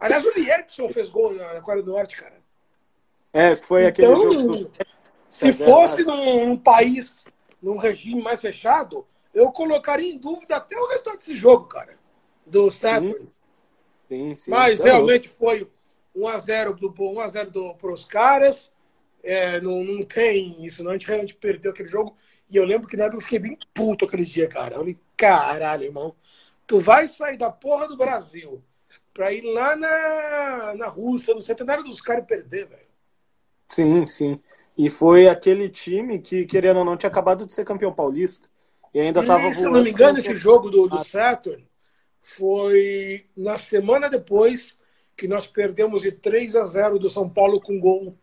Aliás, 0.00 0.24
o 0.24 0.30
Lietzson 0.30 0.88
fez 0.88 1.08
gol 1.08 1.34
na 1.34 1.60
Coreia 1.60 1.84
do 1.84 1.92
Norte, 1.92 2.16
cara. 2.16 2.42
É, 3.32 3.56
foi 3.56 3.86
aquele 3.86 4.08
então, 4.08 4.22
jogo. 4.22 4.70
Se 5.34 5.52
fosse 5.52 6.04
num, 6.04 6.46
num 6.46 6.56
país 6.56 7.24
num 7.60 7.76
regime 7.76 8.22
mais 8.22 8.40
fechado, 8.40 9.04
eu 9.32 9.50
colocaria 9.50 10.12
em 10.12 10.16
dúvida 10.16 10.56
até 10.56 10.78
o 10.78 10.86
resultado 10.86 11.18
desse 11.18 11.34
jogo, 11.34 11.66
cara. 11.66 11.98
Do 12.46 12.70
Saturn. 12.70 13.28
Sim, 14.08 14.36
sim. 14.36 14.50
Mas 14.50 14.78
é 14.78 14.84
realmente 14.84 15.28
foi 15.28 15.68
1x0 16.16 17.76
para 17.76 17.92
os 17.92 18.04
caras. 18.04 18.72
É, 19.24 19.60
não, 19.60 19.82
não 19.82 20.02
tem 20.04 20.64
isso, 20.64 20.84
não. 20.84 20.92
A 20.92 20.94
gente 20.94 21.08
realmente 21.08 21.34
perdeu 21.34 21.72
aquele 21.72 21.88
jogo. 21.88 22.16
E 22.48 22.56
eu 22.56 22.64
lembro 22.64 22.86
que 22.86 22.96
na 22.96 23.04
época 23.04 23.16
eu 23.16 23.22
fiquei 23.22 23.40
bem 23.40 23.58
puto 23.72 24.04
aquele 24.04 24.24
dia, 24.24 24.46
cara. 24.46 24.74
Eu 24.74 24.80
falei, 24.80 24.98
caralho, 25.16 25.84
irmão. 25.84 26.14
Tu 26.64 26.78
vai 26.78 27.08
sair 27.08 27.36
da 27.36 27.50
porra 27.50 27.88
do 27.88 27.96
Brasil 27.96 28.62
pra 29.12 29.32
ir 29.32 29.42
lá 29.42 29.74
na, 29.74 30.74
na 30.76 30.86
Rússia, 30.86 31.34
no 31.34 31.42
centenário 31.42 31.82
dos 31.82 32.00
caras 32.00 32.22
e 32.22 32.26
perder, 32.26 32.68
velho. 32.68 32.84
Sim, 33.68 34.06
sim. 34.06 34.40
E 34.76 34.90
foi 34.90 35.28
aquele 35.28 35.68
time 35.68 36.18
que, 36.18 36.44
querendo 36.44 36.78
ou 36.78 36.84
não, 36.84 36.96
tinha 36.96 37.10
acabado 37.10 37.46
de 37.46 37.54
ser 37.54 37.64
campeão 37.64 37.92
paulista. 37.92 38.48
E 38.92 39.00
ainda 39.00 39.20
estava 39.20 39.52
Se 39.54 39.62
não 39.62 39.82
me 39.82 39.90
engano, 39.90 40.18
esse 40.18 40.36
jogo 40.36 40.70
do, 40.70 40.88
do 40.88 41.04
Saturn 41.04 41.64
foi 42.20 43.26
na 43.36 43.58
semana 43.58 44.08
depois 44.08 44.78
que 45.16 45.28
nós 45.28 45.46
perdemos 45.46 46.02
de 46.02 46.10
3 46.10 46.56
a 46.56 46.66
0 46.66 46.98
do 46.98 47.08
São 47.08 47.28
Paulo 47.28 47.60
com 47.60 47.78
gol 47.78 48.16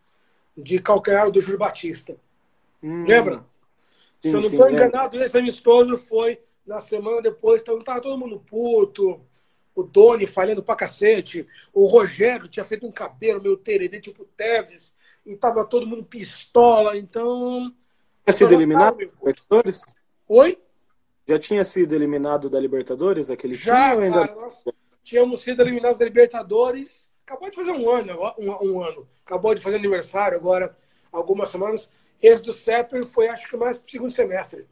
de 0.58 0.80
calcanhar 0.80 1.32
do 1.32 1.40
Júlio 1.40 1.60
Batista. 1.60 2.18
Hum. 2.84 3.06
Lembra? 3.06 3.46
Sim, 4.20 4.30
Se 4.30 4.30
eu 4.30 4.34
não 4.34 4.42
estou 4.42 4.70
enganado, 4.70 5.22
esse 5.24 5.38
amistoso 5.38 5.98
foi 5.98 6.40
na 6.66 6.82
semana 6.82 7.22
depois, 7.22 7.62
então 7.62 7.78
estava 7.78 8.02
todo 8.02 8.18
mundo 8.18 8.44
puto. 8.46 9.22
O 9.74 9.84
Doni 9.84 10.28
falhando 10.28 10.62
pra 10.62 10.76
cacete. 10.76 11.48
O 11.74 11.86
Rogério 11.86 12.50
tinha 12.50 12.66
feito 12.66 12.86
um 12.86 12.92
cabelo 12.92 13.42
meio 13.42 13.56
tererê, 13.56 14.02
tipo 14.02 14.26
Teves 14.36 14.91
e 15.26 15.36
tava 15.36 15.66
todo 15.66 15.88
mundo 15.88 16.04
pistola, 16.04 16.98
então. 16.98 17.74
Tinha 18.24 18.34
sido 18.34 18.54
eliminado 18.54 18.98
da 18.98 19.06
Libertadores? 19.06 19.82
Oi? 20.28 20.58
Já 21.28 21.40
tinha 21.40 21.64
sido 21.64 21.96
eliminado 21.96 22.50
da 22.50 22.60
Libertadores 22.60 23.30
aquele 23.30 23.56
Já, 23.56 23.92
time? 23.92 24.10
Cara, 24.10 24.22
ainda... 24.24 24.36
nós 24.36 24.64
tínhamos 25.04 25.42
sido 25.42 25.62
eliminados 25.62 26.00
da 26.00 26.06
Libertadores. 26.06 27.12
Acabou 27.26 27.50
de 27.50 27.56
fazer 27.56 27.72
um 27.72 27.90
ano, 27.90 28.14
um, 28.38 28.52
um, 28.52 28.84
ano. 28.84 29.08
Acabou 29.26 29.56
de 29.56 29.62
fazer 29.62 29.78
aniversário 29.78 30.38
agora, 30.38 30.76
algumas 31.12 31.50
semanas. 31.50 31.92
Esse 32.22 32.44
do 32.44 32.54
Sepper 32.54 33.06
foi, 33.06 33.28
acho 33.28 33.50
que 33.50 33.58
mais 33.58 33.78
pro 33.78 33.92
segundo 33.92 34.12
semestre. 34.12 34.68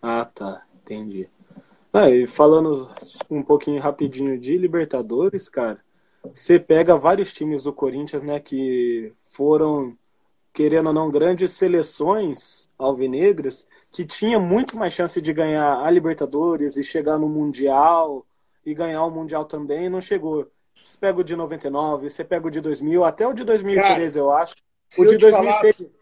Ah, 0.00 0.24
tá. 0.24 0.64
Entendi. 0.82 1.28
Ah, 1.92 2.08
e 2.08 2.26
falando 2.26 2.88
um 3.28 3.42
pouquinho 3.42 3.80
rapidinho 3.80 4.38
de 4.38 4.56
Libertadores, 4.56 5.48
cara, 5.48 5.80
você 6.22 6.58
pega 6.58 6.96
vários 6.96 7.32
times 7.32 7.64
do 7.64 7.72
Corinthians, 7.72 8.22
né, 8.22 8.38
que 8.38 9.12
foram, 9.22 9.96
querendo 10.52 10.88
ou 10.88 10.92
não, 10.92 11.10
grandes 11.10 11.52
seleções 11.52 12.68
alvinegras, 12.78 13.66
que 13.90 14.04
tinha 14.04 14.38
muito 14.38 14.76
mais 14.76 14.92
chance 14.92 15.20
de 15.20 15.32
ganhar 15.32 15.80
a 15.84 15.90
Libertadores 15.90 16.76
e 16.76 16.84
chegar 16.84 17.18
no 17.18 17.28
Mundial 17.28 18.24
e 18.64 18.74
ganhar 18.74 19.04
o 19.04 19.10
Mundial 19.10 19.44
também, 19.44 19.88
não 19.88 20.00
chegou. 20.00 20.48
Você 20.84 20.98
pega 20.98 21.20
o 21.20 21.24
de 21.24 21.34
99, 21.34 22.10
você 22.10 22.24
pega 22.24 22.46
o 22.46 22.50
de 22.50 22.60
2000, 22.60 23.04
até 23.04 23.26
o 23.26 23.32
de 23.32 23.44
2013, 23.44 24.18
Cara, 24.18 24.26
eu 24.26 24.30
acho. 24.32 24.54
O 24.98 25.04
de 25.04 25.16
2006, 25.18 25.76
falasse... 25.76 25.92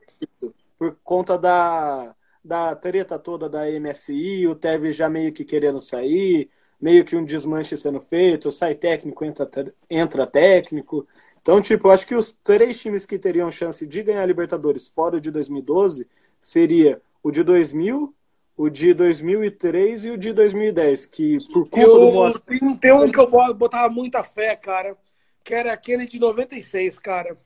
por 0.79 0.97
conta 1.05 1.39
da, 1.39 2.15
da 2.45 2.75
treta 2.75 3.19
toda 3.19 3.49
da 3.49 3.67
MSI, 3.71 4.47
o 4.47 4.55
Tevez 4.55 4.97
já 4.97 5.09
meio 5.09 5.33
que 5.33 5.45
querendo 5.45 5.79
sair, 5.79 6.51
meio 6.81 7.05
que 7.05 7.17
um 7.17 7.25
desmanche 7.25 7.77
sendo 7.77 8.01
feito, 8.01 8.53
sai 8.53 8.75
técnico, 8.75 9.25
entra, 9.25 9.49
entra 9.91 10.27
técnico. 10.27 11.07
Então, 11.43 11.61
tipo, 11.61 11.89
eu 11.89 11.93
acho 11.93 12.07
que 12.07 12.15
os 12.15 12.33
três 12.33 12.81
times 12.81 13.07
que 13.07 13.19
teriam 13.19 13.51
chance 13.51 13.87
de 13.87 14.03
ganhar 14.03 14.23
a 14.23 14.27
Libertadores 14.27 14.89
fora 14.89 15.21
de 15.21 15.31
2012 15.31 16.07
seria 16.41 17.01
o 17.23 17.31
de 17.31 17.43
2000, 17.43 18.15
o 18.57 18.69
de 18.69 18.93
2003 18.95 20.05
e 20.05 20.11
o 20.11 20.19
de 20.19 20.33
2010, 20.33 21.07
que 21.07 21.39
por 21.53 21.69
culpa 21.69 21.79
Eu, 21.81 21.95
do 22.01 22.13
Moacir... 22.13 22.43
tem, 22.43 22.77
tem 22.77 22.93
um 22.93 23.07
que 23.11 23.19
eu 23.19 23.29
bo- 23.29 23.55
botava 23.55 23.89
muita 23.93 24.23
fé, 24.23 24.55
cara, 24.55 24.97
que 25.43 25.55
era 25.55 25.73
aquele 25.73 26.07
de 26.07 26.19
96, 26.19 26.99
cara. 26.99 27.37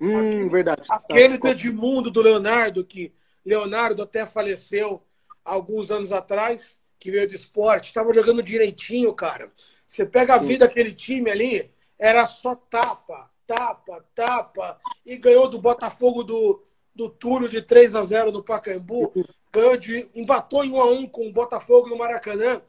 Hum, 0.00 0.48
verdade. 0.48 0.82
Aquele 0.88 1.36
do 1.36 1.42
Tá. 1.42 1.50
Edmundo, 1.50 2.10
do 2.10 2.22
Leonardo, 2.22 2.84
que 2.84 3.12
Leonardo 3.44 4.02
até 4.02 4.24
faleceu 4.24 5.02
alguns 5.44 5.90
anos 5.90 6.12
atrás, 6.12 6.77
que 6.98 7.10
veio 7.10 7.26
de 7.28 7.36
esporte, 7.36 7.86
estava 7.88 8.12
jogando 8.12 8.42
direitinho, 8.42 9.12
cara. 9.14 9.52
Você 9.86 10.04
pega 10.04 10.34
a 10.34 10.38
vida 10.38 10.66
daquele 10.66 10.92
time 10.92 11.30
ali, 11.30 11.70
era 11.98 12.26
só 12.26 12.54
tapa, 12.54 13.30
tapa, 13.46 14.04
tapa, 14.14 14.78
e 15.06 15.16
ganhou 15.16 15.48
do 15.48 15.58
Botafogo 15.60 16.22
do, 16.22 16.62
do 16.94 17.08
Túlio 17.08 17.48
de 17.48 17.62
3 17.62 17.94
a 17.94 18.02
0 18.02 18.32
no 18.32 18.42
Pacaembu, 18.42 19.12
ganhou 19.52 19.76
de, 19.76 20.08
empatou 20.14 20.64
em 20.64 20.72
1 20.72 20.80
a 20.80 20.86
1 20.90 21.06
com 21.08 21.28
o 21.28 21.32
Botafogo 21.32 21.88
no 21.88 21.96
Maracanã, 21.96 22.60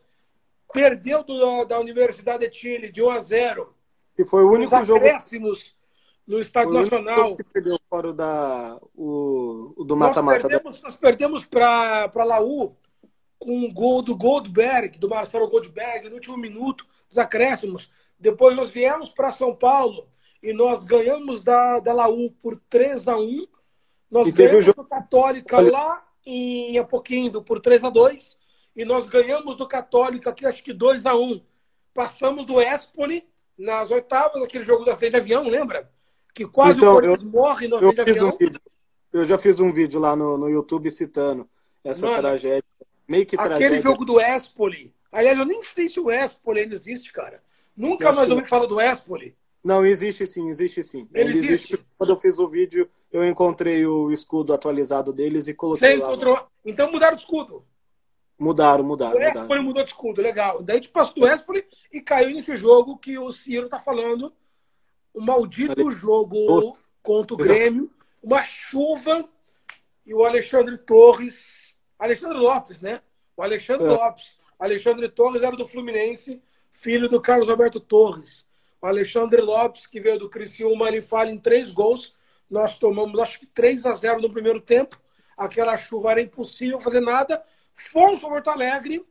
perdeu 0.71 1.23
do- 1.23 1.65
da 1.65 1.79
Universidade 1.79 2.47
de 2.47 2.55
Chile 2.55 2.91
de 2.91 3.01
1 3.01 3.09
a 3.09 3.19
0 3.19 3.73
Que 4.15 4.23
foi 4.23 4.43
o 4.43 4.51
único 4.51 4.83
jogo 4.83 4.99
acréscimos 5.05 5.75
no 6.27 6.39
Estádio 6.39 6.69
Foi 6.71 6.77
o 6.77 6.81
único 6.81 6.95
Nacional. 6.95 7.23
jogo 7.23 7.37
que 7.37 7.43
perdeu 7.43 7.77
fora 7.89 8.09
o 8.09 8.13
da, 8.13 8.79
o, 8.95 9.73
o 9.75 9.83
do 9.83 9.95
Nós 9.95 10.09
mata-mata. 10.09 10.47
né? 10.47 10.53
perdemos, 10.53 10.81
nós 10.81 10.95
perdemos 10.95 11.43
para 11.43 12.11
Laú 12.23 12.75
com 13.39 13.51
um 13.55 13.73
gol 13.73 14.01
do 14.01 14.15
Goldberg, 14.15 14.99
do 14.99 15.07
Marcelo 15.09 15.47
Goldberg, 15.49 16.09
no 16.09 16.15
último 16.15 16.37
minuto 16.37 16.85
dos 17.09 17.17
acréscimos. 17.17 17.89
Depois 18.19 18.55
nós 18.55 18.69
viemos 18.69 19.09
para 19.09 19.31
São 19.31 19.55
Paulo 19.55 20.07
e 20.43 20.51
nós 20.53 20.83
ganhamos 20.83 21.43
da, 21.43 21.79
da 21.79 21.93
Laú 21.93 22.31
por 22.31 22.59
3 22.69 23.07
a 23.07 23.17
1 23.17 23.47
Nós 24.11 24.27
E 24.27 24.31
ganhamos 24.31 24.65
jogo- 24.65 24.83
do 24.83 24.89
Católica 24.89 25.57
Olha- 25.57 25.71
lá 25.71 26.07
em 26.25 26.77
Apoquindo 26.77 27.41
por 27.41 27.61
3 27.61 27.83
a 27.83 27.89
2 27.89 28.37
e 28.75 28.83
nós 28.83 29.07
ganhamos 29.07 29.55
do 29.55 29.67
Católica 29.67 30.29
aqui, 30.31 30.45
acho 30.45 30.61
que 30.63 30.73
2 30.73 31.05
a 31.05 31.15
1 31.15 31.41
Passamos 31.93 32.45
do 32.45 32.59
Espoli 32.61 33.27
nas 33.57 33.89
oitavas, 33.91 34.41
aquele 34.41 34.63
jogo 34.63 34.83
do 34.85 34.91
acidente 34.91 35.11
de 35.11 35.17
avião, 35.17 35.43
lembra? 35.43 35.89
Que 36.33 36.45
quase 36.47 36.77
Então, 36.77 36.93
o 36.93 36.95
Corinthians 37.01 37.23
morre 37.23 37.67
no 37.67 37.75
acidente 37.77 37.95
de 38.13 38.23
um 38.23 38.27
avião. 38.27 38.37
vídeo. 38.39 38.61
Eu 39.11 39.25
já 39.25 39.37
fiz 39.37 39.59
um 39.59 39.71
vídeo 39.73 39.99
lá 39.99 40.15
no, 40.15 40.37
no 40.37 40.49
YouTube 40.49 40.89
citando 40.91 41.49
essa 41.83 42.05
Mano, 42.05 42.19
tragédia. 42.19 42.63
Meio 43.09 43.25
que 43.25 43.35
Aquele 43.35 43.55
tragédia. 43.57 43.81
jogo 43.81 44.05
do 44.05 44.21
Espoli. 44.21 44.93
Aliás, 45.11 45.37
eu 45.37 45.45
nem 45.45 45.63
sei 45.63 45.89
se 45.89 45.99
o 45.99 46.11
Espoli 46.11 46.61
ainda 46.61 46.75
existe, 46.75 47.11
cara. 47.11 47.41
Nunca 47.75 48.07
Eu 48.09 48.13
mais 48.13 48.27
que 48.27 48.33
ouvi 48.35 48.47
falar 48.47 48.67
do 48.67 48.79
Espoli. 48.79 49.35
Não, 49.63 49.85
existe 49.85 50.25
sim, 50.27 50.47
existe 50.47 50.83
sim. 50.83 51.09
Ele 51.13 51.31
Ele 51.31 51.39
existe? 51.39 51.75
porque 51.75 51.85
Quando 51.97 52.09
eu 52.11 52.19
fiz 52.19 52.37
o 52.39 52.47
vídeo, 52.47 52.89
eu 53.11 53.27
encontrei 53.27 53.85
o 53.85 54.11
escudo 54.11 54.53
atualizado 54.53 55.11
deles 55.11 55.47
e 55.47 55.53
coloquei 55.53 55.89
Você 55.89 55.97
lá. 55.97 56.07
encontrou. 56.07 56.47
Então 56.63 56.91
mudaram 56.91 57.15
o 57.17 57.19
escudo. 57.19 57.65
Mudaram, 58.37 58.83
mudaram, 58.85 59.17
O 59.17 59.21
Espoli 59.21 59.61
mudou 59.61 59.83
de 59.83 59.89
escudo, 59.89 60.21
legal. 60.21 60.61
Daí 60.63 60.77
a 60.77 60.81
gente 60.81 60.91
passou 60.91 61.15
do 61.15 61.27
Espoli 61.27 61.65
e 61.91 61.99
caiu 61.99 62.29
nesse 62.33 62.55
jogo 62.55 62.97
que 62.97 63.17
o 63.17 63.31
Ciro 63.33 63.67
tá 63.67 63.79
falando. 63.79 64.31
O 65.13 65.19
maldito 65.19 65.81
Ale- 65.81 65.91
jogo 65.91 66.77
contra 67.01 67.33
o 67.33 67.37
Grêmio. 67.37 67.91
Uma 68.23 68.41
chuva 68.43 69.27
e 70.05 70.13
o 70.13 70.23
Alexandre 70.23 70.77
Torres. 70.77 71.58
Alexandre 71.99 72.37
Lopes, 72.37 72.81
né? 72.81 73.01
O 73.35 73.43
Alexandre 73.43 73.85
É. 73.85 73.89
Lopes. 73.89 74.37
Alexandre 74.57 75.09
Torres 75.09 75.41
era 75.43 75.55
do 75.55 75.67
Fluminense, 75.67 76.41
filho 76.71 77.07
do 77.07 77.21
Carlos 77.21 77.49
Alberto 77.49 77.79
Torres. 77.79 78.47
O 78.81 78.87
Alexandre 78.87 79.41
Lopes, 79.41 79.85
que 79.85 79.99
veio 79.99 80.17
do 80.17 80.29
Criciúma, 80.29 80.87
ele 80.87 81.01
falha 81.01 81.29
em 81.31 81.37
três 81.37 81.69
gols. 81.69 82.15
Nós 82.49 82.77
tomamos, 82.79 83.19
acho 83.19 83.39
que 83.39 83.45
3 83.45 83.85
a 83.85 83.93
0 83.93 84.21
no 84.21 84.31
primeiro 84.31 84.59
tempo. 84.59 84.99
Aquela 85.37 85.77
chuva 85.77 86.11
era 86.11 86.21
impossível 86.21 86.79
fazer 86.79 87.01
nada. 87.01 87.43
Fomos 87.73 88.19
para 88.19 88.29
Porto 88.29 88.49
Alegre, 88.49 89.05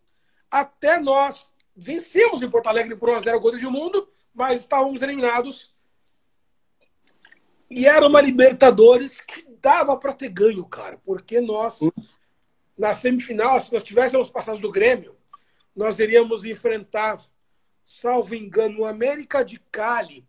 até 0.51 0.99
nós 0.99 1.55
vencemos 1.74 2.43
em 2.43 2.51
Porto 2.51 2.66
Alegre 2.66 2.97
por 2.97 3.09
1 3.11 3.14
a 3.14 3.18
0 3.20 3.41
gol 3.41 3.57
de 3.57 3.66
mundo, 3.66 4.09
mas 4.34 4.61
estávamos 4.61 5.01
eliminados. 5.01 5.72
E 7.70 7.86
era 7.86 8.07
uma 8.07 8.20
Libertadores 8.20 9.20
que 9.20 9.47
dava 9.61 9.97
para 9.97 10.12
ter 10.12 10.28
ganho, 10.28 10.64
cara, 10.66 10.99
porque 11.05 11.41
nós, 11.41 11.80
na 12.79 12.95
semifinal, 12.95 13.61
se 13.61 13.72
nós 13.72 13.83
tivéssemos 13.83 14.31
passado 14.31 14.61
do 14.61 14.70
Grêmio, 14.70 15.16
nós 15.74 15.99
iríamos 15.99 16.45
enfrentar, 16.45 17.20
salvo 17.85 18.37
engano, 18.37 18.81
o 18.81 18.87
América 18.87 19.45
de 19.45 19.59
Cali. 19.72 20.24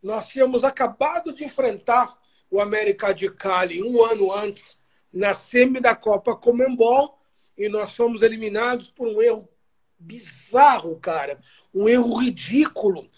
Nós 0.00 0.28
tínhamos 0.28 0.62
acabado 0.62 1.32
de 1.32 1.44
enfrentar 1.44 2.16
o 2.48 2.60
América 2.60 3.12
de 3.12 3.28
Cali 3.30 3.82
um 3.82 4.04
ano 4.04 4.32
antes, 4.32 4.78
na 5.12 5.34
semi 5.34 5.80
da 5.80 5.96
Copa 5.96 6.36
Comembol, 6.36 7.18
e 7.58 7.68
nós 7.68 7.94
fomos 7.94 8.22
eliminados 8.22 8.88
por 8.88 9.08
um 9.08 9.20
erro 9.20 9.48
bizarro, 9.98 10.98
cara. 11.00 11.40
Um 11.74 11.88
erro 11.88 12.16
ridículo. 12.16 13.08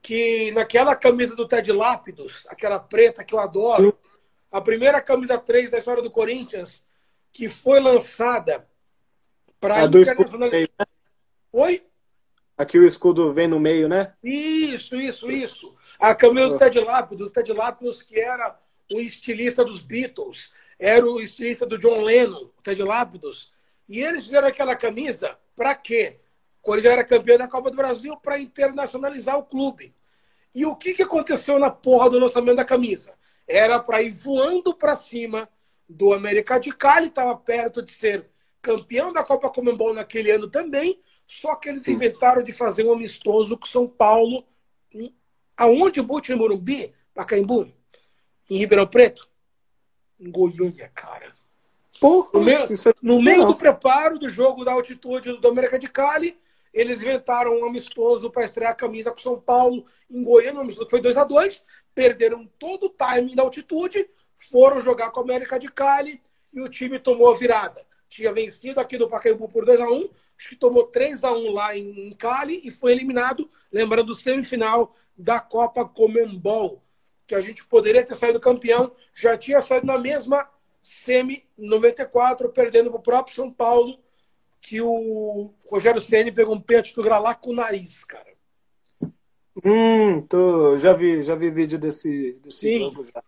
Que 0.00 0.52
naquela 0.52 0.94
camisa 0.94 1.34
do 1.34 1.48
Ted 1.48 1.72
Lápidos, 1.72 2.46
aquela 2.48 2.78
preta 2.78 3.24
que 3.24 3.34
eu 3.34 3.40
adoro, 3.40 3.98
a 4.52 4.60
primeira 4.60 5.00
camisa 5.00 5.36
3 5.36 5.68
da 5.68 5.78
história 5.78 6.02
do 6.02 6.10
Corinthians, 6.10 6.85
que 7.36 7.50
foi 7.50 7.78
lançada 7.80 8.66
para 9.60 9.82
A 9.82 9.86
do 9.86 10.00
escudo 10.00 10.38
no 10.38 10.50
meio, 10.50 10.68
né? 10.78 10.86
Oi? 11.52 11.86
Aqui 12.56 12.78
o 12.78 12.86
escudo 12.86 13.30
vem 13.34 13.46
no 13.46 13.60
meio, 13.60 13.90
né? 13.90 14.14
Isso, 14.24 14.98
isso, 14.98 15.30
isso. 15.30 15.76
A 16.00 16.14
camisa 16.14 16.48
do 16.48 16.58
Ted 16.58 16.80
Lápidos, 16.80 17.30
Ted 17.30 17.52
Lápidos 17.52 18.00
que 18.00 18.18
era 18.18 18.58
o 18.90 18.98
estilista 18.98 19.62
dos 19.62 19.80
Beatles, 19.80 20.50
era 20.78 21.04
o 21.04 21.20
estilista 21.20 21.66
do 21.66 21.76
John 21.76 22.00
Lennon, 22.00 22.48
Ted 22.62 22.82
Lápidos. 22.82 23.52
E 23.86 24.00
eles 24.00 24.24
fizeram 24.24 24.48
aquela 24.48 24.74
camisa 24.74 25.36
para 25.54 25.74
quê? 25.74 26.18
O 26.62 26.62
Corinthians 26.62 26.94
era 26.94 27.04
campeão 27.04 27.36
da 27.36 27.46
Copa 27.46 27.70
do 27.70 27.76
Brasil 27.76 28.16
para 28.16 28.40
internacionalizar 28.40 29.38
o 29.38 29.44
clube. 29.44 29.94
E 30.54 30.64
o 30.64 30.74
que, 30.74 30.94
que 30.94 31.02
aconteceu 31.02 31.58
na 31.58 31.70
porra 31.70 32.08
do 32.08 32.18
lançamento 32.18 32.56
da 32.56 32.64
camisa? 32.64 33.12
Era 33.46 33.78
para 33.78 34.00
ir 34.00 34.10
voando 34.10 34.74
para 34.74 34.96
cima 34.96 35.46
do 35.88 36.12
América 36.12 36.58
de 36.58 36.72
Cali, 36.72 37.08
estava 37.08 37.36
perto 37.36 37.82
de 37.82 37.92
ser 37.92 38.28
campeão 38.60 39.12
da 39.12 39.22
Copa 39.22 39.48
Comembol 39.50 39.94
naquele 39.94 40.30
ano 40.30 40.48
também, 40.48 41.00
só 41.26 41.54
que 41.54 41.68
eles 41.68 41.86
inventaram 41.86 42.42
de 42.42 42.52
fazer 42.52 42.84
um 42.84 42.92
amistoso 42.92 43.56
com 43.56 43.66
São 43.66 43.86
Paulo, 43.86 44.44
em- 44.92 45.14
aonde 45.56 46.00
o 46.00 46.04
Bote 46.04 46.32
em 46.32 46.36
Morumbi, 46.36 46.92
Pacaembu, 47.14 47.72
em 48.50 48.58
Ribeirão 48.58 48.86
Preto, 48.86 49.28
em 50.18 50.30
Goiânia, 50.30 50.90
cara. 50.94 51.32
Porra, 52.00 52.30
No 52.34 52.44
meio, 52.44 52.58
é- 52.58 52.68
no 53.00 53.22
meio 53.22 53.46
do 53.46 53.56
preparo 53.56 54.18
do 54.18 54.28
jogo 54.28 54.64
da 54.64 54.72
altitude 54.72 55.38
do 55.38 55.48
América 55.48 55.78
de 55.78 55.88
Cali, 55.88 56.38
eles 56.74 57.00
inventaram 57.00 57.58
um 57.58 57.64
amistoso 57.64 58.30
para 58.30 58.44
estrear 58.44 58.72
a 58.72 58.74
camisa 58.74 59.10
com 59.10 59.18
São 59.18 59.40
Paulo 59.40 59.86
em 60.10 60.22
Goiânia. 60.22 60.58
O 60.58 60.62
amistoso 60.62 60.90
foi 60.90 61.00
2 61.00 61.16
a 61.16 61.24
2 61.24 61.64
perderam 61.94 62.46
todo 62.58 62.86
o 62.86 62.90
timing 62.90 63.34
da 63.34 63.42
altitude, 63.42 64.10
foram 64.38 64.80
jogar 64.80 65.10
com 65.10 65.20
a 65.20 65.22
América 65.22 65.58
de 65.58 65.68
Cali 65.68 66.20
e 66.52 66.60
o 66.60 66.68
time 66.68 66.98
tomou 66.98 67.30
a 67.30 67.36
virada. 67.36 67.84
Tinha 68.08 68.32
vencido 68.32 68.80
aqui 68.80 68.98
no 68.98 69.08
Pacaembu 69.08 69.48
por 69.48 69.64
2 69.64 69.80
a 69.80 69.90
1 69.90 70.08
acho 70.38 70.48
que 70.48 70.56
tomou 70.56 70.84
3 70.84 71.24
a 71.24 71.32
1 71.32 71.52
lá 71.52 71.76
em 71.76 72.14
Cali 72.14 72.60
e 72.64 72.70
foi 72.70 72.92
eliminado, 72.92 73.50
lembrando, 73.72 74.14
semifinal 74.14 74.94
da 75.16 75.40
Copa 75.40 75.84
Comembol, 75.84 76.82
que 77.26 77.34
a 77.34 77.40
gente 77.40 77.64
poderia 77.64 78.04
ter 78.04 78.14
saído 78.14 78.38
campeão, 78.38 78.92
já 79.14 79.36
tinha 79.36 79.60
saído 79.60 79.86
na 79.86 79.98
mesma 79.98 80.48
semi 80.80 81.44
94, 81.58 82.50
perdendo 82.50 82.90
para 82.90 83.00
o 83.00 83.02
próprio 83.02 83.34
São 83.34 83.50
Paulo, 83.50 83.98
que 84.60 84.80
o 84.80 85.52
Rogério 85.68 86.00
Ceni 86.00 86.30
pegou 86.30 86.54
um 86.54 86.60
pênalti 86.60 86.94
do 86.94 87.02
Gralá 87.02 87.34
com 87.34 87.50
o 87.50 87.54
nariz, 87.54 88.04
cara. 88.04 88.36
Hum, 89.64 90.20
tô, 90.22 90.78
já 90.78 90.92
vi, 90.92 91.22
já 91.22 91.34
vi 91.34 91.50
vídeo 91.50 91.78
desse, 91.78 92.34
desse 92.42 92.58
Sim. 92.58 92.78
jogo 92.80 93.04
já. 93.04 93.22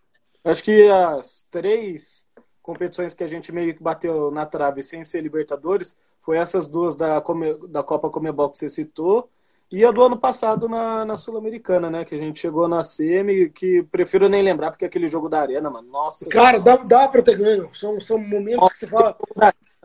Acho 0.51 0.63
que 0.63 0.87
as 0.89 1.43
três 1.49 2.27
competições 2.61 3.13
que 3.13 3.23
a 3.23 3.27
gente 3.27 3.51
meio 3.51 3.75
que 3.75 3.81
bateu 3.83 4.31
na 4.31 4.45
trave 4.45 4.83
sem 4.83 5.03
ser 5.03 5.21
Libertadores 5.21 5.99
foi 6.21 6.37
essas 6.37 6.67
duas 6.67 6.95
da, 6.95 7.19
Come- 7.21 7.57
da 7.67 7.81
Copa 7.83 8.09
Comebol 8.09 8.49
que 8.49 8.57
você 8.57 8.69
citou 8.69 9.29
e 9.71 9.85
a 9.85 9.91
do 9.91 10.01
ano 10.03 10.17
passado 10.17 10.67
na, 10.67 11.05
na 11.05 11.15
Sul-Americana, 11.15 11.89
né? 11.91 12.03
Que 12.03 12.15
a 12.15 12.17
gente 12.17 12.39
chegou 12.39 12.67
na 12.67 12.83
semi, 12.83 13.49
que 13.49 13.83
prefiro 13.83 14.27
nem 14.27 14.41
lembrar 14.41 14.71
porque 14.71 14.85
aquele 14.85 15.07
jogo 15.07 15.29
da 15.29 15.41
Arena, 15.41 15.69
mano. 15.69 15.87
Nossa. 15.89 16.27
Cara, 16.29 16.59
dá, 16.59 16.77
dá 16.77 17.07
para 17.07 17.21
ter 17.21 17.37
ganho. 17.37 17.69
São, 17.73 17.99
são 17.99 18.17
momentos 18.17 18.67
que 18.73 18.79
você 18.79 18.87
fala. 18.87 19.13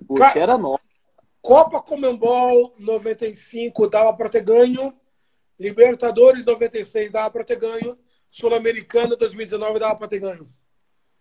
Putz, 0.06 0.18
cara- 0.18 0.40
era 0.40 0.56
nosso. 0.58 0.82
Copa 1.42 1.82
Comembol 1.82 2.72
95 2.78 3.86
dava 3.88 4.14
para 4.16 4.30
ter 4.30 4.42
ganho. 4.42 4.94
Libertadores 5.60 6.44
96 6.44 7.12
dava 7.12 7.30
para 7.30 7.44
ter 7.44 7.56
ganho. 7.56 7.96
Sul-Americana 8.34 9.14
2019 9.14 9.78
dava 9.78 9.94
para 9.94 10.08
ter 10.08 10.18
ganho. 10.18 10.48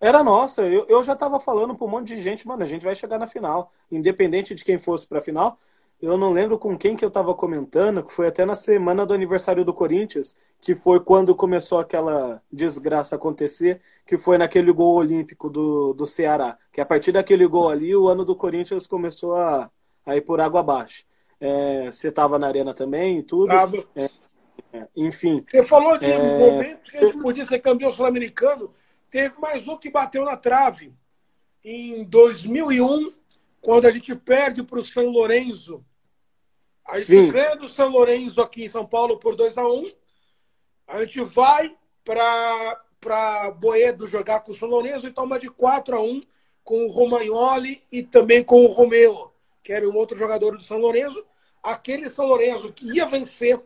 Era 0.02 0.24
nossa, 0.24 0.64
eu, 0.64 0.88
eu 0.90 1.04
já 1.04 1.16
tava 1.16 1.40
falando 1.40 1.76
pra 1.76 1.86
um 1.86 1.90
monte 1.90 2.08
de 2.08 2.20
gente, 2.20 2.48
mano, 2.48 2.64
a 2.64 2.66
gente 2.66 2.84
vai 2.84 2.96
chegar 2.96 3.20
na 3.20 3.28
final, 3.28 3.72
independente 3.92 4.56
de 4.56 4.66
quem 4.66 4.80
fosse 4.80 5.06
pra 5.06 5.22
final. 5.22 5.60
Eu 6.02 6.18
não 6.18 6.34
lembro 6.34 6.58
com 6.58 6.76
quem 6.76 6.96
que 6.96 7.06
eu 7.06 7.12
tava 7.12 7.36
comentando, 7.36 8.04
que 8.04 8.12
foi 8.12 8.26
até 8.28 8.44
na 8.46 8.56
semana 8.56 9.06
do 9.06 9.14
aniversário 9.14 9.64
do 9.64 9.72
Corinthians, 9.72 10.36
que 10.60 10.74
foi 10.74 11.00
quando 11.00 11.36
começou 11.36 11.78
aquela 11.78 12.42
desgraça 12.52 13.16
acontecer, 13.16 13.80
que 14.08 14.18
foi 14.18 14.40
naquele 14.40 14.72
gol 14.72 14.96
olímpico 14.96 15.52
do, 15.52 15.94
do 15.94 16.08
Ceará. 16.08 16.58
Que 16.72 16.82
a 16.82 16.86
partir 16.86 17.12
daquele 17.12 17.46
gol 17.46 17.70
ali, 17.70 17.96
o 17.96 18.08
ano 18.08 18.26
do 18.26 18.36
Corinthians 18.36 18.88
começou 18.88 19.36
a, 19.36 19.70
a 20.04 20.16
ir 20.16 20.22
por 20.22 20.42
água 20.42 20.62
abaixo. 20.62 21.06
É, 21.40 21.92
você 21.92 22.08
estava 22.08 22.40
na 22.40 22.48
arena 22.48 22.74
também 22.74 23.20
e 23.20 23.24
tudo. 23.24 23.52
É, 23.96 24.10
é, 24.74 24.88
enfim. 24.96 25.46
Você 25.48 25.64
falou 25.64 25.98
de 26.00 26.12
é... 26.12 26.18
momentos 26.18 26.90
que 26.90 26.98
a 26.98 27.02
gente 27.02 27.22
podia 27.22 27.46
ser 27.46 27.60
campeão 27.60 27.92
sul-americano. 27.92 28.74
Teve 29.10 29.40
mais 29.40 29.68
um 29.68 29.78
que 29.78 29.92
bateu 29.92 30.26
na 30.26 30.36
trave. 30.36 30.92
Em 31.64 32.04
2001, 32.04 33.14
quando 33.62 33.86
a 33.86 33.92
gente 33.92 34.16
perde 34.16 34.64
para 34.64 34.80
o 34.80 34.86
São 34.86 35.10
Lourenço. 35.10 35.86
A 36.86 37.00
gente 37.00 37.32
ganha 37.32 37.56
do 37.56 37.68
São 37.68 37.88
Lourenço 37.90 38.42
aqui 38.42 38.66
em 38.66 38.68
São 38.68 38.86
Paulo 38.86 39.18
por 39.18 39.38
2 39.38 39.58
a 39.58 39.66
1 39.66 39.92
A 40.88 41.00
gente 41.00 41.22
vai 41.22 41.74
para 42.04 43.52
Boedo 43.52 44.06
jogar 44.08 44.42
com 44.42 44.52
o 44.52 44.56
São 44.56 44.68
Lourenço 44.68 45.08
e 45.08 45.12
toma 45.12 45.40
de 45.40 45.50
4 45.50 45.96
a 45.96 46.02
1 46.02 46.22
com 46.64 46.86
o 46.86 46.92
Romagnoli 46.92 47.82
e 47.92 48.04
também 48.04 48.44
com 48.44 48.66
o 48.66 48.68
Romeu, 48.68 49.32
que 49.62 49.72
era 49.72 49.88
um 49.88 49.96
outro 49.96 50.18
jogador 50.18 50.58
do 50.58 50.64
São 50.64 50.78
Lourenço 50.78 51.24
aquele 51.64 52.10
São 52.10 52.26
Lourenço 52.28 52.74
que 52.74 52.94
ia 52.94 53.06
vencer 53.06 53.60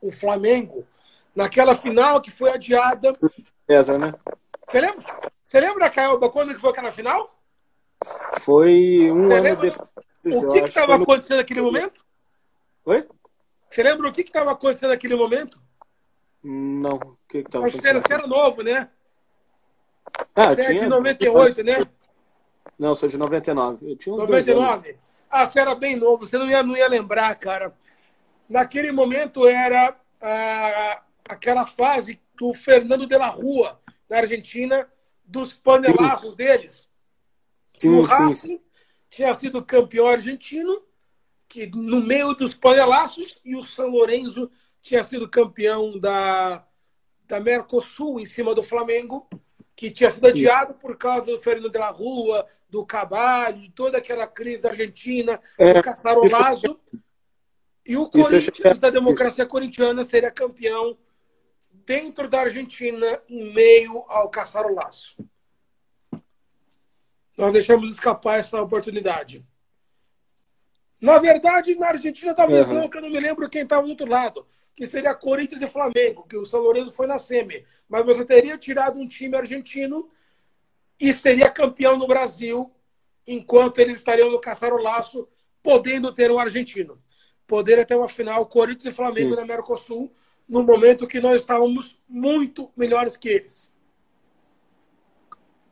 o 0.00 0.10
Flamengo 0.10 0.86
naquela 1.34 1.74
final 1.74 2.20
que 2.20 2.30
foi 2.30 2.50
adiada. 2.50 3.12
César, 3.68 3.98
né? 3.98 4.14
Você 4.66 4.80
lembra, 4.80 5.04
você 5.44 5.60
lembra 5.60 5.90
Caioba, 5.90 6.30
quando 6.30 6.54
que 6.54 6.60
foi 6.60 6.70
aquela 6.70 6.90
final? 6.90 7.36
Foi 8.40 9.10
um 9.10 9.28
Você 9.28 9.34
ano 9.34 9.42
lembra? 9.42 9.70
depois. 9.70 10.42
O 10.42 10.52
que 10.52 10.58
estava 10.60 10.96
no... 10.96 11.04
acontecendo 11.04 11.38
naquele 11.38 11.60
momento? 11.60 12.04
Oi? 12.84 13.06
Você 13.70 13.82
lembra 13.82 14.08
o 14.08 14.12
que 14.12 14.22
estava 14.22 14.52
acontecendo 14.52 14.90
naquele 14.90 15.14
momento? 15.14 15.60
Não, 16.42 16.96
o 16.96 17.18
que 17.28 17.38
estava 17.38 17.66
acontecendo? 17.66 18.00
Você 18.00 18.12
era 18.12 18.26
novo, 18.26 18.62
né? 18.62 18.88
Ah, 20.34 20.54
você 20.54 20.62
tinha... 20.62 20.80
é 20.80 20.84
de 20.84 20.88
98, 20.88 21.64
né? 21.64 21.86
Não, 22.78 22.94
sou 22.94 23.08
de 23.08 23.16
99. 23.16 23.90
Eu 23.90 23.96
tinha 23.96 24.14
uns 24.14 24.20
99? 24.20 24.96
Ah, 25.30 25.46
você 25.46 25.60
era 25.60 25.74
bem 25.74 25.96
novo, 25.96 26.26
você 26.26 26.38
não 26.38 26.48
ia, 26.48 26.62
não 26.62 26.76
ia 26.76 26.88
lembrar, 26.88 27.34
cara. 27.36 27.72
Naquele 28.48 28.92
momento 28.92 29.46
era 29.46 29.98
ah, 30.20 31.02
aquela 31.24 31.66
fase 31.66 32.20
do 32.38 32.52
Fernando 32.54 33.06
de 33.06 33.16
la 33.16 33.28
Rua, 33.28 33.80
na 34.08 34.18
Argentina, 34.18 34.88
dos 35.24 35.52
panelaços 35.52 36.30
sim. 36.30 36.36
deles. 36.36 36.88
Sim, 37.78 37.88
o 37.88 38.04
Racing 38.04 38.34
sim, 38.34 38.60
tinha 39.10 39.34
sido 39.34 39.64
campeão 39.64 40.06
argentino, 40.06 40.82
que 41.48 41.66
no 41.66 42.00
meio 42.00 42.34
dos 42.34 42.54
panelaços, 42.54 43.36
e 43.44 43.56
o 43.56 43.62
São 43.62 43.88
Lourenço 43.88 44.50
tinha 44.80 45.02
sido 45.02 45.28
campeão 45.28 45.98
da, 45.98 46.64
da 47.26 47.40
Mercosul 47.40 48.20
em 48.20 48.26
cima 48.26 48.54
do 48.54 48.62
Flamengo, 48.62 49.28
que 49.74 49.90
tinha 49.90 50.10
sido 50.10 50.26
adiado 50.26 50.74
por 50.74 50.96
causa 50.96 51.26
do 51.26 51.40
Fernando 51.40 51.70
de 51.70 51.78
la 51.78 51.90
Rua, 51.90 52.46
do 52.68 52.84
Caballo, 52.84 53.58
de 53.58 53.70
toda 53.70 53.98
aquela 53.98 54.26
crise 54.26 54.66
argentina, 54.66 55.40
é, 55.58 55.74
do 55.74 55.82
Caçarolazo. 55.82 56.80
E 57.86 57.96
o 57.96 58.08
Corinthians, 58.08 58.80
da 58.80 58.90
democracia 58.90 59.46
corintiana, 59.46 60.02
seria 60.02 60.30
campeão 60.30 60.98
dentro 61.70 62.28
da 62.28 62.40
Argentina, 62.40 63.22
em 63.28 63.52
meio 63.52 64.04
ao 64.08 64.28
Caçarolaço. 64.28 65.16
Nós 67.38 67.52
deixamos 67.52 67.92
escapar 67.92 68.40
essa 68.40 68.60
oportunidade. 68.60 69.46
Na 71.00 71.18
verdade, 71.18 71.74
na 71.76 71.88
Argentina, 71.88 72.34
talvez 72.34 72.66
uhum. 72.66 72.74
não, 72.74 72.88
que 72.88 72.96
eu 72.96 73.02
não 73.02 73.10
me 73.10 73.20
lembro 73.20 73.48
quem 73.48 73.62
estava 73.62 73.82
do 73.82 73.90
outro 73.90 74.08
lado, 74.08 74.46
que 74.74 74.86
seria 74.86 75.14
Corinthians 75.14 75.60
e 75.62 75.68
Flamengo, 75.68 76.26
que 76.26 76.36
o 76.36 76.46
São 76.46 76.60
Lourenço 76.60 76.92
foi 76.92 77.06
na 77.06 77.18
semi. 77.18 77.64
Mas 77.88 78.04
você 78.04 78.24
teria 78.24 78.58
tirado 78.58 78.98
um 78.98 79.06
time 79.06 79.36
argentino 79.36 80.10
e 80.98 81.12
seria 81.12 81.50
campeão 81.50 81.96
no 81.96 82.06
Brasil, 82.06 82.74
enquanto 83.26 83.78
eles 83.78 83.98
estariam 83.98 84.30
no 84.30 84.40
caçar-o-laço, 84.40 85.28
podendo 85.62 86.12
ter 86.12 86.30
um 86.30 86.38
argentino. 86.38 87.00
Poder 87.46 87.78
até 87.78 87.96
uma 87.96 88.08
final 88.08 88.44
Corinthians 88.46 88.92
e 88.92 88.96
Flamengo 88.96 89.30
Sim. 89.30 89.36
na 89.36 89.46
Mercosul, 89.46 90.10
no 90.48 90.62
momento 90.62 91.06
que 91.06 91.20
nós 91.20 91.40
estávamos 91.40 92.00
muito 92.08 92.70
melhores 92.76 93.16
que 93.16 93.28
eles. 93.28 93.72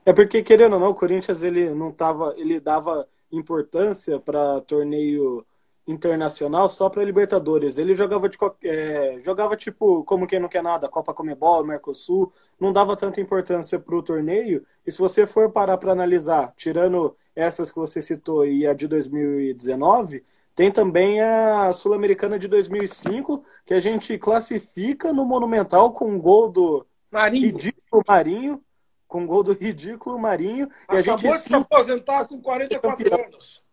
É 0.06 0.12
porque, 0.12 0.42
querendo 0.42 0.74
ou 0.74 0.80
não, 0.80 0.90
o 0.90 0.94
Corinthians 0.94 1.42
ele 1.42 1.70
não 1.70 1.90
tava, 1.90 2.34
ele 2.36 2.60
dava 2.60 3.08
importância 3.32 4.20
para 4.20 4.60
torneio 4.60 5.44
internacional 5.86 6.68
só 6.68 6.88
para 6.88 7.04
Libertadores. 7.04 7.78
Ele 7.78 7.94
jogava 7.94 8.28
de 8.28 8.38
é, 8.64 9.20
jogava 9.22 9.56
tipo 9.56 10.02
como 10.04 10.26
quem 10.26 10.40
não 10.40 10.48
quer 10.48 10.62
nada, 10.62 10.88
Copa 10.88 11.14
Comebol, 11.14 11.64
Mercosul, 11.64 12.32
não 12.58 12.72
dava 12.72 12.96
tanta 12.96 13.20
importância 13.20 13.78
para 13.78 13.96
o 13.96 14.02
torneio. 14.02 14.64
E 14.86 14.92
se 14.92 14.98
você 14.98 15.26
for 15.26 15.50
parar 15.50 15.78
para 15.78 15.92
analisar, 15.92 16.52
tirando 16.56 17.16
essas 17.34 17.70
que 17.70 17.78
você 17.78 18.00
citou 18.00 18.46
e 18.46 18.66
a 18.66 18.72
de 18.72 18.86
2019, 18.86 20.24
tem 20.54 20.70
também 20.70 21.20
a 21.20 21.72
Sul-Americana 21.72 22.38
de 22.38 22.46
2005, 22.46 23.44
que 23.66 23.74
a 23.74 23.80
gente 23.80 24.16
classifica 24.18 25.12
no 25.12 25.24
Monumental 25.24 25.92
com 25.92 26.08
um 26.08 26.18
gol 26.18 26.48
do 26.48 26.86
Marinho. 27.10 27.46
ridículo 27.46 28.02
Marinho, 28.06 28.62
com 29.08 29.22
um 29.22 29.26
gol 29.26 29.42
do 29.42 29.52
ridículo 29.52 30.18
Marinho. 30.18 30.66
Acabou 30.66 30.96
e 30.96 30.98
a 30.98 31.02
gente 31.02 31.28
de 31.28 31.38
se 31.38 31.54
aposentar 31.54 32.28
com 32.28 32.40
44 32.40 33.14
anos. 33.14 33.64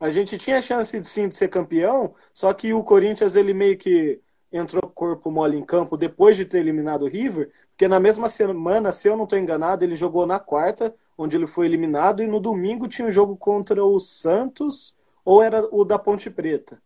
A 0.00 0.10
gente 0.10 0.38
tinha 0.38 0.62
chance 0.62 0.98
de 0.98 1.06
sim 1.06 1.28
de 1.28 1.34
ser 1.34 1.48
campeão, 1.48 2.14
só 2.32 2.52
que 2.54 2.72
o 2.72 2.84
Corinthians 2.84 3.34
ele 3.34 3.52
meio 3.52 3.76
que 3.76 4.20
entrou 4.50 4.82
corpo 4.90 5.30
mole 5.30 5.58
em 5.58 5.64
campo 5.64 5.96
depois 5.96 6.36
de 6.36 6.44
ter 6.44 6.58
eliminado 6.58 7.02
o 7.02 7.08
River, 7.08 7.50
porque 7.70 7.86
na 7.86 8.00
mesma 8.00 8.28
semana, 8.28 8.92
se 8.92 9.08
eu 9.08 9.16
não 9.16 9.24
estou 9.24 9.38
enganado, 9.38 9.84
ele 9.84 9.94
jogou 9.94 10.26
na 10.26 10.38
quarta, 10.38 10.94
onde 11.18 11.36
ele 11.36 11.46
foi 11.46 11.66
eliminado, 11.66 12.22
e 12.22 12.26
no 12.26 12.40
domingo 12.40 12.88
tinha 12.88 13.06
um 13.06 13.10
jogo 13.10 13.36
contra 13.36 13.84
o 13.84 13.98
Santos, 13.98 14.96
ou 15.28 15.42
era 15.42 15.68
o 15.70 15.84
da 15.84 15.98
Ponte 15.98 16.30
Preta, 16.30 16.82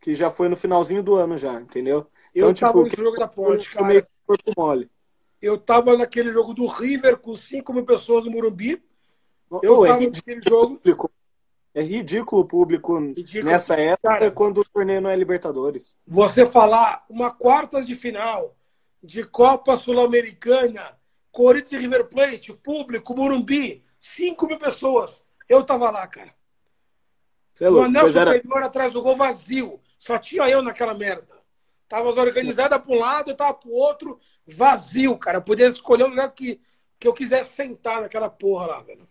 que 0.00 0.14
já 0.14 0.30
foi 0.30 0.48
no 0.48 0.56
finalzinho 0.56 1.02
do 1.02 1.16
ano 1.16 1.36
já, 1.36 1.60
entendeu? 1.60 2.06
Então, 2.34 2.48
eu 2.48 2.54
tipo, 2.54 2.66
tava 2.66 2.82
no 2.82 2.90
jogo 2.90 3.18
da 3.18 3.28
Ponte, 3.28 3.70
cara. 3.70 3.86
Meio 3.86 4.06
corpo 4.26 4.52
mole. 4.56 4.90
Eu 5.40 5.58
tava 5.58 5.94
naquele 5.94 6.32
jogo 6.32 6.54
do 6.54 6.66
River 6.66 7.18
com 7.18 7.36
5 7.36 7.74
mil 7.74 7.84
pessoas 7.84 8.24
no 8.24 8.30
Morumbi. 8.30 8.82
Eu 9.62 9.80
oh, 9.80 9.86
tava 9.86 10.02
é 10.02 10.06
naquele 10.06 10.40
jogo. 10.48 10.80
É 11.74 11.82
ridículo 11.82 12.40
o 12.40 12.46
público 12.46 12.98
ridículo. 12.98 13.44
nessa 13.44 13.74
época 13.74 14.08
Cara, 14.08 14.30
quando 14.30 14.62
o 14.62 14.64
torneio 14.64 15.02
não 15.02 15.10
é 15.10 15.16
Libertadores. 15.16 15.98
Você 16.06 16.46
falar 16.46 17.04
uma 17.10 17.32
quarta 17.32 17.84
de 17.84 17.94
final 17.94 18.56
de 19.02 19.24
Copa 19.24 19.76
Sul-Americana, 19.76 20.96
Corinthians 21.30 21.82
e 21.82 21.84
River 21.84 22.08
Plate, 22.08 22.54
público, 22.54 23.14
Morumbi, 23.14 23.84
5 24.00 24.46
mil 24.46 24.58
pessoas. 24.58 25.22
Eu 25.46 25.62
tava 25.62 25.90
lá, 25.90 26.06
cara. 26.06 26.32
Você 27.54 27.66
é 27.66 27.68
louco, 27.68 27.88
no 27.88 27.98
anel 27.98 28.12
superior 28.12 28.56
era... 28.56 28.66
atrás 28.66 28.92
do 28.92 29.00
gol 29.00 29.16
vazio. 29.16 29.80
Só 29.96 30.18
tinha 30.18 30.48
eu 30.50 30.60
naquela 30.60 30.92
merda. 30.92 31.32
Tava 31.88 32.08
organizada 32.08 32.80
para 32.80 32.94
um 32.94 32.98
lado, 32.98 33.30
eu 33.30 33.36
tava 33.36 33.54
pro 33.54 33.70
outro, 33.70 34.18
vazio, 34.44 35.16
cara. 35.16 35.38
Eu 35.38 35.42
podia 35.42 35.68
escolher 35.68 36.04
o 36.04 36.08
lugar 36.08 36.32
que, 36.32 36.60
que 36.98 37.06
eu 37.06 37.12
quisesse 37.12 37.54
sentar 37.54 38.00
naquela 38.00 38.28
porra 38.28 38.66
lá, 38.66 38.80
velho. 38.80 39.08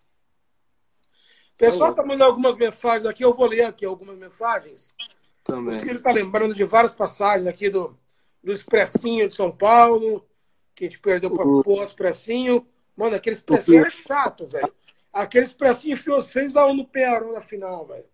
O 1.56 1.58
pessoal 1.58 1.92
está 1.92 2.04
mandando 2.04 2.26
algumas 2.26 2.58
mensagens 2.58 3.06
aqui, 3.06 3.24
eu 3.24 3.34
vou 3.34 3.46
ler 3.46 3.64
aqui 3.64 3.86
algumas 3.86 4.18
mensagens. 4.18 4.94
Também. 5.44 5.78
Ele 5.78 5.98
está 5.98 6.12
lembrando 6.12 6.54
de 6.54 6.64
várias 6.66 6.94
passagens 6.94 7.48
aqui 7.48 7.70
do, 7.70 7.98
do 8.44 8.52
Expressinho 8.52 9.30
de 9.30 9.36
São 9.36 9.52
Paulo, 9.52 10.28
que 10.76 10.86
a 10.86 10.90
gente 10.90 11.00
perdeu 11.00 11.32
para 11.32 11.48
o 11.48 11.64
uhum. 11.66 11.84
Expressinho. 11.84 12.68
Mano, 12.98 13.16
aquele 13.16 13.36
Expressinho 13.36 13.86
é 13.86 13.90
chato, 13.90 14.46
velho. 14.46 14.74
Aquele 15.14 15.46
Expressinho 15.46 15.94
enfiou 15.94 16.18
6x1 16.18 16.76
no 16.76 16.86
Penharol 16.86 17.32
na 17.32 17.42
final, 17.42 17.86
velho. 17.86 18.12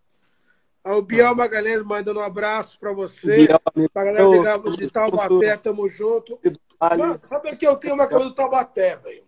O 0.83 1.01
Biel 1.01 1.35
Magalhães 1.35 1.83
mandando 1.83 2.19
um 2.19 2.23
abraço 2.23 2.79
para 2.79 2.91
você. 2.93 3.47
Para 3.93 4.09
a 4.09 4.13
galera 4.13 4.59
de, 4.59 4.77
de 4.77 4.91
Taubaté, 4.91 5.57
tamo 5.57 5.87
junto. 5.87 6.39
Mano, 6.79 7.19
sabe 7.23 7.55
que 7.55 7.67
eu 7.67 7.75
tenho 7.75 7.95
uma 7.95 8.07
camisa 8.07 8.29
do 8.29 8.35
Taubaté, 8.35 8.95
velho? 8.95 9.23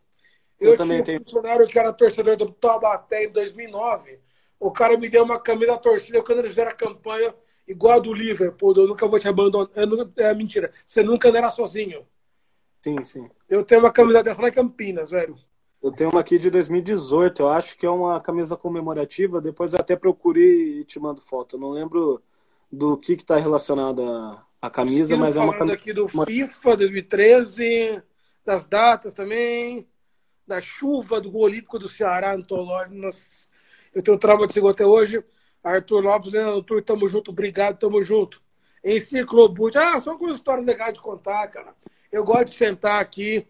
Eu, 0.59 0.71
eu 0.71 0.77
também 0.77 1.03
tinha 1.03 1.17
um 1.17 1.25
funcionário 1.25 1.67
que 1.67 1.77
era 1.77 1.91
torcedor 1.91 2.37
do 2.37 2.51
Taubaté 2.51 3.25
em 3.25 3.31
2009. 3.31 4.19
O 4.59 4.71
cara 4.71 4.97
me 4.97 5.09
deu 5.09 5.23
uma 5.23 5.39
camisa 5.39 5.77
torcida 5.77 6.21
quando 6.23 6.39
eles 6.39 6.51
fizeram 6.51 6.71
a 6.71 6.75
campanha 6.75 7.33
igual 7.67 7.97
a 7.97 7.99
do 7.99 8.13
Liverpool. 8.13 8.73
Eu 8.77 8.87
nunca 8.87 9.07
vou 9.07 9.19
te 9.19 9.27
abandonar. 9.27 9.69
É 10.17 10.33
mentira. 10.33 10.71
Você 10.85 11.03
nunca 11.03 11.29
era 11.29 11.49
sozinho. 11.49 12.05
Sim, 12.81 13.03
sim. 13.03 13.29
Eu 13.49 13.63
tenho 13.63 13.81
uma 13.81 13.91
camisa 13.91 14.23
dessa 14.23 14.41
na 14.41 14.51
Campinas, 14.51 15.11
velho. 15.11 15.35
Eu 15.81 15.91
tenho 15.91 16.11
uma 16.11 16.19
aqui 16.19 16.37
de 16.37 16.49
2018. 16.49 17.41
Eu 17.41 17.49
acho 17.49 17.77
que 17.77 17.85
é 17.85 17.89
uma 17.89 18.19
camisa 18.19 18.55
comemorativa. 18.55 19.41
Depois 19.41 19.73
eu 19.73 19.79
até 19.79 19.95
procurei 19.95 20.79
e 20.79 20.83
te 20.85 20.99
mando 20.99 21.21
foto. 21.21 21.55
Eu 21.55 21.59
não 21.59 21.71
lembro 21.71 22.21
do 22.71 22.97
que 22.97 23.13
está 23.13 23.37
relacionado 23.37 24.01
à, 24.03 24.45
à 24.61 24.69
camisa, 24.69 25.17
mas 25.17 25.35
é 25.35 25.41
uma 25.41 25.57
camisa. 25.57 25.75
aqui 25.75 25.91
do 25.91 26.07
FIFA 26.07 26.77
2013, 26.77 28.01
das 28.45 28.67
datas 28.67 29.13
também 29.13 29.87
da 30.47 30.59
chuva 30.59 31.21
do 31.21 31.31
gol 31.31 31.43
olímpico 31.43 31.79
do 31.79 31.87
Ceará. 31.87 32.35
Nossa, 32.89 33.47
eu 33.93 34.03
tenho 34.03 34.17
trauma 34.17 34.45
de 34.45 34.53
segundo 34.53 34.71
até 34.71 34.85
hoje. 34.85 35.23
Arthur 35.63 36.01
Lopes, 36.01 36.33
né? 36.33 36.43
Arthur, 36.43 36.81
tamo 36.81 37.07
junto, 37.07 37.31
obrigado, 37.31 37.77
tamo 37.77 38.01
junto. 38.01 38.41
Enciclobut. 38.83 39.77
Ah, 39.77 39.99
são 40.01 40.17
com 40.17 40.29
histórias 40.29 40.65
legais 40.65 40.93
de 40.93 40.99
contar, 40.99 41.47
cara. 41.47 41.73
Eu 42.11 42.25
gosto 42.25 42.45
de 42.45 42.53
sentar 42.53 42.99
aqui 42.99 43.47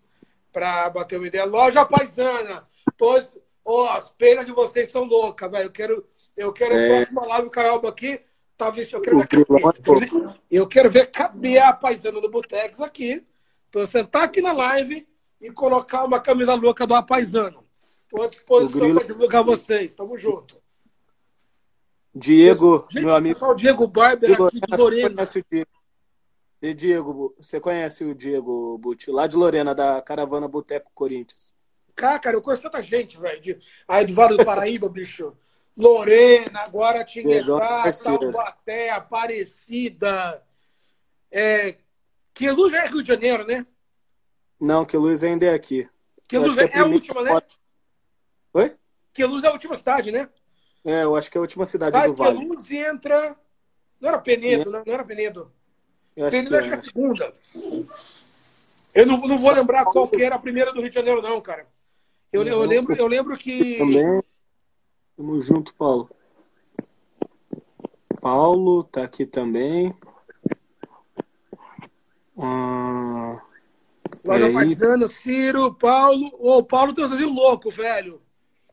para 0.51 0.89
bater 0.89 1.17
uma 1.17 1.27
ideia. 1.27 1.45
Loja 1.45 1.85
paisana. 1.85 2.67
Todos, 2.97 3.37
ó, 3.65 3.97
as 3.97 4.09
penas 4.09 4.45
de 4.45 4.51
vocês 4.51 4.91
são 4.91 5.03
loucas, 5.03 5.49
velho. 5.49 5.65
Eu 5.65 5.71
quero, 5.71 6.07
eu 6.35 6.53
quero 6.53 6.73
é. 6.75 6.85
a 6.85 6.95
próxima 6.97 7.25
live, 7.25 7.47
o 7.47 7.51
Caralba 7.51 7.89
aqui. 7.89 8.21
Tá, 8.57 8.71
eu 8.91 9.01
quero 9.01 9.17
ver 9.17 9.27
caber. 9.27 10.09
Eu 10.51 10.67
quero 10.67 10.89
ver 10.89 11.09
caber 11.09 11.63
a 11.63 11.73
paisana 11.73 12.21
do 12.21 12.29
Botex 12.29 12.79
aqui. 12.79 13.25
Pra 13.71 13.81
eu 13.81 13.87
sentar 13.87 14.23
aqui 14.23 14.41
na 14.41 14.51
live 14.51 15.07
e 15.39 15.49
colocar 15.51 16.03
uma 16.03 16.19
camisa 16.19 16.53
louca 16.53 16.85
do 16.85 16.93
Apaisano. 16.93 17.65
Estou 18.03 18.23
à 18.23 18.27
disposição 18.27 18.93
para 18.93 19.05
divulgar 19.05 19.43
vocês. 19.43 19.95
Tamo 19.95 20.17
junto. 20.17 20.61
Diego, 22.13 22.85
Gente, 22.91 23.05
meu 23.05 23.15
amigo. 23.15 23.35
Pessoal, 23.35 23.55
Diego 23.55 23.87
Barber 23.87 24.33
aqui 24.33 24.59
de 24.59 24.77
Lorena. 24.77 25.09
Você 25.09 25.15
conhece 25.15 25.39
o 25.39 25.45
Diego? 25.49 25.71
E 26.61 26.73
Diego, 26.75 27.33
você 27.39 27.59
conhece 27.59 28.03
o 28.03 28.13
Diego 28.13 28.77
Butti, 28.77 29.09
lá 29.09 29.25
de 29.25 29.35
Lorena, 29.35 29.73
da 29.73 29.99
Caravana 30.01 30.47
Boteco 30.47 30.91
Corinthians. 30.93 31.55
Cara, 31.95 32.19
cara, 32.19 32.37
eu 32.37 32.41
conheço 32.41 32.61
tanta 32.61 32.81
gente, 32.83 33.17
velho. 33.17 33.59
Aí 33.87 34.05
do 34.05 34.13
Vale 34.13 34.37
do 34.37 34.45
Paraíba, 34.45 34.87
bicho. 34.89 35.35
Lorena, 35.75 36.67
Guaratinguetá, 36.67 37.91
Taubaté, 37.91 38.91
Aparecida. 38.91 40.43
É... 41.31 41.77
Que 42.33 42.51
luz 42.51 42.73
é 42.73 42.85
Rio 42.85 43.01
de 43.01 43.07
Janeiro, 43.07 43.45
né? 43.45 43.65
Não, 44.59 44.85
que 44.85 44.95
luz 44.95 45.23
ainda 45.23 45.47
é 45.47 45.53
aqui. 45.53 45.89
Que 46.27 46.37
luz 46.37 46.55
é, 46.57 46.65
é, 46.65 46.79
a 46.79 46.85
última, 46.85 47.23
né? 47.23 47.31
Oi? 48.53 48.75
Que 49.13 49.25
luz 49.25 49.43
é 49.43 49.47
a 49.47 49.51
última 49.51 49.75
cidade, 49.75 50.11
né? 50.11 50.29
É, 50.85 51.03
eu 51.03 51.15
acho 51.15 51.29
que 51.29 51.37
é 51.37 51.39
a 51.39 51.41
última 51.41 51.65
cidade 51.65 51.97
ah, 51.97 52.07
do 52.07 52.13
Vale. 52.13 52.37
Que 52.37 52.45
luz 52.45 52.71
entra. 52.71 53.35
Não 53.99 54.09
era 54.09 54.19
Penedo, 54.19 54.75
é. 54.75 54.83
não 54.85 54.93
era 54.93 55.03
Penedo. 55.03 55.51
Eu 56.15 56.25
acho 56.25 56.37
Penedo 56.37 56.49
que, 56.49 56.55
acho 56.55 56.67
que 56.67 56.73
é 56.73 56.77
a 56.77 56.83
segunda. 56.83 57.33
Eu 58.93 59.05
não, 59.05 59.17
não 59.17 59.39
vou 59.39 59.51
lembrar 59.51 59.85
qual 59.85 60.07
que 60.07 60.21
era 60.21 60.35
a 60.35 60.39
primeira 60.39 60.73
do 60.73 60.81
Rio 60.81 60.89
de 60.89 60.95
Janeiro, 60.95 61.21
não, 61.21 61.39
cara. 61.39 61.65
Eu, 62.31 62.43
eu, 62.43 62.63
lembro, 62.63 62.93
eu 62.95 63.07
lembro 63.07 63.37
que. 63.37 63.77
Também. 63.77 64.23
Tamo 65.15 65.39
junto, 65.41 65.73
Paulo. 65.75 66.09
Paulo 68.21 68.83
tá 68.83 69.03
aqui 69.03 69.25
também. 69.25 69.95
Ah, 72.37 73.41
Loja 74.23 74.51
Paisana, 74.51 75.07
Ciro, 75.07 75.73
Paulo. 75.73 76.27
Ô, 76.39 76.57
oh, 76.57 76.63
Paulo 76.63 76.93
tem 76.93 77.05
um 77.05 77.09
desenho 77.09 77.33
louco, 77.33 77.69
velho. 77.69 78.21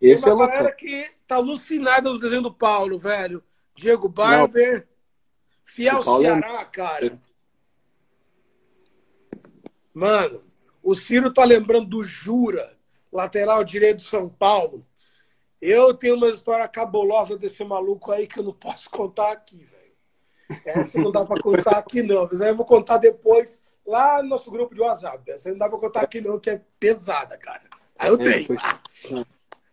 Esse 0.01 0.24
tem 0.24 0.32
uma 0.32 0.45
é 0.45 0.47
louco. 0.47 0.53
galera 0.57 0.74
que 0.74 1.11
tá 1.26 1.36
alucinada 1.36 2.11
nos 2.11 2.20
desenhos 2.20 2.45
do 2.45 2.53
Paulo, 2.53 2.99
velho. 2.99 3.43
Diego 3.74 4.09
Barber. 4.09 4.80
Não. 4.80 4.99
Fiel 5.64 6.01
é 6.01 6.03
Ceará, 6.03 6.61
é... 6.61 6.64
cara. 6.64 7.20
Mano, 9.99 10.44
o 10.80 10.94
Ciro 10.94 11.32
tá 11.32 11.42
lembrando 11.42 11.88
do 11.88 12.05
Jura, 12.05 12.72
lateral 13.12 13.64
direito 13.64 13.96
do 13.96 14.03
São 14.03 14.28
Paulo. 14.28 14.86
Eu 15.61 15.92
tenho 15.92 16.14
uma 16.14 16.28
história 16.28 16.68
cabulosa 16.68 17.36
desse 17.36 17.64
maluco 17.64 18.12
aí 18.12 18.28
que 18.28 18.38
eu 18.38 18.44
não 18.44 18.53
posso 18.53 18.88
contar 18.88 19.32
aqui, 19.32 19.57
velho. 19.64 20.62
Essa 20.64 21.01
não 21.01 21.11
dá 21.11 21.24
para 21.24 21.42
contar 21.42 21.78
aqui, 21.78 22.01
não. 22.01 22.28
Mas 22.30 22.40
aí 22.40 22.51
eu 22.51 22.57
vou 22.57 22.64
contar 22.64 22.99
depois 22.99 23.61
lá 23.84 24.22
no 24.22 24.28
nosso 24.28 24.53
grupo 24.53 24.72
de 24.72 24.80
WhatsApp. 24.80 25.28
Essa 25.32 25.51
não 25.51 25.59
dá 25.59 25.68
para 25.68 25.78
contar 25.78 26.03
aqui, 26.03 26.20
não, 26.20 26.38
que 26.38 26.51
é 26.51 26.62
pesada, 26.78 27.36
cara. 27.36 27.62
Aí 27.99 28.09
eu 28.09 28.14
é, 28.14 28.22
tenho. 28.22 29.26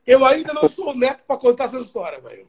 Eu 0.07 0.23
ainda 0.23 0.53
não 0.53 0.69
sou 0.69 0.95
neto 0.95 1.23
para 1.25 1.35
contar 1.35 1.63
essa 1.63 1.79
história, 1.79 2.21
velho. 2.21 2.47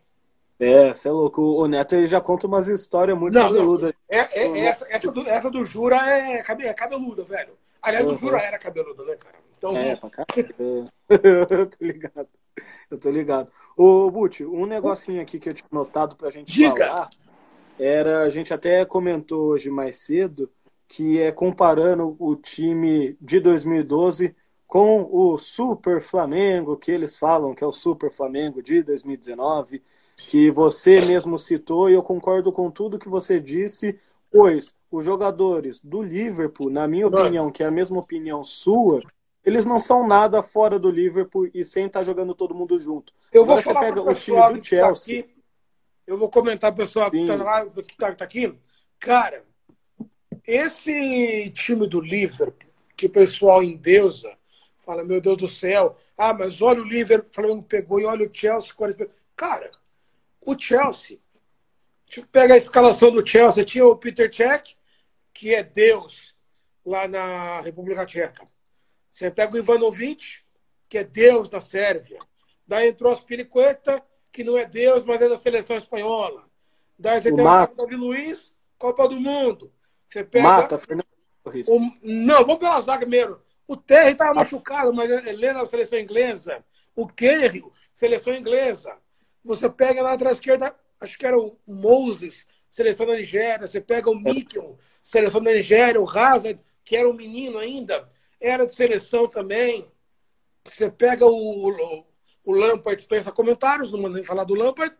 É, 0.60 0.92
você 0.92 1.08
é 1.08 1.10
louco. 1.10 1.40
O 1.40 1.66
Neto 1.66 1.94
ele 1.94 2.06
já 2.06 2.20
conta 2.20 2.46
umas 2.46 2.68
histórias 2.68 3.18
muito 3.18 3.32
cabeludas. 3.32 3.94
É, 4.06 4.42
é, 4.42 4.58
essa, 4.60 4.86
essa, 4.90 5.10
do, 5.10 5.26
essa 5.26 5.50
do 5.50 5.64
Jura 5.64 5.96
é, 5.96 6.40
é 6.40 6.74
cabeluda, 6.74 7.24
velho. 7.24 7.56
Aliás, 7.86 8.04
uhum. 8.04 8.14
o 8.14 8.18
Jura 8.18 8.40
era 8.40 8.58
cabeludo, 8.58 9.04
né, 9.04 9.14
cara? 9.14 9.36
Então, 9.56 9.76
é, 9.76 9.94
pra 9.94 10.10
eu 11.08 11.66
tô 11.66 11.76
ligado. 11.80 12.28
Eu 12.90 12.98
tô 12.98 13.10
ligado. 13.10 13.52
Ô, 13.76 14.10
Buti, 14.10 14.44
um 14.44 14.66
negocinho 14.66 15.22
aqui 15.22 15.38
que 15.38 15.48
eu 15.48 15.54
tinha 15.54 15.68
notado 15.70 16.16
pra 16.16 16.30
gente 16.30 16.52
Diga. 16.52 16.88
falar 16.88 17.10
era, 17.78 18.22
a 18.24 18.28
gente 18.28 18.52
até 18.52 18.84
comentou 18.84 19.50
hoje 19.50 19.70
mais 19.70 20.00
cedo, 20.00 20.50
que 20.88 21.20
é 21.20 21.30
comparando 21.30 22.16
o 22.18 22.34
time 22.34 23.16
de 23.20 23.38
2012 23.38 24.34
com 24.66 25.08
o 25.08 25.38
Super 25.38 26.00
Flamengo, 26.00 26.76
que 26.76 26.90
eles 26.90 27.16
falam 27.16 27.54
que 27.54 27.62
é 27.62 27.66
o 27.66 27.72
Super 27.72 28.10
Flamengo 28.10 28.60
de 28.60 28.82
2019, 28.82 29.80
que 30.16 30.50
você 30.50 31.00
mesmo 31.00 31.38
citou, 31.38 31.88
e 31.88 31.94
eu 31.94 32.02
concordo 32.02 32.50
com 32.50 32.68
tudo 32.68 32.98
que 32.98 33.08
você 33.08 33.38
disse, 33.38 33.96
pois 34.36 34.76
os 34.90 35.04
jogadores 35.04 35.80
do 35.82 36.02
Liverpool, 36.02 36.70
na 36.70 36.86
minha 36.86 37.06
opinião, 37.06 37.50
que 37.50 37.62
é 37.62 37.66
a 37.66 37.70
mesma 37.70 37.98
opinião 37.98 38.44
sua, 38.44 39.02
eles 39.44 39.64
não 39.64 39.78
são 39.78 40.06
nada 40.06 40.42
fora 40.42 40.78
do 40.78 40.90
Liverpool 40.90 41.48
e 41.54 41.64
sem 41.64 41.86
estar 41.86 42.00
tá 42.00 42.04
jogando 42.04 42.34
todo 42.34 42.54
mundo 42.54 42.78
junto. 42.78 43.12
Eu 43.32 43.42
Agora 43.42 43.62
vou 43.62 43.74
falar 43.74 43.80
você 43.80 43.86
pega 43.86 44.02
o 44.02 44.14
time 44.14 44.36
do 44.36 44.58
tá 44.58 44.64
Chelsea. 44.64 45.22
Tá 45.22 45.28
eu 46.06 46.16
vou 46.18 46.30
comentar 46.30 46.72
pro 46.72 46.84
pessoal 46.84 47.10
que 47.10 47.18
está 47.18 47.36
lá, 47.36 47.66
que 47.66 47.96
tá, 47.96 48.14
tá 48.14 48.24
aqui. 48.24 48.54
Cara, 48.98 49.44
esse 50.46 51.50
time 51.50 51.86
do 51.88 52.00
Liverpool, 52.00 52.70
que 52.96 53.06
o 53.06 53.10
pessoal 53.10 53.62
endeusa, 53.62 54.36
fala, 54.78 55.04
meu 55.04 55.20
Deus 55.20 55.36
do 55.36 55.48
céu, 55.48 55.96
ah, 56.16 56.32
mas 56.32 56.62
olha 56.62 56.80
o 56.80 56.84
Liverpool, 56.84 57.30
o 57.30 57.34
Flamengo 57.34 57.62
pegou, 57.62 58.00
e 58.00 58.04
olha 58.04 58.26
o 58.26 58.32
Chelsea. 58.32 58.72
Cara, 59.34 59.70
o 60.40 60.56
Chelsea, 60.56 61.18
deixa 62.06 62.20
eu 62.20 62.26
pegar 62.26 62.54
a 62.54 62.58
escalação 62.58 63.10
do 63.10 63.26
Chelsea, 63.26 63.64
tinha 63.64 63.86
o 63.86 63.96
Peter 63.96 64.32
Cech, 64.34 64.76
que 65.32 65.54
é 65.54 65.62
Deus 65.62 66.34
lá 66.84 67.06
na 67.08 67.60
República 67.60 68.06
Tcheca. 68.06 68.48
Você 69.10 69.30
pega 69.30 69.54
o 69.54 69.58
Ivanovic, 69.58 70.44
que 70.88 70.98
é 70.98 71.04
Deus 71.04 71.48
da 71.48 71.60
Sérvia. 71.60 72.18
Daí 72.66 72.88
entrou 72.88 73.12
a 73.12 73.16
Spiricueta, 73.16 74.02
que 74.32 74.44
não 74.44 74.56
é 74.56 74.64
Deus, 74.64 75.04
mas 75.04 75.20
é 75.20 75.28
da 75.28 75.36
seleção 75.36 75.76
espanhola. 75.76 76.46
Daí 76.98 77.20
você 77.20 77.30
o 77.30 77.36
tem 77.36 77.44
Mata. 77.44 77.72
o 77.72 77.76
Davi 77.76 77.96
Luiz, 77.96 78.54
Copa 78.78 79.08
do 79.08 79.20
Mundo. 79.20 79.72
Você 80.06 80.22
pega. 80.22 80.46
Mata, 80.46 80.78
Fernando 80.78 81.06
Torres. 81.42 81.68
O... 81.68 81.80
Não, 82.02 82.40
vamos 82.44 82.58
pela 82.58 82.80
zaga 82.80 83.00
primeiro. 83.00 83.42
O 83.66 83.76
Terry 83.76 84.12
estava 84.12 84.34
machucado, 84.34 84.92
mas 84.94 85.10
ele 85.10 85.44
é 85.44 85.52
da 85.52 85.66
seleção 85.66 85.98
inglesa. 85.98 86.64
O 86.94 87.06
Kerry, 87.06 87.64
seleção 87.92 88.34
inglesa. 88.34 88.96
Você 89.44 89.68
pega 89.68 90.02
lá 90.02 90.12
atrás 90.12 90.36
esquerda, 90.36 90.74
acho 91.00 91.18
que 91.18 91.26
era 91.26 91.38
o 91.38 91.58
Moses, 91.66 92.46
seleção 92.68 93.06
da 93.06 93.14
Nigéria. 93.14 93.66
Você 93.66 93.80
pega 93.80 94.10
o 94.10 94.14
Mikkel, 94.14 94.78
seleção 95.02 95.42
da 95.42 95.52
Nigéria. 95.52 96.00
O 96.00 96.08
Hazard, 96.08 96.62
que 96.84 96.96
era 96.96 97.08
um 97.08 97.14
menino 97.14 97.58
ainda 97.58 98.08
era 98.40 98.66
de 98.66 98.74
seleção 98.74 99.28
também. 99.28 99.90
Você 100.64 100.90
pega 100.90 101.24
o, 101.26 101.68
o, 101.68 102.06
o 102.44 102.52
Lampard, 102.52 102.96
dispensa 102.96 103.32
comentários, 103.32 103.90
não 103.90 104.00
mandei 104.00 104.22
falar 104.22 104.44
do 104.44 104.54
Lampard. 104.54 104.94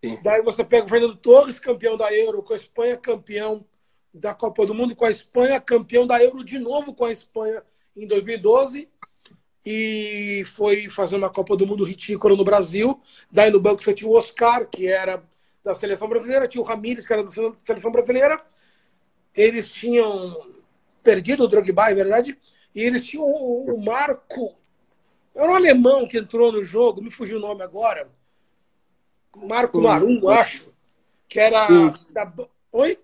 Sim. 0.00 0.18
Daí 0.22 0.42
você 0.42 0.64
pega 0.64 0.86
o 0.86 0.88
Fernando 0.88 1.16
Torres, 1.16 1.58
campeão 1.58 1.96
da 1.96 2.12
Euro 2.12 2.42
com 2.42 2.52
a 2.52 2.56
Espanha, 2.56 2.96
campeão 2.96 3.64
da 4.12 4.34
Copa 4.34 4.66
do 4.66 4.74
Mundo 4.74 4.96
com 4.96 5.04
a 5.04 5.10
Espanha, 5.10 5.60
campeão 5.60 6.06
da 6.06 6.22
Euro 6.22 6.44
de 6.44 6.58
novo 6.58 6.94
com 6.94 7.04
a 7.04 7.12
Espanha 7.12 7.62
em 7.96 8.06
2012 8.06 8.88
e 9.64 10.44
foi 10.46 10.88
fazer 10.88 11.16
uma 11.16 11.30
Copa 11.30 11.56
do 11.56 11.66
Mundo 11.66 11.84
ridícula 11.84 12.36
no 12.36 12.44
Brasil. 12.44 13.00
Daí 13.30 13.50
no 13.50 13.60
banco 13.60 13.82
tinha 13.94 14.10
o 14.10 14.16
Oscar, 14.16 14.66
que 14.66 14.86
era 14.86 15.22
da 15.64 15.74
seleção 15.74 16.08
brasileira, 16.08 16.48
tinha 16.48 16.60
o 16.60 16.66
Ramires, 16.66 17.06
que 17.06 17.12
era 17.12 17.22
da 17.22 17.30
seleção 17.30 17.92
brasileira. 17.92 18.40
Eles 19.34 19.70
tinham 19.70 20.50
perdido 21.02 21.44
o 21.44 21.48
Drogba, 21.48 21.90
é 21.90 21.94
verdade. 21.94 22.38
E 22.74 22.80
eles 22.80 23.06
tinham 23.06 23.24
o, 23.24 23.74
o 23.74 23.84
Marco. 23.84 24.54
Era 25.34 25.50
um 25.50 25.54
alemão 25.54 26.06
que 26.06 26.18
entrou 26.18 26.52
no 26.52 26.62
jogo, 26.62 27.02
me 27.02 27.10
fugiu 27.10 27.38
o 27.38 27.40
nome 27.40 27.62
agora. 27.62 28.10
Marco 29.34 29.80
Marum, 29.80 30.28
acho. 30.28 30.70
Que 31.28 31.40
era 31.40 31.66
da. 32.10 32.30
Oi? 32.72 32.98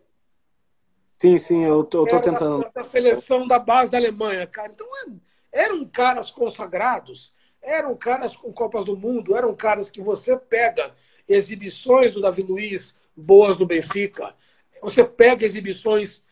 Sim, 1.17 1.39
sim, 1.39 1.65
eu 1.65 1.83
tô, 1.83 2.03
eu 2.03 2.09
tô 2.09 2.21
tentando. 2.21 2.61
Da, 2.61 2.69
da, 2.69 2.85
seleção 2.85 3.47
da 3.47 3.59
base 3.59 3.91
da 3.91 3.99
Alemanha, 3.99 4.47
cara. 4.47 4.71
Então 4.73 4.87
é, 4.99 5.11
eram 5.53 5.85
caras 5.85 6.31
consagrados, 6.31 7.33
eram 7.63 7.97
caras 7.97 8.37
com 8.37 8.53
Copas 8.53 8.85
do 8.85 8.97
Mundo, 8.97 9.37
eram 9.37 9.55
caras 9.55 9.91
que 9.91 10.01
você 10.01 10.37
pega 10.37 10.95
exibições 11.27 12.15
do 12.15 12.21
Davi 12.21 12.43
Luiz 12.43 12.99
boas 13.17 13.57
do 13.57 13.67
Benfica, 13.67 14.35
você 14.83 15.05
pega 15.05 15.45
exibições 15.45 16.25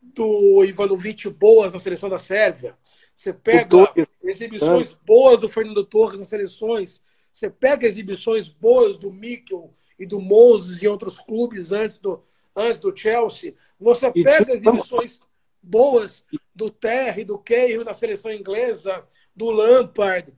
do 0.00 0.64
Ivanovic 0.64 1.28
boas 1.30 1.72
na 1.72 1.78
seleção 1.78 2.08
da 2.08 2.18
Sérvia. 2.18 2.76
Você 3.14 3.32
pega 3.32 3.92
exibições 4.22 4.92
boas 5.04 5.40
do 5.40 5.48
Fernando 5.48 5.84
Torres 5.84 6.18
nas 6.18 6.28
seleções. 6.28 7.02
Você 7.32 7.50
pega 7.50 7.86
exibições 7.86 8.48
boas 8.48 8.98
do 8.98 9.12
Mikkel 9.12 9.74
e 9.98 10.06
do 10.06 10.20
Moses 10.20 10.82
e 10.82 10.88
outros 10.88 11.18
clubes 11.18 11.72
antes 11.72 11.98
do, 11.98 12.22
antes 12.54 12.78
do 12.78 12.96
Chelsea. 12.96 13.54
Você 13.78 14.10
pega 14.12 14.54
exibições 14.54 15.20
boas 15.62 16.24
do 16.58 16.72
Terry, 16.72 17.24
do 17.24 17.38
Cahill 17.38 17.84
na 17.84 17.92
seleção 17.92 18.32
inglesa, 18.32 19.04
do 19.34 19.48
Lampard. 19.48 20.34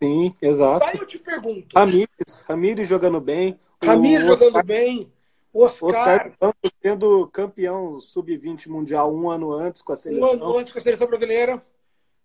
Sim, 0.00 0.32
exato. 0.40 0.88
Aí 0.88 1.00
eu 1.00 1.06
te 1.06 1.18
pergunto. 1.18 1.76
Ramires, 1.76 2.44
Ramires 2.48 2.88
jogando 2.88 3.20
bem. 3.20 3.58
Ramires 3.82 4.24
jogando 4.24 4.62
bem. 4.62 5.12
Oscar, 5.52 5.88
Oscar 5.88 6.32
Campos 6.38 6.70
sendo 6.80 7.26
campeão 7.26 7.98
sub-20 7.98 8.68
mundial 8.68 9.12
um 9.12 9.28
ano 9.28 9.52
antes 9.52 9.82
com 9.82 9.92
a 9.92 9.96
seleção. 9.96 10.30
Um 10.30 10.32
ano 10.32 10.58
antes 10.58 10.72
com 10.72 10.78
a 10.78 10.82
seleção 10.82 11.08
brasileira. 11.08 11.60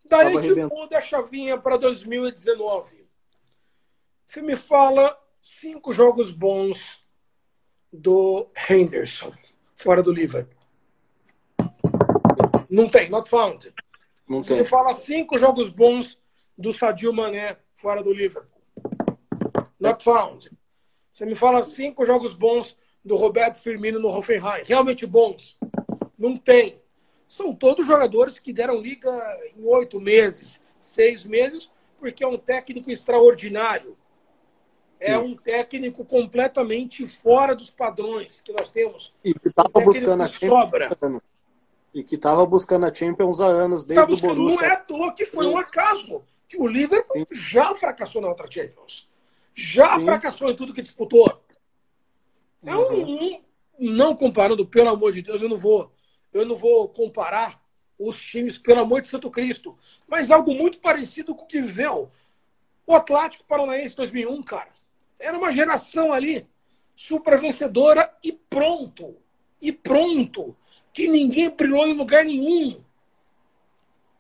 Daí 0.05 0.31
gente 0.41 0.63
muda 0.65 0.99
a 0.99 1.01
chavinha 1.01 1.57
para 1.57 1.75
2019. 1.75 3.03
Você 4.27 4.41
me 4.43 4.55
fala 4.55 5.17
cinco 5.41 5.91
jogos 5.91 6.29
bons 6.29 7.03
do 7.91 8.47
Henderson, 8.69 9.33
fora 9.75 10.03
do 10.03 10.13
Liverpool. 10.13 10.56
Não 12.69 12.89
tem, 12.89 13.09
not 13.09 13.29
found. 13.29 13.73
Não 14.27 14.43
Você 14.43 14.49
tem. 14.49 14.57
me 14.59 14.65
fala 14.65 14.93
cinco 14.93 15.37
jogos 15.37 15.69
bons 15.69 16.19
do 16.57 16.73
Sadio 16.73 17.13
Mané, 17.13 17.57
fora 17.75 18.03
do 18.03 18.11
Liverpool. 18.11 18.61
Not 19.79 20.03
found. 20.03 20.51
Você 21.13 21.25
me 21.25 21.35
fala 21.35 21.63
cinco 21.63 22.05
jogos 22.05 22.33
bons 22.33 22.75
do 23.03 23.15
Roberto 23.15 23.57
Firmino 23.59 23.99
no 23.99 24.09
Hoffenheim. 24.09 24.63
Realmente 24.65 25.05
bons. 25.05 25.57
Não 26.17 26.35
tem. 26.35 26.81
São 27.27 27.53
todos 27.53 27.85
jogadores 27.85 28.39
que 28.39 28.53
deram 28.53 28.81
liga 28.81 29.11
em 29.55 29.65
oito 29.65 29.99
meses, 29.99 30.63
seis 30.79 31.23
meses, 31.23 31.69
porque 31.99 32.23
é 32.23 32.27
um 32.27 32.37
técnico 32.37 32.91
extraordinário. 32.91 33.97
É 34.99 35.13
Sim. 35.13 35.19
um 35.19 35.35
técnico 35.35 36.03
completamente 36.03 37.07
fora 37.07 37.55
dos 37.55 37.69
padrões 37.69 38.39
que 38.39 38.51
nós 38.51 38.71
temos. 38.71 39.15
E 39.23 39.33
que 39.33 39.47
estava 39.47 39.69
um 39.75 39.83
buscando 39.83 40.23
a 40.23 40.27
sobra. 40.27 40.89
E 41.97 42.03
que 42.03 42.13
estava 42.13 42.45
buscando 42.45 42.85
a 42.85 42.93
Champions 42.93 43.39
há 43.39 43.47
anos, 43.47 43.83
desde 43.83 44.05
tá 44.05 44.07
buscando, 44.07 44.33
o 44.33 44.35
Borussia. 44.35 44.61
Não 44.61 44.67
é 44.67 44.71
à 44.71 44.77
toa 44.77 45.13
que 45.13 45.25
foi 45.25 45.47
um 45.47 45.57
acaso 45.57 46.23
que 46.47 46.55
o 46.55 46.67
Liverpool 46.67 47.25
Sim. 47.27 47.33
já 47.33 47.73
fracassou 47.73 48.21
na 48.21 48.27
outra 48.27 48.45
Champions. 48.47 49.09
Já 49.55 49.97
Sim. 49.97 50.05
fracassou 50.05 50.51
em 50.51 50.55
tudo 50.55 50.75
que 50.75 50.83
disputou. 50.83 51.41
É 52.63 52.75
um, 52.75 53.41
não 53.79 54.15
comparando, 54.15 54.63
pelo 54.63 54.89
amor 54.89 55.11
de 55.11 55.23
Deus, 55.23 55.41
eu 55.41 55.49
não 55.49 55.57
vou, 55.57 55.91
eu 56.31 56.45
não 56.45 56.55
vou 56.55 56.87
comparar 56.87 57.59
os 57.97 58.21
times, 58.21 58.59
pelo 58.59 58.81
amor 58.81 59.01
de 59.01 59.07
Santo 59.07 59.31
Cristo, 59.31 59.75
mas 60.07 60.29
algo 60.29 60.53
muito 60.53 60.77
parecido 60.77 61.33
com 61.33 61.45
o 61.45 61.47
que 61.47 61.59
viveu 61.59 62.11
o 62.85 62.93
Atlético 62.93 63.43
Paranaense 63.45 63.95
2001, 63.95 64.43
cara. 64.43 64.69
Era 65.19 65.35
uma 65.35 65.51
geração 65.51 66.13
ali 66.13 66.47
super 66.95 67.41
vencedora 67.41 68.15
e 68.23 68.31
pronto. 68.31 69.15
E 69.59 69.71
pronto. 69.71 70.55
Que 70.97 71.07
ninguém 71.07 71.47
brilhou 71.51 71.85
em 71.85 71.93
lugar 71.93 72.25
nenhum. 72.25 72.81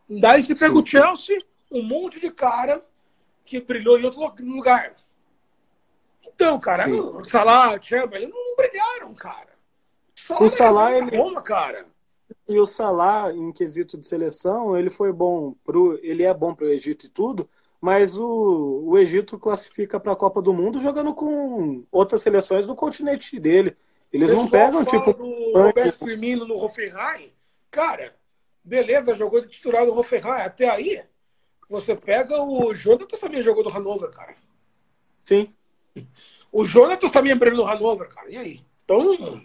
Daí 0.07 0.43
você 0.43 0.53
pega 0.53 0.75
Sim. 0.75 0.79
o 0.79 0.85
Chelsea, 0.85 1.39
um 1.71 1.81
monte 1.81 2.19
de 2.19 2.29
cara 2.29 2.85
que 3.43 3.59
brilhou 3.59 3.97
em 3.97 4.05
outro 4.05 4.21
lugar. 4.45 4.95
Então, 6.23 6.59
cara, 6.59 6.83
Sim. 6.83 6.99
o 6.99 7.23
Salah, 7.23 7.79
o 7.79 7.81
Chamberlain 7.81 8.29
não 8.29 8.55
brilharam, 8.55 9.11
cara. 9.15 9.49
O 10.39 10.47
Salah, 10.47 10.95
ele... 10.95 11.17
Roma, 11.17 11.41
cara. 11.41 11.87
E 12.47 12.59
o 12.59 12.65
Salah, 12.67 13.33
em 13.33 13.51
quesito 13.51 13.97
de 13.97 14.05
seleção, 14.05 14.77
ele 14.77 14.91
foi 14.91 15.11
bom 15.11 15.55
pro, 15.63 15.99
ele 16.03 16.21
é 16.21 16.31
bom 16.31 16.53
para 16.53 16.65
o 16.67 16.69
Egito 16.69 17.07
e 17.07 17.09
tudo, 17.09 17.49
mas 17.81 18.19
o, 18.19 18.83
o 18.85 18.99
Egito 18.99 19.39
classifica 19.39 19.99
para 19.99 20.11
a 20.11 20.15
Copa 20.15 20.43
do 20.43 20.53
Mundo 20.53 20.79
jogando 20.79 21.11
com 21.15 21.83
outras 21.91 22.21
seleções 22.21 22.67
do 22.67 22.75
continente 22.75 23.39
dele. 23.39 23.75
Eles 24.11 24.31
não 24.31 24.49
pegam 24.49 24.85
tipo 24.85 25.13
do 25.13 25.51
Roberto 25.53 26.05
Firmino 26.05 26.45
no 26.45 26.57
Hoffenheim. 26.57 27.33
Cara, 27.69 28.15
beleza, 28.63 29.15
jogou 29.15 29.41
de 29.41 29.49
titular 29.49 29.85
no 29.85 29.97
Hoffenheim. 29.97 30.41
Até 30.41 30.69
aí, 30.69 31.03
você 31.69 31.95
pega 31.95 32.41
o 32.41 32.73
Jonathan 32.73 33.17
também 33.17 33.41
jogou 33.41 33.63
no 33.63 33.69
Hannover, 33.69 34.09
cara. 34.09 34.35
Sim. 35.19 35.53
O 36.51 36.63
Jonatas 36.63 37.11
também 37.11 37.35
brilhou 37.35 37.65
no 37.65 37.71
Hannover, 37.71 38.07
cara. 38.07 38.29
E 38.29 38.37
aí? 38.37 38.61
Então. 38.83 39.43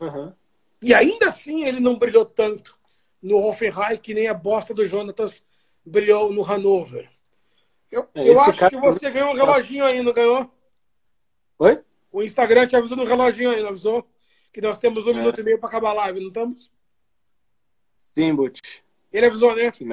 Uhum. 0.00 0.32
E 0.80 0.94
ainda 0.94 1.28
assim 1.28 1.64
ele 1.64 1.80
não 1.80 1.98
brilhou 1.98 2.24
tanto 2.24 2.78
no 3.20 3.38
Hoffenheim 3.38 3.98
que 3.98 4.14
nem 4.14 4.28
a 4.28 4.34
bosta 4.34 4.72
do 4.72 4.86
Jonatas 4.86 5.42
brilhou 5.84 6.32
no 6.32 6.42
Hannover. 6.42 7.10
Eu, 7.90 8.08
é, 8.14 8.28
eu 8.28 8.40
acho 8.40 8.56
cara... 8.56 8.70
que 8.70 8.80
você 8.80 9.10
ganhou 9.10 9.30
um 9.30 9.34
reloginho 9.34 9.84
aí, 9.84 10.00
não 10.00 10.12
ganhou? 10.12 10.48
Oi? 11.58 11.82
O 12.12 12.22
Instagram 12.22 12.66
te 12.66 12.76
avisou 12.76 12.96
no 12.96 13.04
reloginho 13.04 13.50
aí, 13.50 13.62
não 13.62 13.70
avisou? 13.70 14.06
Que 14.52 14.60
nós 14.60 14.78
temos 14.78 15.06
um 15.06 15.10
é. 15.10 15.14
minuto 15.14 15.40
e 15.40 15.44
meio 15.44 15.58
para 15.58 15.68
acabar 15.68 15.90
a 15.90 15.94
live, 15.94 16.20
não 16.20 16.28
estamos? 16.28 16.70
Sim, 17.98 18.34
Butch. 18.34 18.80
Ele 19.12 19.26
avisou, 19.26 19.54
né? 19.54 19.72
Sim, 19.72 19.86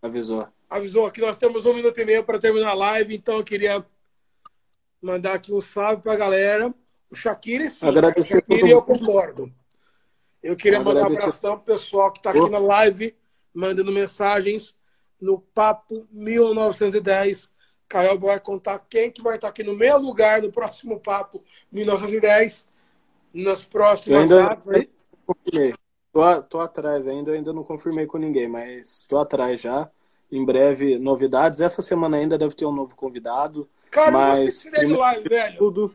avisou. 0.00 0.48
Avisou 0.68 1.10
que 1.10 1.20
nós 1.20 1.36
temos 1.36 1.66
um 1.66 1.74
minuto 1.74 1.98
e 1.98 2.04
meio 2.04 2.24
para 2.24 2.38
terminar 2.38 2.70
a 2.70 2.74
live, 2.74 3.14
então 3.14 3.36
eu 3.36 3.44
queria 3.44 3.84
mandar 5.00 5.34
aqui 5.34 5.52
um 5.52 5.60
salve 5.60 6.02
para 6.02 6.12
a 6.12 6.16
galera. 6.16 6.74
O 7.10 7.16
Shakira, 7.16 7.68
sim. 7.68 7.86
Agradecer 7.86 8.38
o 8.38 8.40
Shakira, 8.40 8.68
eu 8.68 8.82
concordo. 8.82 9.52
Eu 10.42 10.56
queria 10.56 10.80
Agradecer. 10.80 11.02
mandar 11.02 11.10
um 11.10 11.18
abração 11.18 11.56
pro 11.58 11.74
pessoal 11.74 12.10
que 12.10 12.18
está 12.18 12.30
aqui 12.30 12.48
na 12.48 12.58
live, 12.58 13.14
mandando 13.54 13.92
mensagens 13.92 14.74
no 15.20 15.38
Papo 15.38 16.06
1910. 16.10 17.51
Caio 17.92 18.18
vai 18.18 18.40
contar 18.40 18.78
quem 18.88 19.10
que 19.10 19.20
vai 19.20 19.34
estar 19.34 19.48
aqui 19.48 19.62
no 19.62 19.76
meu 19.76 19.98
lugar 19.98 20.40
no 20.40 20.50
próximo 20.50 20.98
Papo 20.98 21.44
1910. 21.70 22.72
Nas 23.34 23.64
próximas 23.64 24.30
eu 24.30 24.38
ainda, 24.38 24.48
datas. 24.48 24.88
Tô, 26.10 26.42
tô 26.42 26.60
atrás 26.60 27.06
ainda, 27.06 27.32
ainda 27.32 27.52
não 27.52 27.62
confirmei 27.62 28.06
com 28.06 28.16
ninguém, 28.16 28.48
mas 28.48 29.00
estou 29.00 29.18
atrás 29.18 29.60
já. 29.60 29.90
Em 30.30 30.42
breve, 30.42 30.98
novidades. 30.98 31.60
Essa 31.60 31.82
semana 31.82 32.16
ainda 32.16 32.38
deve 32.38 32.54
ter 32.54 32.64
um 32.64 32.72
novo 32.72 32.96
convidado. 32.96 33.68
Cara, 33.90 34.10
mas 34.10 34.62
primeiro, 34.62 34.98
live, 34.98 35.28
velho. 35.28 35.58
Tudo... 35.58 35.94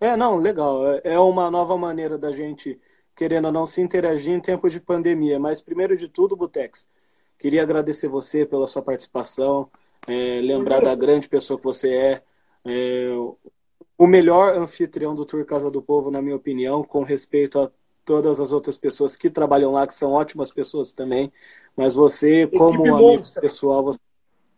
É, 0.00 0.16
não, 0.16 0.38
legal. 0.38 0.90
É, 0.90 1.00
é 1.04 1.18
uma 1.18 1.50
nova 1.50 1.76
maneira 1.76 2.16
da 2.16 2.32
gente, 2.32 2.80
querendo 3.14 3.44
ou 3.44 3.52
não, 3.52 3.66
se 3.66 3.82
interagir 3.82 4.32
em 4.32 4.40
tempo 4.40 4.70
de 4.70 4.80
pandemia. 4.80 5.38
Mas, 5.38 5.60
primeiro 5.60 5.98
de 5.98 6.08
tudo, 6.08 6.34
Butex, 6.34 6.88
queria 7.38 7.62
agradecer 7.62 8.08
você 8.08 8.46
pela 8.46 8.66
sua 8.66 8.80
participação, 8.80 9.68
é, 10.06 10.40
lembrar 10.40 10.80
da 10.80 10.94
grande 10.94 11.28
pessoa 11.28 11.58
que 11.58 11.64
você 11.64 11.94
é, 11.94 12.22
é, 12.64 13.10
o 13.96 14.06
melhor 14.06 14.56
anfitrião 14.56 15.14
do 15.14 15.24
Tour 15.24 15.44
Casa 15.44 15.70
do 15.70 15.82
Povo, 15.82 16.10
na 16.10 16.22
minha 16.22 16.36
opinião, 16.36 16.82
com 16.82 17.02
respeito 17.02 17.60
a 17.60 17.70
todas 18.04 18.40
as 18.40 18.52
outras 18.52 18.76
pessoas 18.76 19.14
que 19.14 19.30
trabalham 19.30 19.72
lá, 19.72 19.86
que 19.86 19.94
são 19.94 20.12
ótimas 20.12 20.50
pessoas 20.50 20.92
também. 20.92 21.32
Mas 21.76 21.94
você, 21.94 22.46
como 22.46 22.84
um 22.84 22.96
amigo 22.96 23.24
pessoal, 23.40 23.84
você 23.84 24.00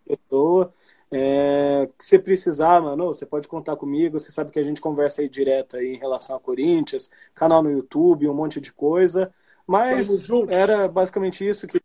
é 0.09 0.17
pessoa 0.17 0.73
é, 1.17 1.89
você 1.97 2.19
precisar, 2.19 2.83
mano, 2.83 3.07
você 3.07 3.25
pode 3.25 3.47
contar 3.47 3.77
comigo. 3.77 4.19
Você 4.19 4.33
sabe 4.33 4.51
que 4.51 4.59
a 4.59 4.63
gente 4.65 4.81
conversa 4.81 5.23
aí 5.23 5.29
direto 5.29 5.77
aí 5.77 5.95
em 5.95 5.99
relação 5.99 6.35
a 6.35 6.41
Corinthians, 6.41 7.09
canal 7.33 7.63
no 7.63 7.71
YouTube, 7.71 8.29
um 8.29 8.35
monte 8.35 8.61
de 8.61 8.73
coisa. 8.73 9.33
Mas 9.65 10.29
era 10.49 10.89
basicamente 10.89 11.47
isso 11.47 11.69
que 11.69 11.81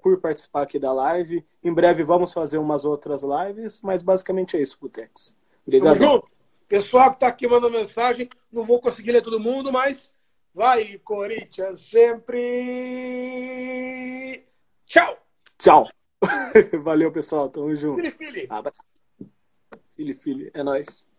por 0.00 0.18
participar 0.20 0.62
aqui 0.62 0.78
da 0.78 0.92
live. 0.92 1.44
Em 1.62 1.72
breve 1.72 2.02
vamos 2.02 2.32
fazer 2.32 2.58
umas 2.58 2.84
outras 2.84 3.22
lives, 3.22 3.80
mas 3.82 4.02
basicamente 4.02 4.56
é 4.56 4.60
isso, 4.60 4.78
Putex. 4.78 5.36
Obrigado. 5.66 6.24
Pessoal 6.66 7.10
que 7.10 7.16
está 7.16 7.26
aqui 7.26 7.48
mandando 7.48 7.76
mensagem, 7.76 8.28
não 8.52 8.62
vou 8.64 8.80
conseguir 8.80 9.10
ler 9.12 9.22
todo 9.22 9.40
mundo, 9.40 9.72
mas 9.72 10.14
vai, 10.54 10.98
Corinthians, 10.98 11.80
sempre. 11.80 12.38
Tchau! 14.86 15.18
Tchau! 15.58 15.88
Valeu, 16.82 17.10
pessoal. 17.10 17.48
Tamo 17.48 17.74
junto. 17.74 17.96
Fili, 17.96 18.10
fili. 18.10 18.48
Fili, 19.96 20.14
fili. 20.14 20.50
É 20.54 20.62
nóis. 20.62 21.10